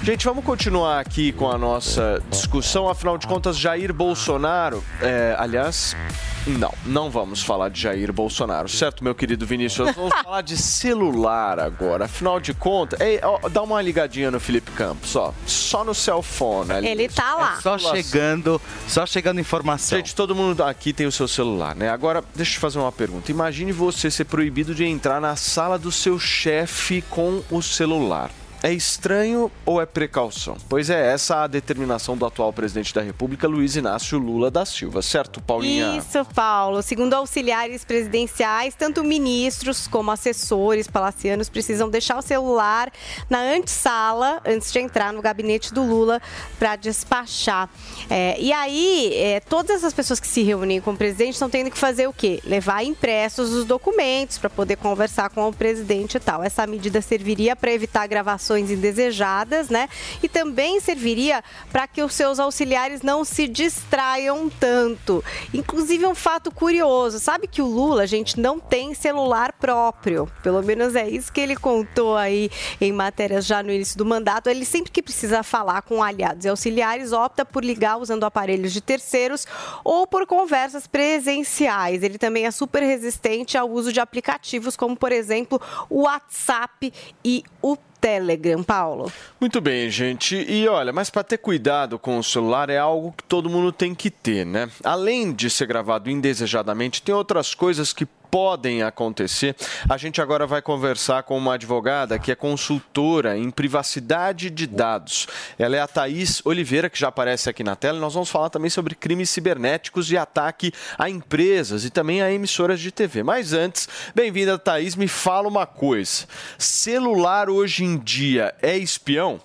[0.04, 2.90] Gente, vamos continuar aqui com a nossa discussão.
[2.90, 4.84] Afinal de contas, Jair Bolsonaro.
[5.02, 5.96] é, aliás,
[6.46, 9.94] não, não vamos falar de Jair Bolsonaro, certo, meu querido Vinícius?
[9.96, 12.06] Vamos falar de celular agora.
[12.06, 15.34] Afinal de contas, ei, ó, dá uma ligadinha no Felipe Campos, ó.
[15.46, 16.88] Só no cell phone ali.
[16.88, 17.62] Ele tá lá.
[17.62, 19.98] Só chegando, só chegando informação.
[19.98, 21.90] Gente, todo mundo aqui tem o seu celular, né?
[21.90, 23.32] Agora, deixa eu te fazer uma pergunta.
[23.32, 28.30] Imagine você ser proibido de entrar na sala do seu chefe com o celular.
[28.66, 30.56] É estranho ou é precaução?
[30.70, 35.02] Pois é, essa a determinação do atual presidente da República, Luiz Inácio Lula da Silva,
[35.02, 35.98] certo, Paulinha?
[35.98, 36.82] Isso, Paulo.
[36.82, 42.90] Segundo auxiliares presidenciais, tanto ministros como assessores palacianos precisam deixar o celular
[43.30, 46.22] na antessala antes de entrar no gabinete do Lula
[46.58, 47.70] para despachar.
[48.10, 51.70] É, e aí, é, todas essas pessoas que se reúnem com o presidente estão tendo
[51.70, 52.40] que fazer o quê?
[52.46, 56.42] Levar impressos os documentos para poder conversar com o presidente e tal.
[56.42, 59.90] Essa medida serviria para evitar gravações indesejadas, né?
[60.22, 65.24] E também serviria para que os seus auxiliares não se distraiam tanto.
[65.54, 70.30] Inclusive, um fato curioso: sabe que o Lula, gente, não tem celular próprio.
[70.42, 72.50] Pelo menos é isso que ele contou aí
[72.80, 74.50] em matérias já no início do mandato.
[74.50, 78.82] Ele sempre que precisa falar com aliados e auxiliares, opta por ligar usando aparelhos de
[78.82, 79.46] terceiros
[79.84, 82.04] ou por conversas presenciais.
[82.04, 86.94] Ele também é super resistente ao uso de aplicativos como, por exemplo, o WhatsApp
[87.24, 89.10] e o Telegram, Paulo.
[89.40, 90.36] Muito bem, gente.
[90.36, 93.96] E olha, mas para ter cuidado com o celular é algo que todo mundo tem
[93.96, 94.70] que ter, né?
[94.84, 99.56] Além de ser gravado indesejadamente, tem outras coisas que podem acontecer.
[99.88, 105.28] A gente agora vai conversar com uma advogada que é consultora em privacidade de dados.
[105.60, 108.00] Ela é a Thaís Oliveira, que já aparece aqui na tela.
[108.00, 112.80] Nós vamos falar também sobre crimes cibernéticos e ataque a empresas e também a emissoras
[112.80, 113.22] de TV.
[113.22, 114.96] Mas antes, bem-vinda, Thaís.
[114.96, 116.26] Me fala uma coisa:
[116.58, 119.40] celular hoje em dia é espião?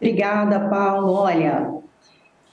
[0.00, 1.12] Obrigada, Paulo.
[1.12, 1.68] Olha,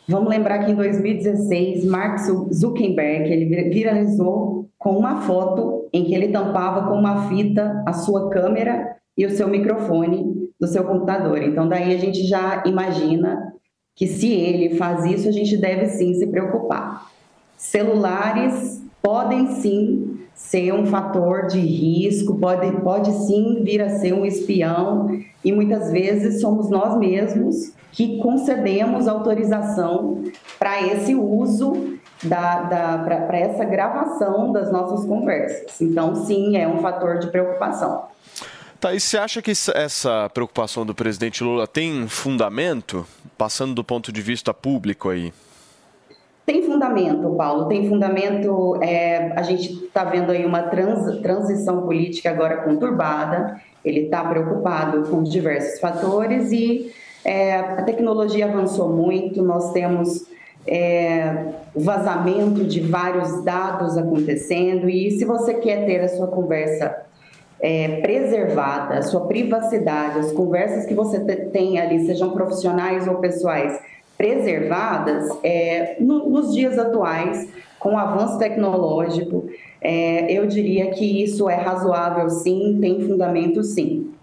[0.08, 2.20] vamos lembrar que em 2016, Mark
[2.54, 8.30] Zuckerberg ele viralizou com uma foto em que ele tampava com uma fita a sua
[8.30, 11.42] câmera e o seu microfone do seu computador.
[11.42, 13.54] Então, daí a gente já imagina
[13.96, 17.10] que se ele faz isso, a gente deve sim se preocupar.
[17.58, 24.26] Celulares podem sim ser um fator de risco, pode, pode sim vir a ser um
[24.26, 30.24] espião, e muitas vezes somos nós mesmos que concedemos autorização
[30.58, 35.82] para esse uso, da, da, para essa gravação das nossas conversas.
[35.82, 38.06] Então, sim, é um fator de preocupação.
[38.80, 43.06] Thaís, você acha que essa preocupação do presidente Lula tem fundamento,
[43.38, 45.34] passando do ponto de vista público aí?
[46.46, 48.78] Tem fundamento, Paulo, tem fundamento.
[48.82, 55.10] É, a gente está vendo aí uma trans, transição política agora conturbada, ele está preocupado
[55.10, 56.92] com diversos fatores e
[57.24, 60.26] é, a tecnologia avançou muito, nós temos
[60.68, 67.04] é, vazamento de vários dados acontecendo e se você quer ter a sua conversa
[67.62, 73.80] é, preservada, a sua privacidade, as conversas que você tem ali, sejam profissionais ou pessoais,
[74.24, 79.50] preservadas, é, no, nos dias atuais, com o avanço tecnológico,
[79.82, 84.14] é, eu diria que isso é razoável sim, tem fundamento sim.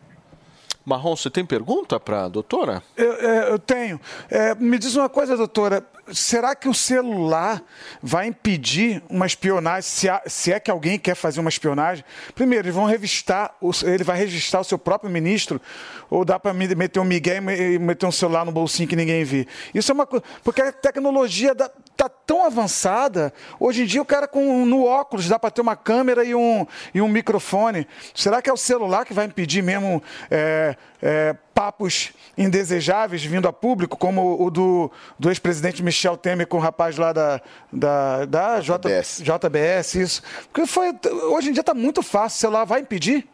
[0.87, 2.83] Marrom, você tem pergunta para a doutora?
[2.97, 4.01] Eu, é, eu tenho.
[4.31, 5.85] É, me diz uma coisa, doutora.
[6.13, 7.63] Será que o celular
[8.03, 12.05] vai impedir uma espionagem, se, há- se é que alguém quer fazer uma espionagem?
[12.35, 13.55] Primeiro, eles vão revistar,
[13.85, 15.61] ele vai registrar o seu próprio ministro,
[16.09, 19.25] ou dá para meter um migué e me- meter um celular no bolsinho que ninguém
[19.25, 19.47] vê?
[19.75, 20.25] Isso é uma coisa.
[20.43, 21.55] Porque a tecnologia
[22.01, 23.33] está tão avançada.
[23.59, 26.67] Hoje em dia, o cara com no óculos dá para ter uma câmera e um,
[26.95, 27.87] e um microfone.
[28.15, 33.53] Será que é o celular que vai impedir mesmo é, é, papos indesejáveis vindo a
[33.53, 37.41] público, como o do, do ex-presidente Michel Temer com o rapaz lá da,
[37.71, 39.95] da, da J, JBS.
[39.97, 40.23] Isso.
[40.51, 40.95] Porque foi,
[41.31, 42.39] hoje em dia está muito fácil.
[42.39, 43.29] O celular vai impedir?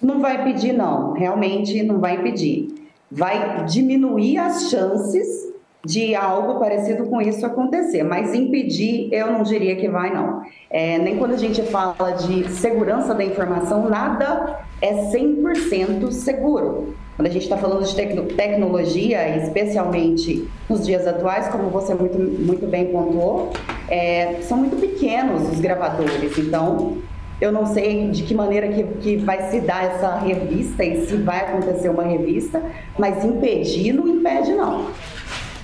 [0.00, 1.12] Não vai impedir, não.
[1.12, 2.74] Realmente não vai impedir.
[3.10, 5.53] Vai diminuir as chances
[5.84, 10.42] de algo parecido com isso acontecer, mas impedir, eu não diria que vai, não.
[10.70, 16.94] É, nem quando a gente fala de segurança da informação, nada é 100% seguro.
[17.16, 22.18] Quando a gente está falando de tecno- tecnologia, especialmente nos dias atuais, como você muito,
[22.18, 23.50] muito bem pontuou,
[23.88, 26.96] é, são muito pequenos os gravadores, então
[27.40, 31.16] eu não sei de que maneira que, que vai se dar essa revista e se
[31.16, 32.62] vai acontecer uma revista,
[32.98, 34.86] mas impedir não impede, não.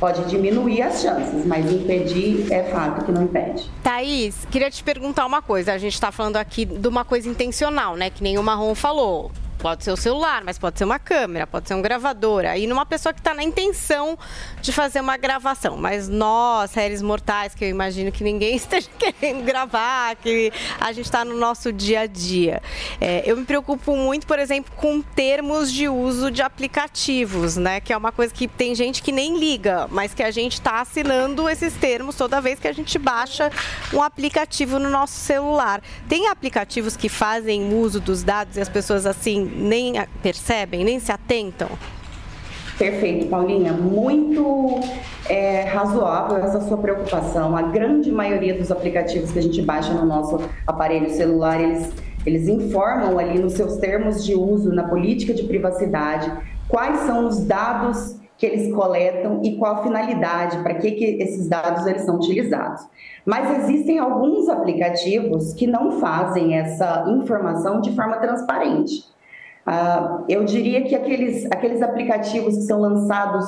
[0.01, 3.71] Pode diminuir as chances, mas impedir é fato que não impede.
[3.83, 5.75] Thaís, queria te perguntar uma coisa.
[5.75, 8.09] A gente está falando aqui de uma coisa intencional, né?
[8.09, 9.31] Que nem o Marrom falou.
[9.61, 12.47] Pode ser o celular, mas pode ser uma câmera, pode ser um gravador.
[12.47, 14.19] Aí numa pessoa que está na intenção
[14.63, 15.77] de fazer uma gravação.
[15.77, 20.51] Mas nós, réis mortais, que eu imagino que ninguém esteja querendo gravar, que
[20.81, 22.63] a gente está no nosso dia a dia.
[22.99, 27.81] É, eu me preocupo muito, por exemplo, com termos de uso de aplicativos, né?
[27.81, 30.81] Que é uma coisa que tem gente que nem liga, mas que a gente está
[30.81, 33.51] assinando esses termos toda vez que a gente baixa
[33.93, 35.83] um aplicativo no nosso celular.
[36.09, 41.13] Tem aplicativos que fazem uso dos dados e as pessoas assim nem percebem, nem se
[41.13, 41.69] atentam?
[42.81, 43.75] Perfeito, Paulinha.
[43.75, 44.81] Muito
[45.29, 47.55] é, razoável essa sua preocupação.
[47.55, 51.93] A grande maioria dos aplicativos que a gente baixa no nosso aparelho celular, eles,
[52.25, 56.33] eles informam ali nos seus termos de uso, na política de privacidade,
[56.69, 61.47] quais são os dados que eles coletam e qual a finalidade, para que, que esses
[61.47, 62.81] dados eles são utilizados.
[63.27, 69.10] Mas existem alguns aplicativos que não fazem essa informação de forma transparente.
[69.67, 73.47] Ah, eu diria que aqueles, aqueles aplicativos que são lançados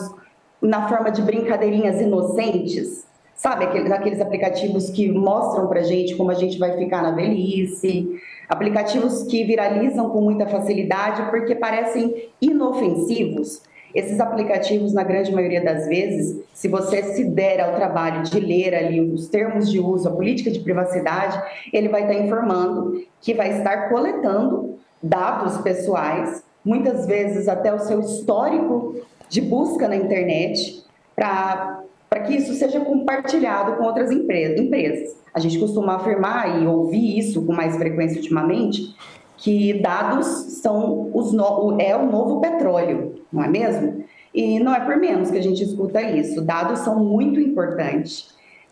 [0.61, 3.65] na forma de brincadeirinhas inocentes, sabe?
[3.65, 8.09] Aqueles, aqueles aplicativos que mostram pra gente como a gente vai ficar na velhice,
[8.49, 13.63] aplicativos que viralizam com muita facilidade porque parecem inofensivos.
[13.95, 18.75] Esses aplicativos, na grande maioria das vezes, se você se der ao trabalho de ler
[18.75, 23.59] ali os termos de uso, a política de privacidade, ele vai estar informando que vai
[23.59, 24.72] estar coletando
[25.03, 28.97] dados pessoais, muitas vezes até o seu histórico
[29.29, 30.85] de busca na internet,
[31.17, 31.83] para
[32.27, 35.17] que isso seja compartilhado com outras empre- empresas.
[35.35, 38.95] A gente costuma afirmar e ouvir isso com mais frequência ultimamente,
[39.39, 40.27] que dados
[40.63, 44.05] são os no- é o novo petróleo, não é mesmo?
[44.35, 46.41] E não é por menos que a gente escuta isso.
[46.43, 48.29] Dados são muito importantes,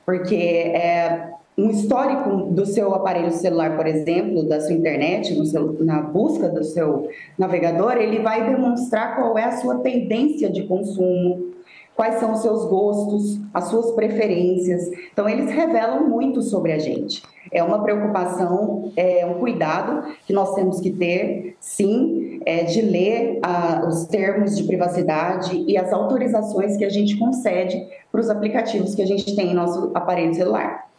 [0.07, 6.01] porque é, um histórico do seu aparelho celular, por exemplo, da sua internet, seu- na
[6.01, 7.09] busca do seu
[7.39, 11.51] navegador, ele vai demonstrar qual é a sua tendência de consumo,
[11.95, 14.89] quais são os seus gostos, as suas preferências.
[15.13, 17.23] Então, eles revelam muito sobre a gente.
[17.53, 23.39] É uma preocupação, é um cuidado que nós temos que ter, sim, é, de ler
[23.43, 28.95] ah, os termos de privacidade e as autorizações que a gente concede para os aplicativos
[28.95, 30.90] que a gente tem em nosso aparelho celular.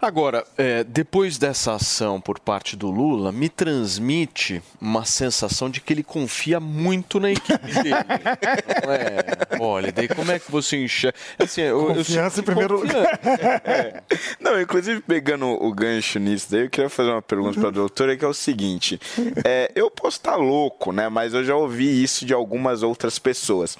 [0.00, 5.92] Agora, é, depois dessa ação por parte do Lula, me transmite uma sensação de que
[5.92, 7.90] ele confia muito na equipe dele.
[8.84, 9.58] Não é?
[9.60, 11.18] Olha, daí como é que você enxerga?
[11.38, 13.20] Assim, eu, eu Confiança sinto em primeiro confiança.
[13.64, 14.02] É.
[14.38, 18.16] Não, inclusive pegando o gancho nisso daí, eu queria fazer uma pergunta para a doutora,
[18.16, 19.00] que é o seguinte:
[19.44, 21.08] é, eu posso estar louco, né?
[21.08, 23.78] Mas eu já ouvi isso de algumas outras pessoas.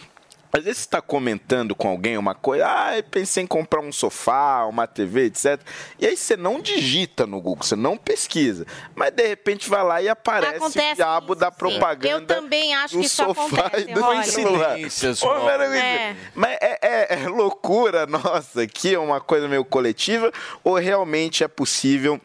[0.52, 3.93] Às vezes você está comentando com alguém uma coisa, ah, eu pensei em comprar um
[3.93, 5.60] sofá, uma TV, etc.
[5.98, 8.66] E aí você não digita no Google, você não pesquisa.
[8.94, 12.35] Mas de repente vai lá e aparece Acontece o diabo da propaganda.
[12.35, 14.78] Eu também acho do que isso sofá acontece, e do celular.
[15.44, 15.82] Maravilha.
[15.82, 16.16] É.
[16.35, 20.32] Mas é, é- é loucura nossa aqui, é uma coisa meio coletiva,
[20.64, 22.20] ou realmente é possível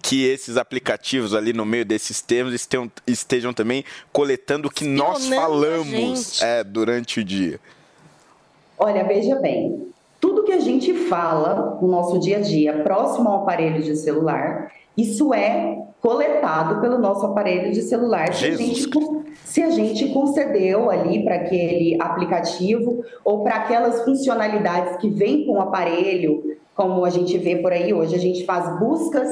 [0.00, 5.22] que esses aplicativos ali no meio desses termos estejam, estejam também coletando o que nós
[5.22, 7.60] Espionando falamos é, durante o dia?
[8.78, 9.88] Olha, veja bem,
[10.20, 14.72] tudo que a gente fala no nosso dia a dia, próximo ao aparelho de celular,
[14.96, 18.90] Isso é coletado pelo nosso aparelho de celular se a, gente,
[19.44, 25.52] se a gente concedeu ali para aquele aplicativo ou para aquelas funcionalidades que vêm com
[25.52, 28.14] o aparelho, como a gente vê por aí hoje.
[28.14, 29.28] A gente faz buscas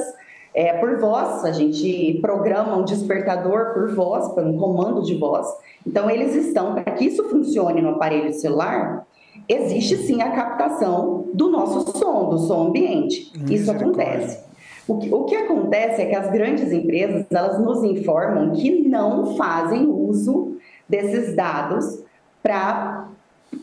[0.53, 5.47] é, por voz, a gente programa um despertador por voz, por um comando de voz.
[5.85, 9.05] Então, eles estão, para que isso funcione no aparelho celular,
[9.47, 13.31] existe sim a captação do nosso som, do som ambiente.
[13.49, 14.43] Isso acontece.
[14.87, 19.37] O que, o que acontece é que as grandes empresas, elas nos informam que não
[19.37, 20.57] fazem uso
[20.89, 22.03] desses dados
[22.43, 23.07] para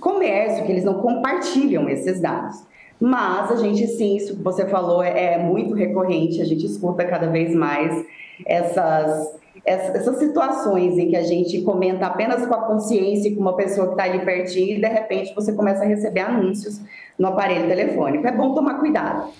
[0.01, 2.63] comércio, que eles não compartilham esses dados.
[3.01, 7.05] Mas a gente sim, isso que você falou é, é muito recorrente, a gente escuta
[7.05, 8.05] cada vez mais
[8.45, 13.87] essas, essas situações em que a gente comenta apenas com a consciência com uma pessoa
[13.87, 16.81] que está ali pertinho e de repente você começa a receber anúncios
[17.17, 18.27] no aparelho telefônico.
[18.27, 19.31] É bom tomar cuidado.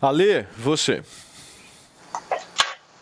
[0.00, 1.02] Ale, você.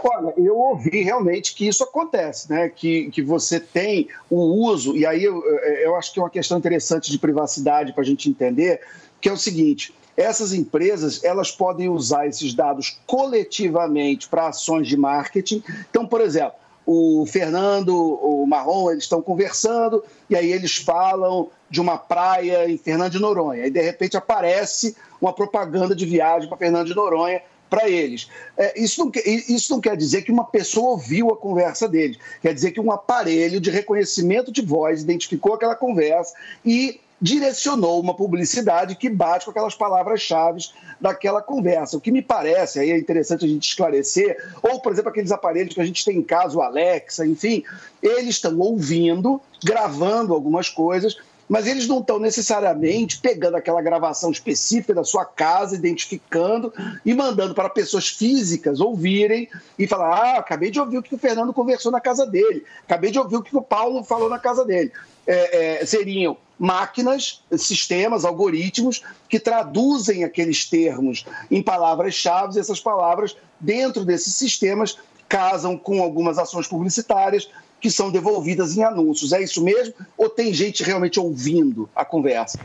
[0.04, 2.68] Olha, eu ouvi realmente que isso acontece, né?
[2.68, 6.58] Que, que você tem o uso, e aí eu, eu acho que é uma questão
[6.58, 8.80] interessante de privacidade para a gente entender,
[9.22, 14.96] que é o seguinte: essas empresas elas podem usar esses dados coletivamente para ações de
[14.96, 15.62] marketing.
[15.88, 21.80] Então, por exemplo, o Fernando, o Marrom, eles estão conversando e aí eles falam de
[21.80, 23.66] uma praia em Fernando de Noronha.
[23.66, 27.40] E de repente aparece uma propaganda de viagem para Fernando de Noronha
[27.70, 28.28] para eles.
[28.58, 32.18] É, isso, não, isso não quer dizer que uma pessoa ouviu a conversa deles.
[32.42, 38.14] Quer dizer que um aparelho de reconhecimento de voz identificou aquela conversa e direcionou uma
[38.14, 40.60] publicidade que bate com aquelas palavras-chave
[41.00, 41.96] daquela conversa.
[41.96, 45.72] O que me parece, aí é interessante a gente esclarecer, ou, por exemplo, aqueles aparelhos
[45.72, 47.62] que a gente tem em casa, o Alexa, enfim,
[48.02, 51.16] eles estão ouvindo, gravando algumas coisas,
[51.48, 56.72] mas eles não estão necessariamente pegando aquela gravação específica da sua casa, identificando
[57.04, 61.18] e mandando para pessoas físicas ouvirem e falar: ah, acabei de ouvir o que o
[61.18, 64.64] Fernando conversou na casa dele, acabei de ouvir o que o Paulo falou na casa
[64.64, 64.90] dele.
[65.24, 73.36] É, é, seriam máquinas, sistemas, algoritmos que traduzem aqueles termos em palavras-chave, e essas palavras,
[73.58, 74.96] dentro desses sistemas,
[75.28, 79.32] casam com algumas ações publicitárias que são devolvidas em anúncios.
[79.32, 79.92] É isso mesmo?
[80.16, 82.60] Ou tem gente realmente ouvindo a conversa?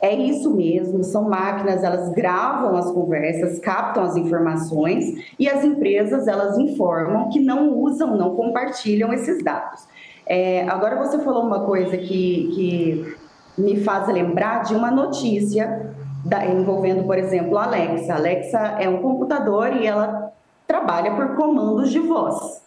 [0.00, 6.28] É isso mesmo, são máquinas, elas gravam as conversas, captam as informações e as empresas
[6.28, 9.86] elas informam que não usam, não compartilham esses dados.
[10.34, 13.16] É, agora você falou uma coisa que, que
[13.58, 15.94] me faz lembrar de uma notícia
[16.24, 18.14] da, envolvendo, por exemplo, a Alexa.
[18.14, 20.32] Alexa é um computador e ela
[20.66, 22.62] trabalha por comandos de voz.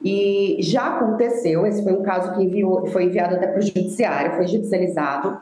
[0.00, 4.36] E já aconteceu, esse foi um caso que enviou, foi enviado até para o judiciário,
[4.36, 5.40] foi judicializado,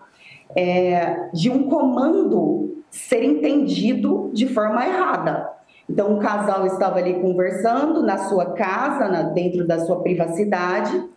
[0.57, 5.47] é, de um comando ser entendido de forma errada.
[5.87, 11.11] Então, o casal estava ali conversando na sua casa, na, dentro da sua privacidade,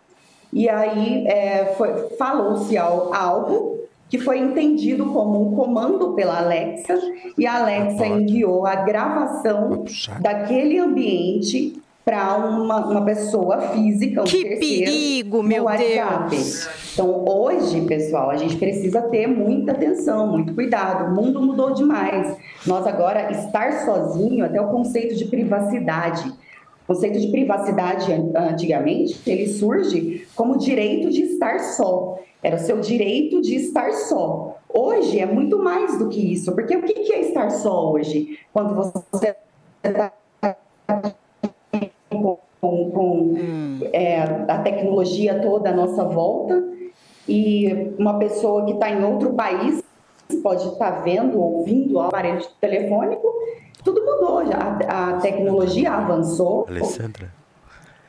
[0.54, 1.74] e aí é,
[2.16, 3.74] falou-se algo
[4.08, 6.96] que foi entendido como um comando pela Alexa,
[7.36, 9.84] e a Alexa enviou a gravação
[10.20, 16.30] daquele ambiente para uma, uma pessoa física, um que perigo, meu WhatsApp.
[16.30, 16.68] Deus!
[16.92, 21.10] Então, hoje, pessoal, a gente precisa ter muita atenção, muito cuidado.
[21.10, 22.36] O mundo mudou demais.
[22.66, 26.30] Nós agora, estar sozinho, até o conceito de privacidade.
[26.84, 32.18] O conceito de privacidade, antigamente, ele surge como direito de estar só.
[32.42, 34.58] Era o seu direito de estar só.
[34.68, 38.38] Hoje é muito mais do que isso, porque o que é estar só hoje?
[38.52, 39.34] Quando você
[39.82, 40.12] está
[42.10, 43.80] com, com hum.
[43.92, 46.62] é, a tecnologia toda à nossa volta
[47.28, 49.82] e uma pessoa que está em outro país
[50.42, 53.26] pode estar tá vendo, ouvindo o aparelho telefônico,
[53.84, 54.78] tudo mudou já.
[54.88, 56.66] A, a tecnologia avançou.
[56.68, 57.43] Alessandra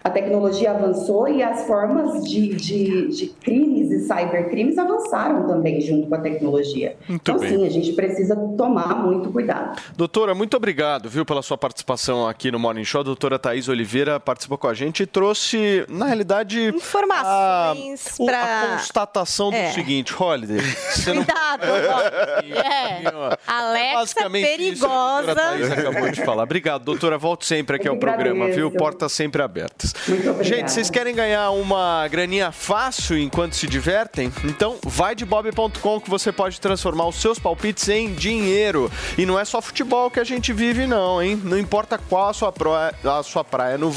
[0.05, 6.07] a tecnologia avançou e as formas de, de, de, crimes e cybercrimes avançaram também junto
[6.07, 6.95] com a tecnologia.
[7.09, 7.49] Muito então, bem.
[7.49, 9.81] sim, a gente precisa tomar muito cuidado.
[9.97, 13.01] Doutora, muito obrigado, viu, pela sua participação aqui no Morning Show.
[13.01, 18.67] A doutora Thaís Oliveira participou com a gente e trouxe, na realidade, informações para a
[18.73, 19.71] constatação do é.
[19.71, 20.59] seguinte, Holiday.
[21.03, 22.53] Cuidado, não...
[22.61, 23.37] é.
[23.47, 24.71] Alexa é perigosa.
[24.71, 26.43] Isso a doutora Thaís acabou de falar.
[26.43, 27.17] Obrigado, doutora.
[27.17, 28.69] Volto sempre aqui ao programa, viu?
[28.69, 29.94] Portas sempre abertas.
[30.41, 34.31] Gente, vocês querem ganhar uma graninha fácil enquanto se divertem?
[34.43, 38.91] Então vai de bob.com que você pode transformar os seus palpites em dinheiro.
[39.17, 41.39] E não é só futebol que a gente vive, não, hein?
[41.43, 43.77] Não importa qual a sua praia, a sua praia.
[43.77, 43.91] no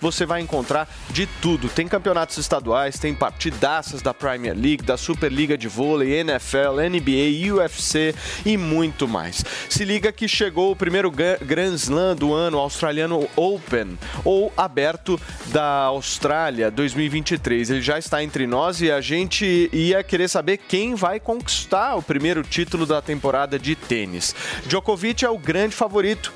[0.00, 1.68] você vai encontrar de tudo.
[1.68, 8.14] Tem campeonatos estaduais, tem partidaças da Premier League, da Superliga de Vôlei, NFL, NBA, UFC
[8.44, 9.44] e muito mais.
[9.68, 15.20] Se liga que chegou o primeiro Grand Slam do ano, o Australiano Open, ou aberto
[15.46, 17.70] da Austrália 2023.
[17.70, 22.02] Ele já está entre nós e a gente ia querer saber quem vai conquistar o
[22.02, 24.34] primeiro título da temporada de tênis.
[24.66, 26.32] Djokovic é o grande favorito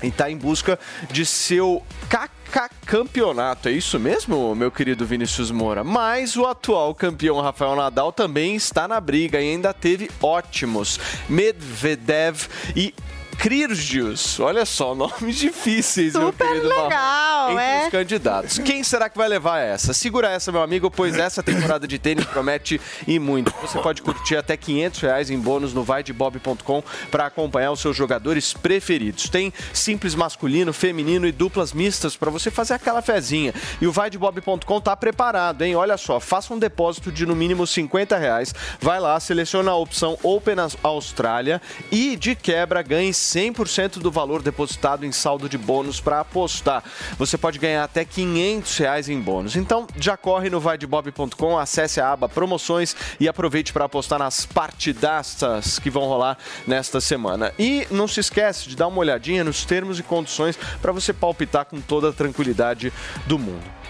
[0.00, 0.78] e está em busca
[1.10, 3.68] de seu KK campeonato.
[3.68, 5.82] É isso mesmo, meu querido Vinícius Moura?
[5.82, 12.46] Mas o atual campeão Rafael Nadal também está na briga e ainda teve ótimos Medvedev
[12.76, 12.94] e
[13.38, 14.38] Kyrgios.
[14.40, 17.84] Olha só, nomes difíceis, meu Super querido Marrom, legal, entre é?
[17.84, 18.58] os candidatos.
[18.58, 19.92] Quem será que vai levar essa?
[19.92, 23.52] Segura essa, meu amigo, pois essa temporada de tênis promete e muito.
[23.60, 28.52] Você pode curtir até 500 reais em bônus no vaidebob.com para acompanhar os seus jogadores
[28.52, 29.28] preferidos.
[29.28, 33.52] Tem simples masculino, feminino e duplas mistas para você fazer aquela fezinha.
[33.80, 35.74] E o vaidebob.com tá preparado, hein?
[35.74, 38.54] Olha só, faça um depósito de no mínimo 50 reais.
[38.80, 41.60] Vai lá, seleciona a opção Open Austrália
[41.90, 46.82] e de quebra ganhe 100% do valor depositado em saldo de bônus para apostar.
[47.18, 49.56] Você pode ganhar até 500 reais em bônus.
[49.56, 55.78] Então, já corre no vaidebob.com, acesse a aba promoções e aproveite para apostar nas partidaças
[55.78, 56.36] que vão rolar
[56.66, 57.52] nesta semana.
[57.58, 61.64] E não se esquece de dar uma olhadinha nos termos e condições para você palpitar
[61.64, 62.92] com toda a tranquilidade
[63.26, 63.81] do mundo.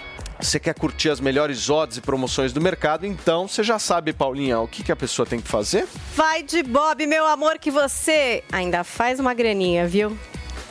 [0.43, 3.05] Você quer curtir as melhores odds e promoções do mercado?
[3.05, 5.87] Então você já sabe, Paulinha, o que, que a pessoa tem que fazer?
[6.15, 10.17] Vai de Bob, meu amor, que você ainda faz uma graninha, viu?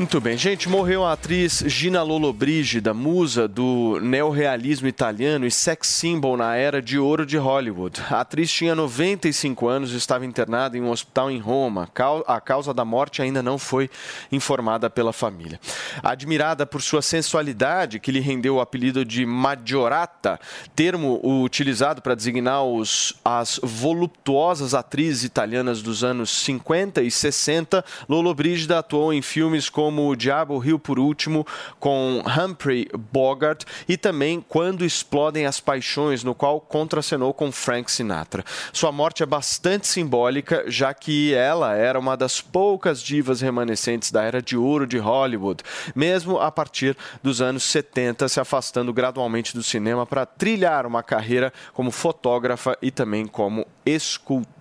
[0.02, 6.36] Muito bem, gente, morreu a atriz Gina Lollobrigida, musa do neorrealismo italiano e sex symbol
[6.36, 8.02] na era de ouro de Hollywood.
[8.10, 11.88] A atriz tinha 95 anos e estava internada em um hospital em Roma.
[12.26, 13.88] A causa da morte ainda não foi
[14.32, 15.60] informada pela família.
[16.02, 20.40] Admirada por sua sensualidade, que lhe rendeu o apelido de Maggiorata,
[20.74, 28.80] termo utilizado para designar os, as voluptuosas atrizes italianas dos anos 50 e 60, Lollobrigida
[28.80, 31.46] atuou em filmes como O Diabo Rio por Último,
[31.78, 38.44] com Humphrey Bogart, e também Quando Explodem as Paixões, no qual contracenou com Frank Sinatra.
[38.72, 44.22] Sua morte é bastante simbólica, já que ela era uma das poucas divas remanescentes da
[44.22, 45.62] era de ouro de Hollywood,
[45.94, 51.52] mesmo a partir dos anos 70, se afastando gradualmente do cinema para trilhar uma carreira
[51.72, 54.51] como fotógrafa e também como escultora.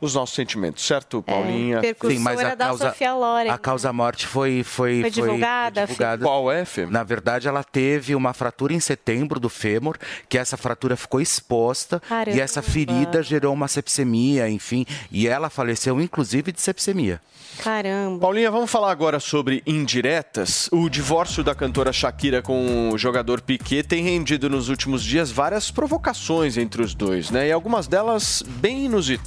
[0.00, 1.80] Os nossos sentimentos, certo, Paulinha?
[1.80, 3.50] percussora da Sofia Loren.
[3.50, 6.24] A causa-morte foi, foi, Foi divulgada, divulgada.
[6.24, 6.86] Qual é, Fê?
[6.86, 9.96] Na verdade, ela teve uma fratura em setembro do fêmur,
[10.28, 12.36] que essa fratura ficou exposta Caramba.
[12.36, 17.20] e essa ferida gerou uma sepsemia, enfim, e ela faleceu inclusive de sepsemia.
[17.58, 18.18] Caramba.
[18.18, 20.68] Paulinha, vamos falar agora sobre indiretas.
[20.72, 25.70] O divórcio da cantora Shakira com o jogador Piquet tem rendido nos últimos dias várias
[25.70, 27.48] provocações entre os dois, né?
[27.48, 29.21] E algumas delas bem inusitadas.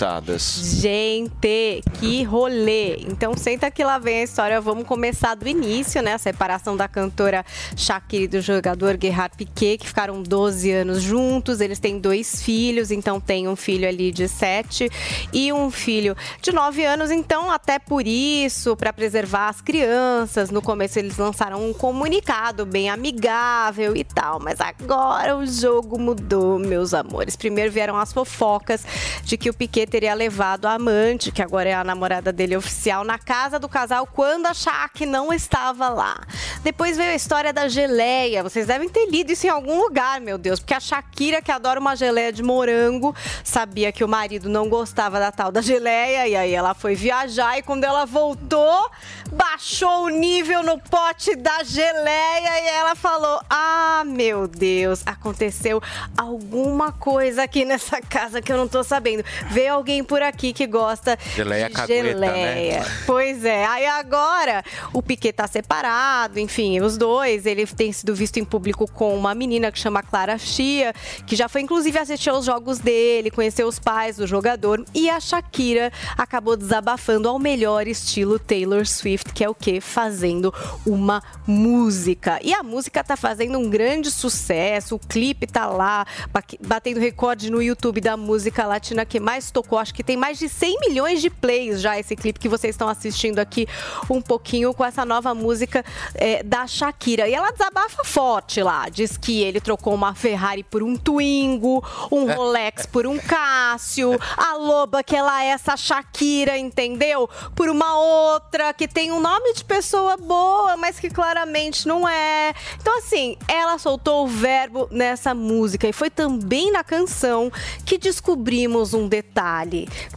[0.82, 2.98] Gente, que rolê!
[2.98, 4.60] Então senta que lá vem a história.
[4.60, 6.14] Vamos começar do início, né?
[6.14, 7.46] A separação da cantora
[7.78, 11.62] Shakira e do jogador Gerard Piquet, que ficaram 12 anos juntos.
[11.62, 14.90] Eles têm dois filhos, então tem um filho ali de 7
[15.32, 17.10] e um filho de 9 anos.
[17.10, 22.90] Então, até por isso, para preservar as crianças, no começo eles lançaram um comunicado bem
[22.90, 24.42] amigável e tal.
[24.42, 27.36] Mas agora o jogo mudou, meus amores.
[27.38, 28.84] Primeiro vieram as fofocas
[29.24, 33.04] de que o Piquet teria levado a amante, que agora é a namorada dele oficial,
[33.04, 36.20] na casa do casal quando a Shaq não estava lá.
[36.64, 38.44] Depois veio a história da geleia.
[38.44, 41.80] Vocês devem ter lido isso em algum lugar, meu Deus, porque a Shakira, que adora
[41.80, 46.36] uma geleia de morango, sabia que o marido não gostava da tal da geleia e
[46.36, 48.90] aí ela foi viajar e quando ela voltou,
[49.32, 55.82] baixou o nível no pote da geleia e ela falou: "Ah, meu Deus, aconteceu
[56.18, 59.24] alguma coisa aqui nessa casa que eu não tô sabendo.
[59.50, 62.80] Veio alguém por aqui que gosta Geleia de cagueta, geleia.
[62.80, 62.86] né?
[63.06, 63.66] Pois é.
[63.66, 67.46] Aí agora o Piquet tá separado, enfim, os dois.
[67.46, 70.94] Ele tem sido visto em público com uma menina que chama Clara Chia,
[71.26, 74.84] que já foi inclusive assistir aos jogos dele, conheceu os pais do jogador.
[74.94, 79.82] E a Shakira acabou desabafando ao melhor estilo Taylor Swift, que é o quê?
[79.82, 80.54] Fazendo
[80.86, 82.40] uma música.
[82.44, 87.50] E a música tá fazendo um grande sucesso, o clipe tá lá, ba- batendo recorde
[87.50, 90.80] no YouTube da música latina que mais tocou colocou, acho que tem mais de 100
[90.80, 93.68] milhões de plays já esse clipe que vocês estão assistindo aqui
[94.10, 95.84] um pouquinho com essa nova música
[96.14, 97.28] é, da Shakira.
[97.28, 102.32] E ela desabafa forte lá, diz que ele trocou uma Ferrari por um Twingo, um
[102.32, 107.30] Rolex por um Cássio, a loba que ela é essa Shakira, entendeu?
[107.56, 112.54] Por uma outra que tem um nome de pessoa boa, mas que claramente não é.
[112.80, 117.52] Então, assim, ela soltou o verbo nessa música e foi também na canção
[117.86, 119.55] que descobrimos um detalhe.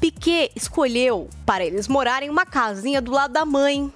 [0.00, 3.92] Piquet escolheu para eles morarem uma casinha do lado da mãe.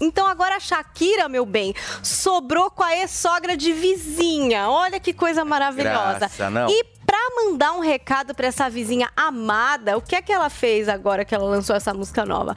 [0.00, 4.68] Então agora a Shakira, meu bem, sobrou com a ex-sogra de vizinha.
[4.68, 6.18] Olha que coisa maravilhosa.
[6.18, 6.68] Graça, não.
[6.68, 6.84] E
[7.34, 11.34] mandar um recado pra essa vizinha amada, o que é que ela fez agora que
[11.34, 12.54] ela lançou essa música nova?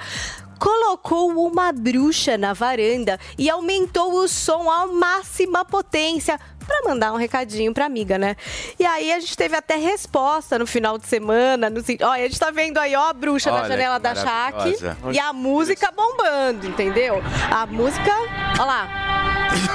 [0.59, 6.37] Colocou uma bruxa na varanda e aumentou o som à máxima potência
[6.69, 8.35] pra mandar um recadinho pra amiga, né?
[8.77, 11.69] E aí a gente teve até resposta no final de semana.
[11.69, 11.81] No...
[12.01, 14.77] Olha, a gente tá vendo aí, ó, a bruxa na Olha janela que da Shaq
[15.13, 17.23] e a música bombando, entendeu?
[17.49, 18.11] A música,
[18.59, 18.87] ó lá,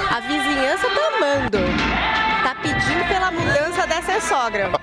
[0.09, 1.57] a vizinhança tá amando.
[2.45, 4.69] Tá pedindo pela mudança dessa sogra.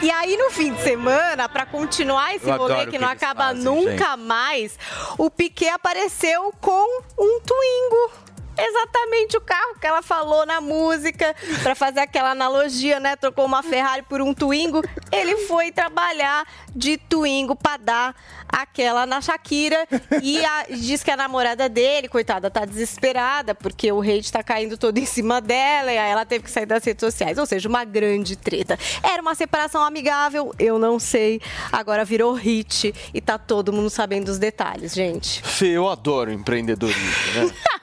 [0.00, 3.22] E aí, no fim de semana, pra continuar esse Eu rolê que não que eles
[3.22, 4.18] acaba fazem, nunca gente.
[4.18, 4.76] mais,
[5.16, 8.10] o Piquet apareceu com um Twingo.
[8.56, 13.16] Exatamente o carro que ela falou na música, pra fazer aquela analogia, né?
[13.16, 14.82] Trocou uma Ferrari por um Twingo.
[15.10, 18.14] Ele foi trabalhar de Twingo pra dar
[18.48, 19.86] aquela na Shakira.
[20.22, 24.76] E a- diz que a namorada dele, coitada, tá desesperada, porque o hate tá caindo
[24.76, 27.38] todo em cima dela, e aí ela teve que sair das redes sociais.
[27.38, 28.78] Ou seja, uma grande treta.
[29.02, 31.40] Era uma separação amigável, eu não sei.
[31.72, 35.42] Agora virou hit e tá todo mundo sabendo os detalhes, gente.
[35.42, 37.02] Fê, eu adoro empreendedorismo,
[37.34, 37.52] né?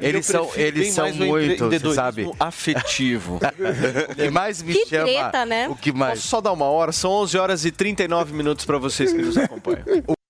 [0.00, 1.24] Eles Eu são, eles são muito,
[1.54, 2.30] empreendedorismo sabe?
[2.40, 3.36] afetivo.
[3.36, 3.40] O
[4.14, 5.04] que mais me Que chama.
[5.06, 5.68] treta, né?
[5.68, 6.14] O que mais?
[6.20, 6.92] Posso só dar uma hora?
[6.92, 9.84] São 11 horas e 39 minutos para vocês que nos acompanham.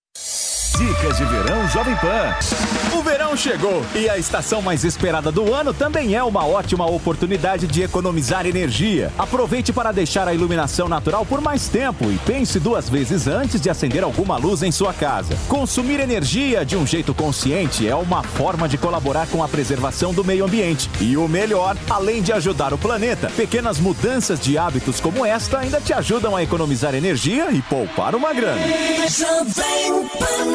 [0.77, 2.35] Dicas de verão Jovem Pan.
[2.99, 7.69] O verão chegou e a estação mais esperada do ano também é uma ótima oportunidade
[7.69, 9.13] de economizar energia.
[9.17, 13.71] Aproveite para deixar a iluminação natural por mais tempo e pense duas vezes antes de
[13.71, 15.37] acender alguma luz em sua casa.
[15.49, 20.25] Consumir energia de um jeito consciente é uma forma de colaborar com a preservação do
[20.25, 20.91] meio ambiente.
[21.01, 25.81] E o melhor, além de ajudar o planeta, pequenas mudanças de hábitos como esta ainda
[25.81, 28.61] te ajudam a economizar energia e poupar uma grana.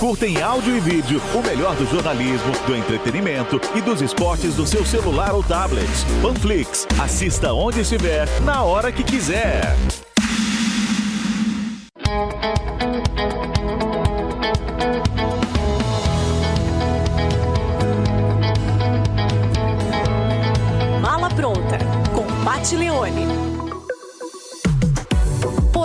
[0.00, 4.66] Curta em áudio e vídeo o melhor do jornalismo, do entretenimento e dos esportes do
[4.66, 5.86] seu celular ou tablet.
[6.22, 6.86] Panflix.
[6.98, 9.76] Assista onde estiver, na hora que quiser.
[21.02, 21.78] Mala pronta,
[22.14, 23.49] com Pat Leone.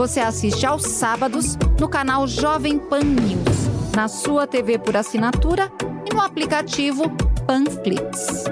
[0.00, 5.70] Você assiste aos sábados no canal Jovem Pan News, na sua TV por assinatura
[6.10, 7.02] e no aplicativo
[7.46, 8.44] Panflix.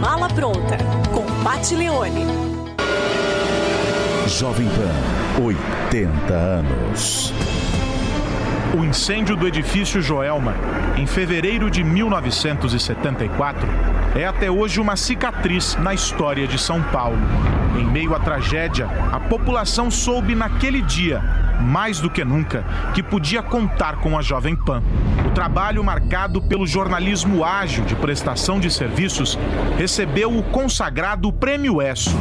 [0.00, 0.78] Mala Pronta,
[1.12, 2.24] com Pat Leone.
[4.28, 7.34] Jovem Pan, 80 anos.
[8.76, 10.52] O incêndio do edifício Joelma,
[10.96, 13.68] em fevereiro de 1974,
[14.16, 17.16] é até hoje uma cicatriz na história de São Paulo.
[17.78, 21.22] Em meio à tragédia, a população soube naquele dia,
[21.60, 24.82] mais do que nunca, que podia contar com a Jovem Pan.
[25.24, 29.38] O trabalho marcado pelo jornalismo ágil de prestação de serviços
[29.78, 32.16] recebeu o consagrado Prêmio ESSO.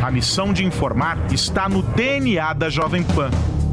[0.00, 3.28] A missão de informar está no DNA da Jovem Pan.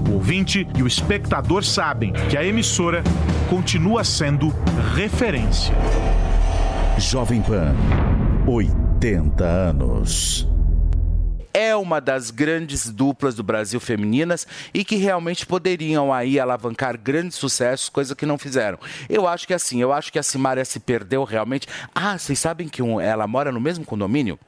[0.10, 3.04] O ouvinte e o espectador sabem que a emissora
[3.50, 4.50] continua sendo
[4.96, 5.74] referência.
[6.98, 7.76] Jovem Pan,
[8.48, 10.48] 80 anos.
[11.56, 17.38] é uma das grandes duplas do Brasil femininas e que realmente poderiam aí alavancar grandes
[17.38, 18.80] sucessos, coisa que não fizeram.
[19.08, 21.68] Eu acho que assim, eu acho que a Simária se perdeu realmente.
[21.94, 24.40] Ah, vocês sabem que um- ela mora no mesmo condomínio?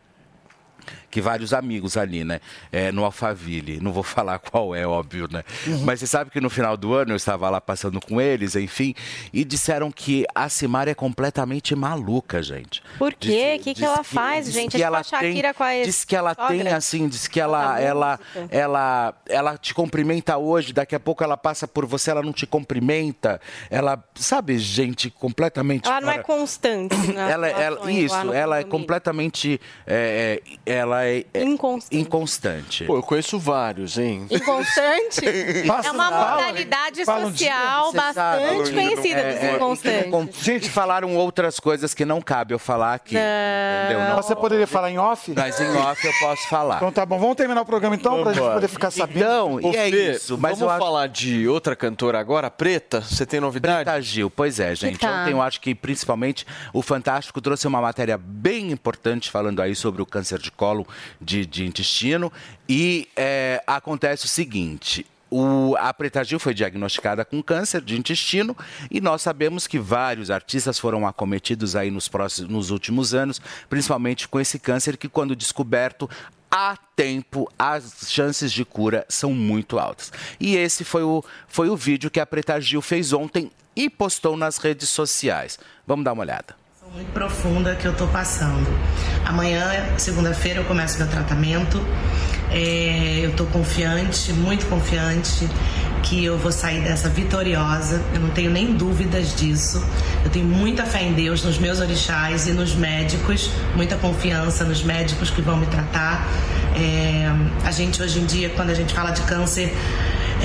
[1.16, 2.42] Que vários amigos ali, né?
[2.74, 3.80] É, no Alphaville.
[3.82, 5.44] Não vou falar qual é, óbvio, né?
[5.86, 8.94] Mas você sabe que no final do ano eu estava lá passando com eles, enfim,
[9.32, 12.84] e disseram que a Simária é completamente maluca, gente.
[13.00, 13.56] Por quê?
[13.60, 14.72] O que, que ela que- faz, gente?
[14.72, 16.76] que É tipo ela a Shakira tem- com a Diz que ela tem sogra.
[16.76, 18.20] assim, diz que ela, ela,
[18.50, 22.46] ela, ela te cumprimenta hoje, daqui a pouco ela passa por você, ela não te
[22.46, 23.40] cumprimenta.
[23.70, 25.88] Ela, sabe, gente completamente.
[25.88, 26.94] Ela não é fora- constante.
[27.14, 28.68] nas ela, ela, isso, ela é condomínio.
[28.70, 29.62] completamente.
[29.88, 30.76] é, é,
[31.06, 31.44] ela é, é
[31.92, 32.84] inconstante.
[32.86, 34.26] Pô, eu conheço vários, hein?
[34.30, 35.22] Inconstante?
[35.26, 40.44] é uma modalidade social bastante conhecida dos inconstantes.
[40.44, 43.16] Gente, falaram outras coisas que não cabe eu falar aqui.
[43.16, 44.10] Entendeu?
[44.10, 45.34] Não, Você poderia falar em off?
[45.36, 46.78] mas em off eu posso falar.
[46.78, 48.56] Então tá bom, vamos terminar o programa então, pra gente Vambora.
[48.56, 49.20] poder ficar sabendo.
[49.20, 50.38] Então, Ô, e é Fê, isso.
[50.38, 50.80] Mas vamos eu acho...
[50.80, 53.02] falar de outra cantora agora, Preta?
[53.02, 53.84] Você tem novidade?
[53.84, 55.00] Preta Gil, pois é, gente.
[55.00, 55.22] tá?
[55.22, 60.02] Ontem eu acho que principalmente o Fantástico trouxe uma matéria bem importante falando aí sobre
[60.02, 60.88] o câncer de colo
[61.20, 62.32] de, de intestino.
[62.68, 65.06] E é, acontece o seguinte.
[65.30, 68.56] O, a Preta Gil foi diagnosticada com câncer de intestino
[68.92, 74.28] e nós sabemos que vários artistas foram acometidos aí nos, próximos, nos últimos anos, principalmente
[74.28, 76.10] com esse câncer que, quando descoberto,
[76.50, 80.14] há tempo, as chances de cura são muito altas.
[80.40, 84.38] E esse foi o, foi o vídeo que a Preta Gil fez ontem e postou
[84.38, 85.60] nas redes sociais.
[85.86, 86.56] Vamos dar uma olhada.
[86.94, 88.68] Muito profunda que eu tô passando.
[89.26, 89.64] Amanhã,
[89.98, 91.84] segunda-feira, eu começo meu tratamento.
[92.52, 95.50] É, eu tô confiante, muito confiante
[96.04, 98.02] que eu vou sair dessa vitoriosa.
[98.14, 99.84] Eu não tenho nem dúvidas disso.
[100.24, 104.84] Eu tenho muita fé em Deus, nos meus orixás e nos médicos, muita confiança nos
[104.84, 106.28] médicos que vão me tratar.
[106.76, 107.28] É,
[107.66, 109.74] a gente hoje em dia, quando a gente fala de câncer,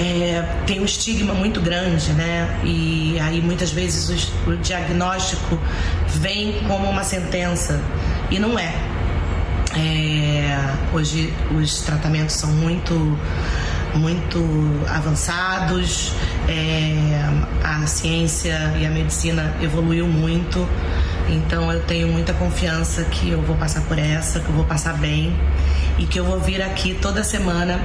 [0.01, 2.59] é, tem um estigma muito grande, né?
[2.65, 5.59] E aí muitas vezes os- o diagnóstico
[6.09, 7.81] vem como uma sentença
[8.31, 8.75] e não é.
[9.77, 10.59] É,
[10.93, 13.19] hoje os tratamentos são muito
[13.95, 14.39] muito
[14.89, 16.13] avançados,
[16.49, 17.23] é,
[17.63, 20.67] a ciência e a medicina evoluiu muito,
[21.29, 24.95] então eu tenho muita confiança que eu vou passar por essa, que eu vou passar
[24.95, 25.35] bem
[25.99, 27.81] e que eu vou vir aqui toda semana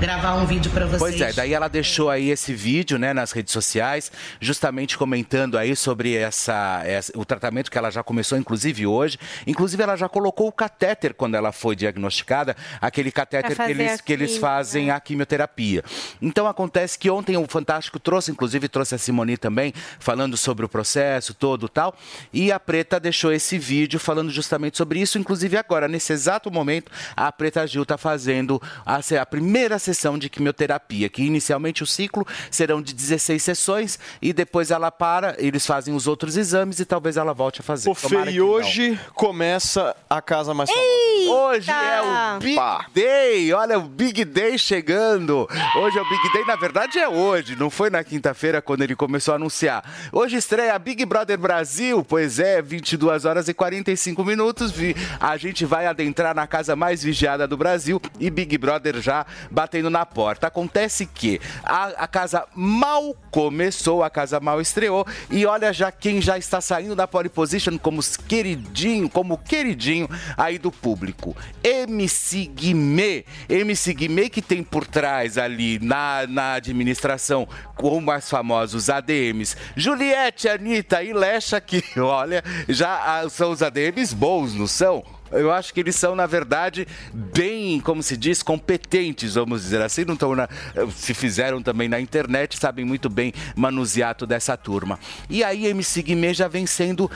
[0.00, 1.00] gravar um vídeo para vocês.
[1.00, 5.74] Pois é, daí ela deixou aí esse vídeo, né, nas redes sociais, justamente comentando aí
[5.74, 9.18] sobre essa, essa- o tratamento que ela já começou, inclusive hoje.
[9.46, 14.12] Inclusive ela já colocou o catéter quando ela foi diagnosticada, aquele catéter que eles, que
[14.12, 15.82] eles fazem a quimioterapia.
[16.20, 20.68] Então acontece que ontem o Fantástico trouxe, inclusive trouxe a Simone também, falando sobre o
[20.68, 21.96] processo todo tal,
[22.32, 26.90] e a Preta deixou esse vídeo falando justamente sobre isso, inclusive agora, nesse exato momento,
[27.16, 32.26] a Preta Gil está fazendo a, a primeira sessão de quimioterapia, que inicialmente o ciclo
[32.50, 37.16] serão de 16 sessões e depois ela para, eles fazem os outros exames e talvez
[37.16, 37.90] ela volte a fazer.
[37.90, 38.46] O Fê, e que não.
[38.46, 41.04] hoje começa a casa mais famosa.
[41.26, 42.60] Hoje é o Big
[42.92, 43.52] Day.
[43.52, 45.48] Olha, o Big Day chegando.
[45.76, 46.44] Hoje é o Big Day.
[46.44, 47.56] Na verdade, é hoje.
[47.56, 49.84] Não foi na quinta-feira quando ele começou a anunciar.
[50.12, 52.04] Hoje estreia Big Brother Brasil.
[52.04, 54.72] Pois é, 22 horas e 45 minutos.
[55.20, 59.90] A gente vai adentrar na casa mais vigiada do Brasil e Big Brother já batendo
[59.90, 60.46] na porta.
[60.46, 65.06] Acontece que a, a casa mal começou, a casa mal estreou.
[65.30, 70.58] E olha já quem já está saindo da pole position como queridinho, como queridinho aí
[70.58, 71.36] do público.
[71.62, 73.24] MC Guimê.
[73.48, 79.56] MC Guimê que tem por trás ali na, na administração com mais famosos ADMs.
[79.76, 85.04] Juliette, Anitta e Lecha que, olha, já ah, são os ADMs bons, não são?
[85.34, 90.04] Eu acho que eles são, na verdade, bem, como se diz, competentes, vamos dizer assim.
[90.04, 90.48] Não estão na-
[90.94, 94.98] se fizeram também na internet, sabem muito bem manusear toda essa turma.
[95.28, 97.10] E aí, MC Guimê já vem sendo,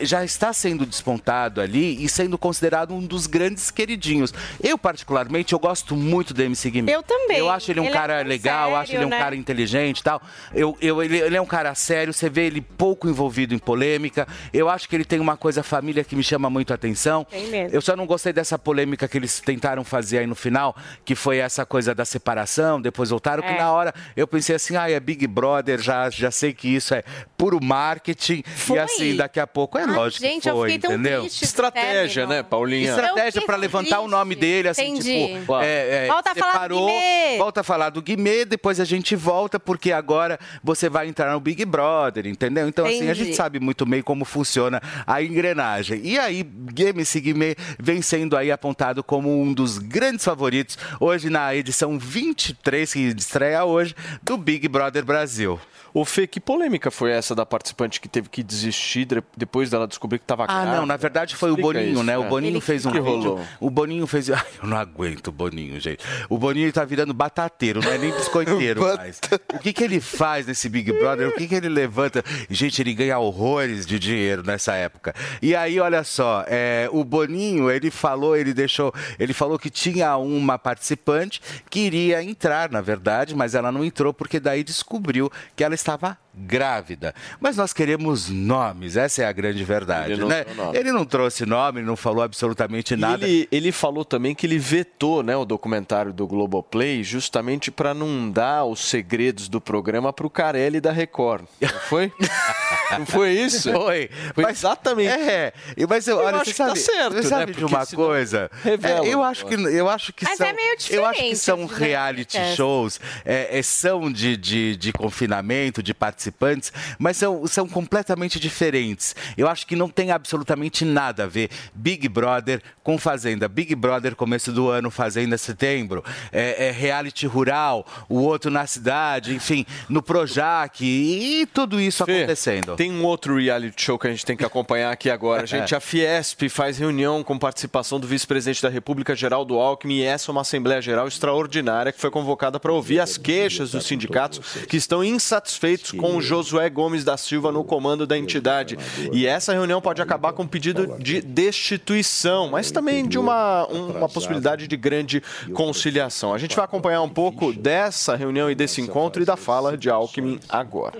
[0.00, 4.32] já está sendo despontado ali e sendo considerado um dos grandes queridinhos.
[4.62, 6.94] Eu, particularmente, eu gosto muito do MC Guimê.
[6.94, 7.38] Eu também.
[7.38, 9.18] Eu acho ele um Ele é cara tão legal, eu acho ele um sério, né?
[9.18, 10.22] cara inteligente e tal.
[10.54, 14.26] Eu, eu, ele, ele é um cara sério, você vê ele pouco envolvido em polêmica.
[14.52, 17.24] Eu acho que ele tem uma coisa família que me chama muito a atenção.
[17.30, 17.63] Tem mesmo.
[17.72, 21.38] Eu só não gostei dessa polêmica que eles tentaram fazer aí no final, que foi
[21.38, 23.58] essa coisa da separação, depois voltaram, que É.
[23.58, 27.02] na hora eu pensei assim, ah, é Big Brother, já, já sei que isso é
[27.36, 28.42] puro marketing.
[28.72, 31.20] E assim, daqui a pouco é Ai, lógico gente, que foi, entendeu?
[31.22, 32.90] triste Estratégia, né, Paulinha?
[32.90, 35.38] Estratégia fiquei levantar o nome dele, assim, Entendi.
[35.38, 37.38] tipo, é, é, Volta a falar do separou, Guimê.
[37.38, 41.40] volta a falar do Guimê, depois a gente volta, porque agora você vai entrar no
[41.40, 42.68] Big Brother, entendeu?
[42.68, 43.24] Então, assim, a Entendi.
[43.24, 46.00] gente sabe muito bem como funciona a engrenagem.
[46.04, 46.44] E aí,
[46.76, 47.43] MC Guimê
[47.78, 53.64] vem sendo aí apontado como um dos grandes favoritos hoje na edição 23, que estreia
[53.64, 55.60] hoje, do Big Brother Brasil.
[55.92, 59.86] O Fê, que polêmica foi essa da participante que teve que desistir de- depois dela
[59.86, 60.76] descobrir que estava Ah, grávida?
[60.78, 62.18] não, na verdade foi o Explica Boninho, isso, né?
[62.18, 62.28] O é.
[62.28, 63.12] Boninho fez um que vídeo.
[63.14, 63.40] rolou?
[63.60, 64.28] O Boninho fez.
[64.34, 66.04] Ai, eu não aguento o Boninho, gente.
[66.28, 69.20] O Boninho tá virando batateiro, não é nem biscoiteiro mais.
[69.54, 71.28] O que, que ele faz nesse Big Brother?
[71.28, 72.24] O que, que ele levanta?
[72.50, 75.14] Gente, ele ganha horrores de dinheiro nessa época.
[75.40, 77.33] E aí, olha só, é, o Boninho,
[77.70, 78.92] ele falou, ele deixou.
[79.18, 84.12] Ele falou que tinha uma participante que iria entrar, na verdade, mas ela não entrou
[84.12, 87.14] porque daí descobriu que ela estava grávida.
[87.40, 90.44] Mas nós queremos nomes, essa é a grande verdade, Ele não né?
[90.72, 93.24] Ele não trouxe nome, não falou absolutamente nada.
[93.24, 98.30] ele, ele falou também que ele vetou né, o documentário do Globoplay justamente para não
[98.30, 101.44] dar os segredos do programa para o Carelli da Record.
[101.60, 102.12] Não foi?
[102.98, 103.70] não foi isso?
[103.72, 104.10] Foi.
[104.34, 105.08] Foi exatamente.
[105.08, 105.52] É,
[105.88, 107.28] mas eu, Eu olha, acho você que tá sabe, certo, você né?
[107.28, 108.50] sabe de Porque uma coisa?
[108.62, 111.36] revela É, eu acho que eu acho que Mas são é meio eu acho que
[111.36, 115.94] são reality shows, é, é, são de, de, de confinamento, de
[116.30, 119.14] participantes, mas são, são completamente diferentes.
[119.36, 123.48] Eu acho que não tem absolutamente nada a ver Big Brother com Fazenda.
[123.48, 129.34] Big Brother começo do ano, Fazenda setembro, é, é reality rural, o outro na cidade,
[129.34, 132.76] enfim, no Projac e tudo isso acontecendo.
[132.76, 135.46] Tem um outro reality show que a gente tem que acompanhar aqui agora.
[135.54, 140.30] Gente, a Fiesp faz reunião com participação do vice-presidente da República, Geraldo Alckmin, e essa
[140.30, 144.76] é uma Assembleia Geral extraordinária que foi convocada para ouvir as queixas dos sindicatos que
[144.76, 148.76] estão insatisfeitos com o Josué Gomes da Silva no comando da entidade.
[149.12, 153.98] E essa reunião pode acabar com um pedido de destituição, mas também de uma, um-
[153.98, 155.22] uma possibilidade de grande
[155.52, 156.32] conciliação.
[156.34, 159.88] A gente vai acompanhar um pouco dessa reunião e desse encontro e da fala de
[159.90, 160.98] Alckmin agora.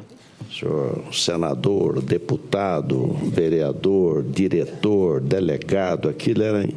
[0.53, 6.69] Senhor senador, deputado, vereador, diretor, delegado, aquilo era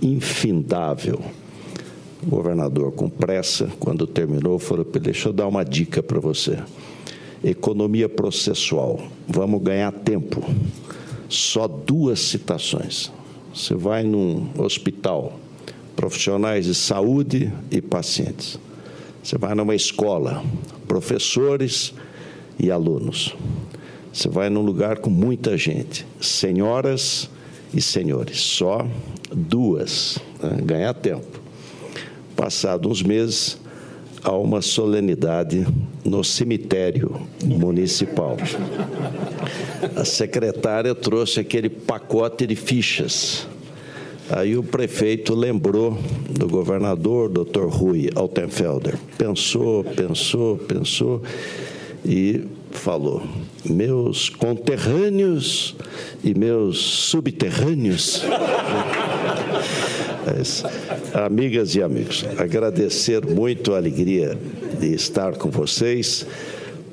[0.00, 1.20] infindável.
[2.22, 6.58] O governador, com pressa, quando terminou, falou Deixa eu dar uma dica para você.
[7.46, 9.00] Economia processual.
[9.28, 10.42] Vamos ganhar tempo.
[11.28, 13.12] Só duas citações.
[13.54, 15.38] Você vai num hospital,
[15.94, 18.58] profissionais de saúde e pacientes.
[19.22, 20.42] Você vai numa escola,
[20.88, 21.94] professores
[22.58, 23.36] e alunos.
[24.12, 27.30] Você vai num lugar com muita gente, senhoras
[27.72, 28.84] e senhores, só
[29.32, 30.58] duas, né?
[30.64, 31.40] ganhar tempo.
[32.34, 33.56] Passado uns meses,
[34.26, 35.64] há uma solenidade
[36.04, 38.36] no cemitério municipal.
[39.94, 43.46] A secretária trouxe aquele pacote de fichas.
[44.28, 45.96] Aí o prefeito lembrou
[46.28, 48.98] do governador, doutor Rui Altenfelder.
[49.16, 51.22] Pensou, pensou, pensou
[52.04, 53.22] e falou:
[53.64, 55.76] Meus conterrâneos
[56.24, 58.24] e meus subterrâneos.
[61.14, 64.36] Amigas e amigos, agradecer muito a alegria
[64.80, 66.26] de estar com vocês.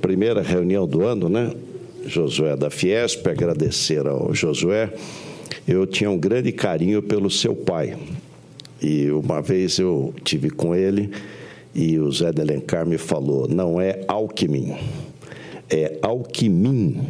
[0.02, 1.52] Primeira reunião do ano, né?
[2.06, 4.94] Josué da Fiesp, agradecer ao Josué.
[5.68, 7.98] Eu tinha um grande carinho pelo seu pai,
[8.82, 11.10] E uma vez eu tive com ele
[11.74, 14.76] e o Zé de Alencar me falou: não é Alckmin,
[15.70, 17.02] é Alquimim,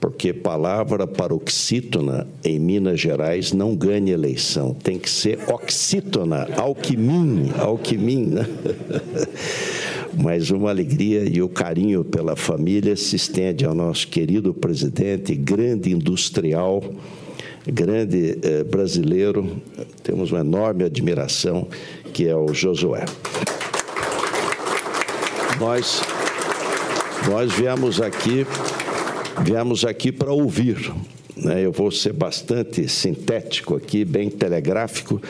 [0.00, 8.26] porque palavra paroxítona em Minas Gerais não ganha eleição, tem que ser oxítona, Alquimim, Alquimim,
[8.26, 8.46] né?
[10.16, 15.92] Mas uma alegria e o carinho pela família se estende ao nosso querido presidente, grande
[15.92, 16.82] industrial,
[17.66, 19.60] grande eh, brasileiro,
[20.02, 21.68] temos uma enorme admiração,
[22.12, 23.04] que é o Josué.
[25.60, 26.02] Nós,
[27.28, 28.46] nós viemos aqui,
[29.42, 30.92] viemos aqui para ouvir.
[31.36, 31.64] Né?
[31.64, 35.20] Eu vou ser bastante sintético aqui, bem telegráfico,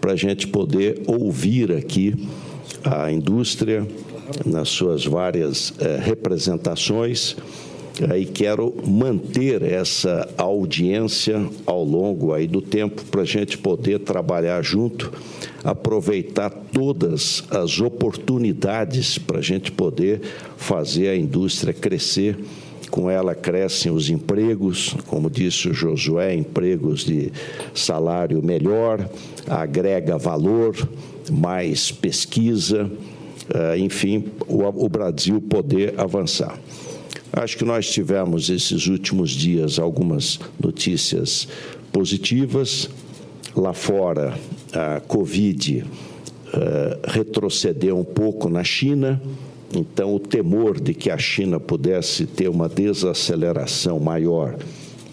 [0.00, 2.14] para a gente poder ouvir aqui
[2.84, 3.86] a indústria
[4.44, 7.36] nas suas várias eh, representações
[8.16, 14.62] e quero manter essa audiência ao longo aí do tempo para a gente poder trabalhar
[14.62, 15.12] junto,
[15.62, 20.22] aproveitar todas as oportunidades para a gente poder
[20.56, 22.38] fazer a indústria crescer.
[22.90, 27.32] Com ela crescem os empregos, como disse o Josué, empregos de
[27.74, 29.08] salário melhor,
[29.48, 30.76] agrega valor,
[31.30, 32.90] mais pesquisa,
[33.54, 36.58] eh, enfim, o Brasil poder avançar.
[37.32, 41.46] Acho que nós tivemos esses últimos dias algumas notícias
[41.92, 42.90] positivas.
[43.54, 44.36] Lá fora,
[44.72, 49.20] a Covid uh, retrocedeu um pouco na China,
[49.74, 54.56] então o temor de que a China pudesse ter uma desaceleração maior,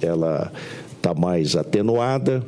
[0.01, 0.51] ela
[0.95, 2.43] está mais atenuada.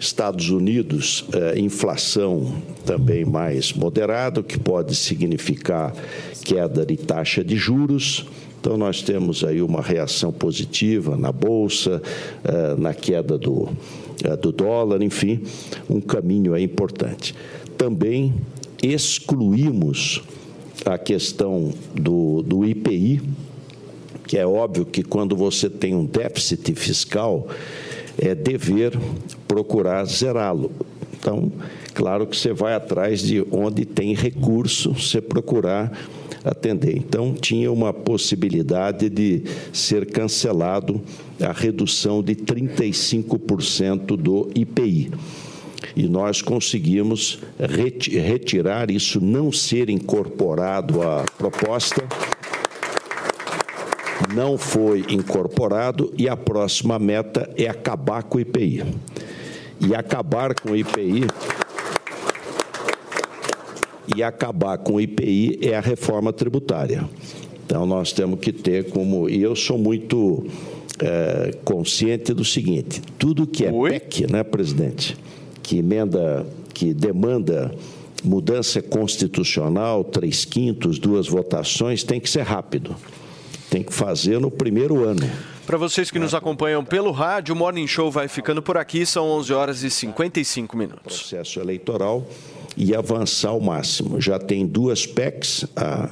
[0.00, 5.92] Estados Unidos, uh, inflação também mais moderada, o que pode significar
[6.44, 8.24] queda de taxa de juros.
[8.60, 12.02] Então, nós temos aí uma reação positiva na Bolsa,
[12.42, 13.68] eh, na queda do,
[14.24, 15.42] eh, do dólar, enfim,
[15.88, 17.36] um caminho aí importante.
[17.76, 18.34] Também
[18.82, 20.22] excluímos
[20.84, 23.20] a questão do, do IPI,
[24.26, 27.48] que é óbvio que quando você tem um déficit fiscal,
[28.18, 28.92] é dever
[29.46, 30.70] procurar zerá-lo.
[31.18, 31.50] Então,
[31.94, 35.92] claro que você vai atrás de onde tem recurso, você procurar
[36.44, 36.96] atender.
[36.96, 39.42] Então, tinha uma possibilidade de
[39.72, 41.00] ser cancelado
[41.40, 45.10] a redução de 35% do IPI.
[45.96, 52.06] E nós conseguimos retirar isso, não ser incorporado à proposta
[54.34, 58.84] não foi incorporado e a próxima meta é acabar com o IPI.
[59.80, 61.24] E acabar com o IPI
[64.16, 67.04] e acabar com o IPI é a reforma tributária.
[67.64, 69.28] Então, nós temos que ter como.
[69.28, 70.46] E eu sou muito
[70.98, 73.90] é, consciente do seguinte: tudo que é Oi?
[73.90, 75.16] PEC, né, presidente,
[75.68, 77.70] que emenda, que demanda
[78.24, 82.96] mudança constitucional, três quintos, duas votações, tem que ser rápido.
[83.68, 85.30] Tem que fazer no primeiro ano.
[85.66, 89.28] Para vocês que nos acompanham pelo rádio, o Morning Show vai ficando por aqui, são
[89.28, 91.18] 11 horas e 55 minutos.
[91.18, 92.26] Processo eleitoral
[92.74, 94.18] e avançar ao máximo.
[94.18, 96.08] Já tem duas PECs, ah,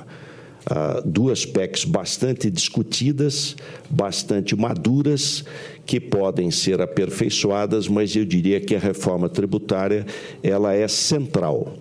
[0.69, 3.55] ah, duas PECs bastante discutidas,
[3.89, 5.45] bastante maduras,
[5.85, 10.05] que podem ser aperfeiçoadas, mas eu diria que a reforma tributária
[10.43, 11.75] ela é central.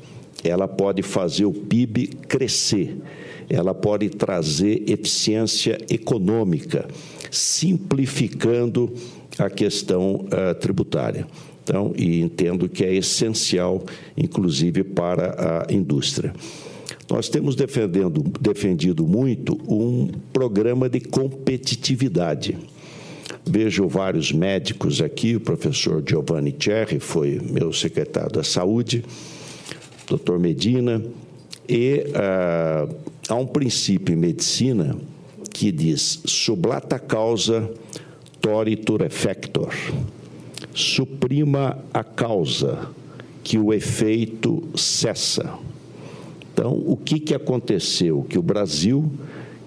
[0.43, 2.95] Ela pode fazer o PIB crescer,
[3.49, 6.87] ela pode trazer eficiência econômica,
[7.31, 8.93] simplificando
[9.39, 11.25] a questão uh, tributária.
[11.63, 13.83] Então, e entendo que é essencial,
[14.15, 16.31] inclusive, para a indústria.
[17.09, 22.57] Nós temos defendendo, defendido muito um programa de competitividade.
[23.45, 29.03] Vejo vários médicos aqui, o professor Giovanni Cherry foi meu secretário da Saúde,
[30.07, 31.01] doutor Medina,
[31.69, 32.87] e ah,
[33.29, 34.97] há um princípio em medicina
[35.51, 37.71] que diz sublata causa
[38.41, 39.71] toritur effector
[40.75, 42.89] suprima a causa,
[43.41, 45.57] que o efeito cessa.
[46.55, 48.25] Então, o que, que aconteceu?
[48.29, 49.11] Que o Brasil,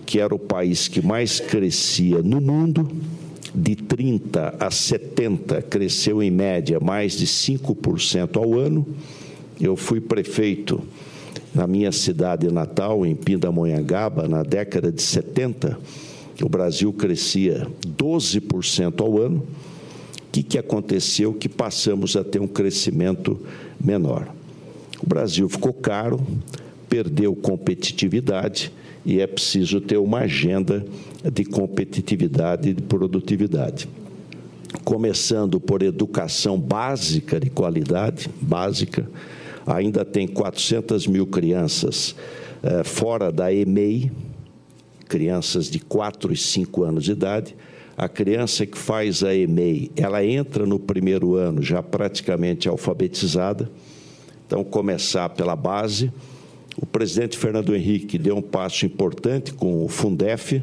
[0.07, 2.91] que era o país que mais crescia no mundo,
[3.55, 8.87] de 30 a 70, cresceu em média mais de 5% ao ano.
[9.61, 10.81] Eu fui prefeito
[11.55, 15.79] na minha cidade natal, em Pindamonhangaba, na década de 70,
[16.43, 19.47] o Brasil crescia 12% ao ano
[20.31, 23.39] que, que aconteceu que passamos a ter um crescimento
[23.83, 24.29] menor?
[25.03, 26.21] O Brasil ficou caro,
[26.89, 28.73] perdeu competitividade
[29.05, 30.85] e é preciso ter uma agenda
[31.33, 33.89] de competitividade e de produtividade.
[34.85, 39.09] Começando por educação básica de qualidade, básica,
[39.67, 42.15] ainda tem 400 mil crianças
[42.63, 44.11] eh, fora da EMEI,
[45.09, 47.57] crianças de 4 e 5 anos de idade.
[47.97, 53.71] A criança que faz a EMEI, ela entra no primeiro ano já praticamente alfabetizada.
[54.47, 56.13] Então, começar pela base.
[56.81, 60.63] O presidente Fernando Henrique deu um passo importante com o Fundef,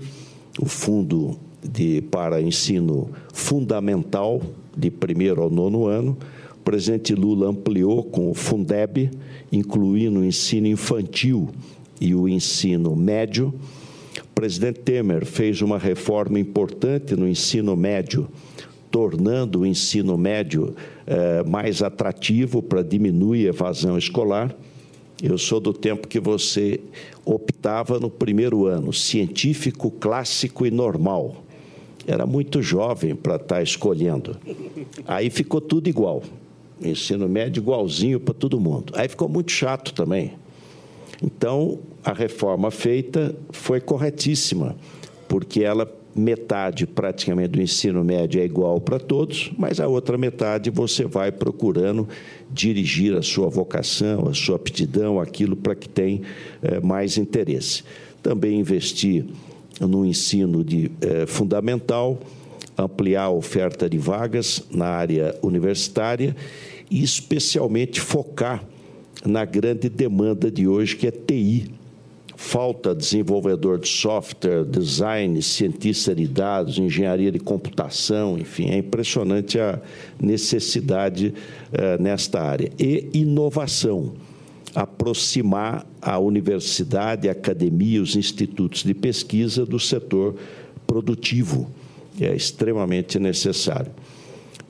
[0.57, 4.41] o Fundo de, para Ensino Fundamental,
[4.77, 6.17] de primeiro ao nono ano.
[6.53, 9.11] O presidente Lula ampliou com o Fundeb,
[9.51, 11.49] incluindo o ensino infantil
[11.99, 13.53] e o ensino médio.
[14.17, 18.29] O presidente Temer fez uma reforma importante no ensino médio,
[18.89, 20.73] tornando o ensino médio
[21.05, 24.55] eh, mais atrativo para diminuir a evasão escolar.
[25.21, 26.79] Eu sou do tempo que você
[27.23, 31.43] optava no primeiro ano, científico, clássico e normal.
[32.05, 34.37] Era muito jovem para estar escolhendo.
[35.07, 36.21] Aí ficou tudo igual.
[36.81, 38.93] Ensino médio igualzinho para todo mundo.
[38.95, 40.33] Aí ficou muito chato também.
[41.23, 44.75] Então, a reforma feita foi corretíssima,
[45.27, 50.69] porque ela metade praticamente do ensino médio é igual para todos, mas a outra metade
[50.69, 52.07] você vai procurando
[52.49, 56.21] dirigir a sua vocação, a sua aptidão, aquilo para que tem
[56.61, 57.83] é, mais interesse.
[58.23, 59.25] Também investir
[59.79, 62.17] no ensino de, é, fundamental,
[62.77, 66.35] ampliar a oferta de vagas na área universitária
[66.89, 68.63] e especialmente focar
[69.25, 71.71] na grande demanda de hoje, que é TI.
[72.37, 79.79] Falta desenvolvedor de software, design, cientista de dados, engenharia de computação, enfim, é impressionante a
[80.19, 81.33] necessidade
[81.71, 82.69] uh, nesta área.
[82.77, 84.13] E inovação,
[84.73, 90.35] aproximar a universidade, a academia, os institutos de pesquisa do setor
[90.85, 91.69] produtivo,
[92.19, 93.91] é extremamente necessário.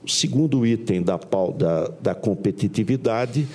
[0.05, 1.17] O segundo item da,
[1.57, 3.47] da, da competitividade.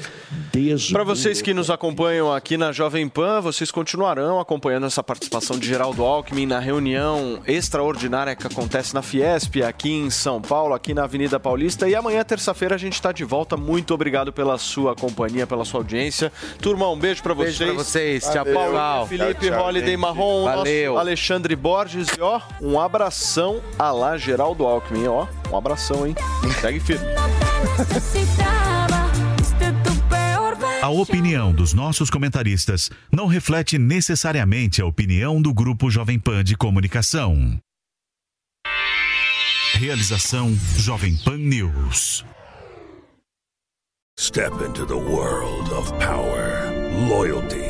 [0.92, 5.68] Para vocês que nos acompanham aqui na Jovem Pan, vocês continuarão acompanhando essa participação de
[5.68, 11.04] Geraldo Alckmin na reunião extraordinária que acontece na Fiesp, aqui em São Paulo, aqui na
[11.04, 11.88] Avenida Paulista.
[11.88, 13.56] E amanhã, terça-feira, a gente está de volta.
[13.56, 16.32] Muito obrigado pela sua companhia, pela sua audiência.
[16.60, 17.58] Turma, um beijo para vocês.
[17.58, 18.24] Beijo para vocês.
[18.28, 19.06] Tchau, Paulo.
[19.06, 20.00] Felipe tchau, tchau, Holiday gente.
[20.00, 20.98] Marrom, Valeu.
[20.98, 22.08] Alexandre Borges.
[22.18, 25.28] E ó, um abração a lá Geraldo Alckmin, ó.
[25.50, 26.14] Um abração, hein?
[26.60, 27.06] Segue firme.
[30.82, 36.56] A opinião dos nossos comentaristas não reflete necessariamente a opinião do Grupo Jovem Pan de
[36.56, 37.58] Comunicação.
[39.74, 42.24] Realização Jovem Pan News.
[44.18, 46.72] Step into the world of power,
[47.08, 47.69] loyalty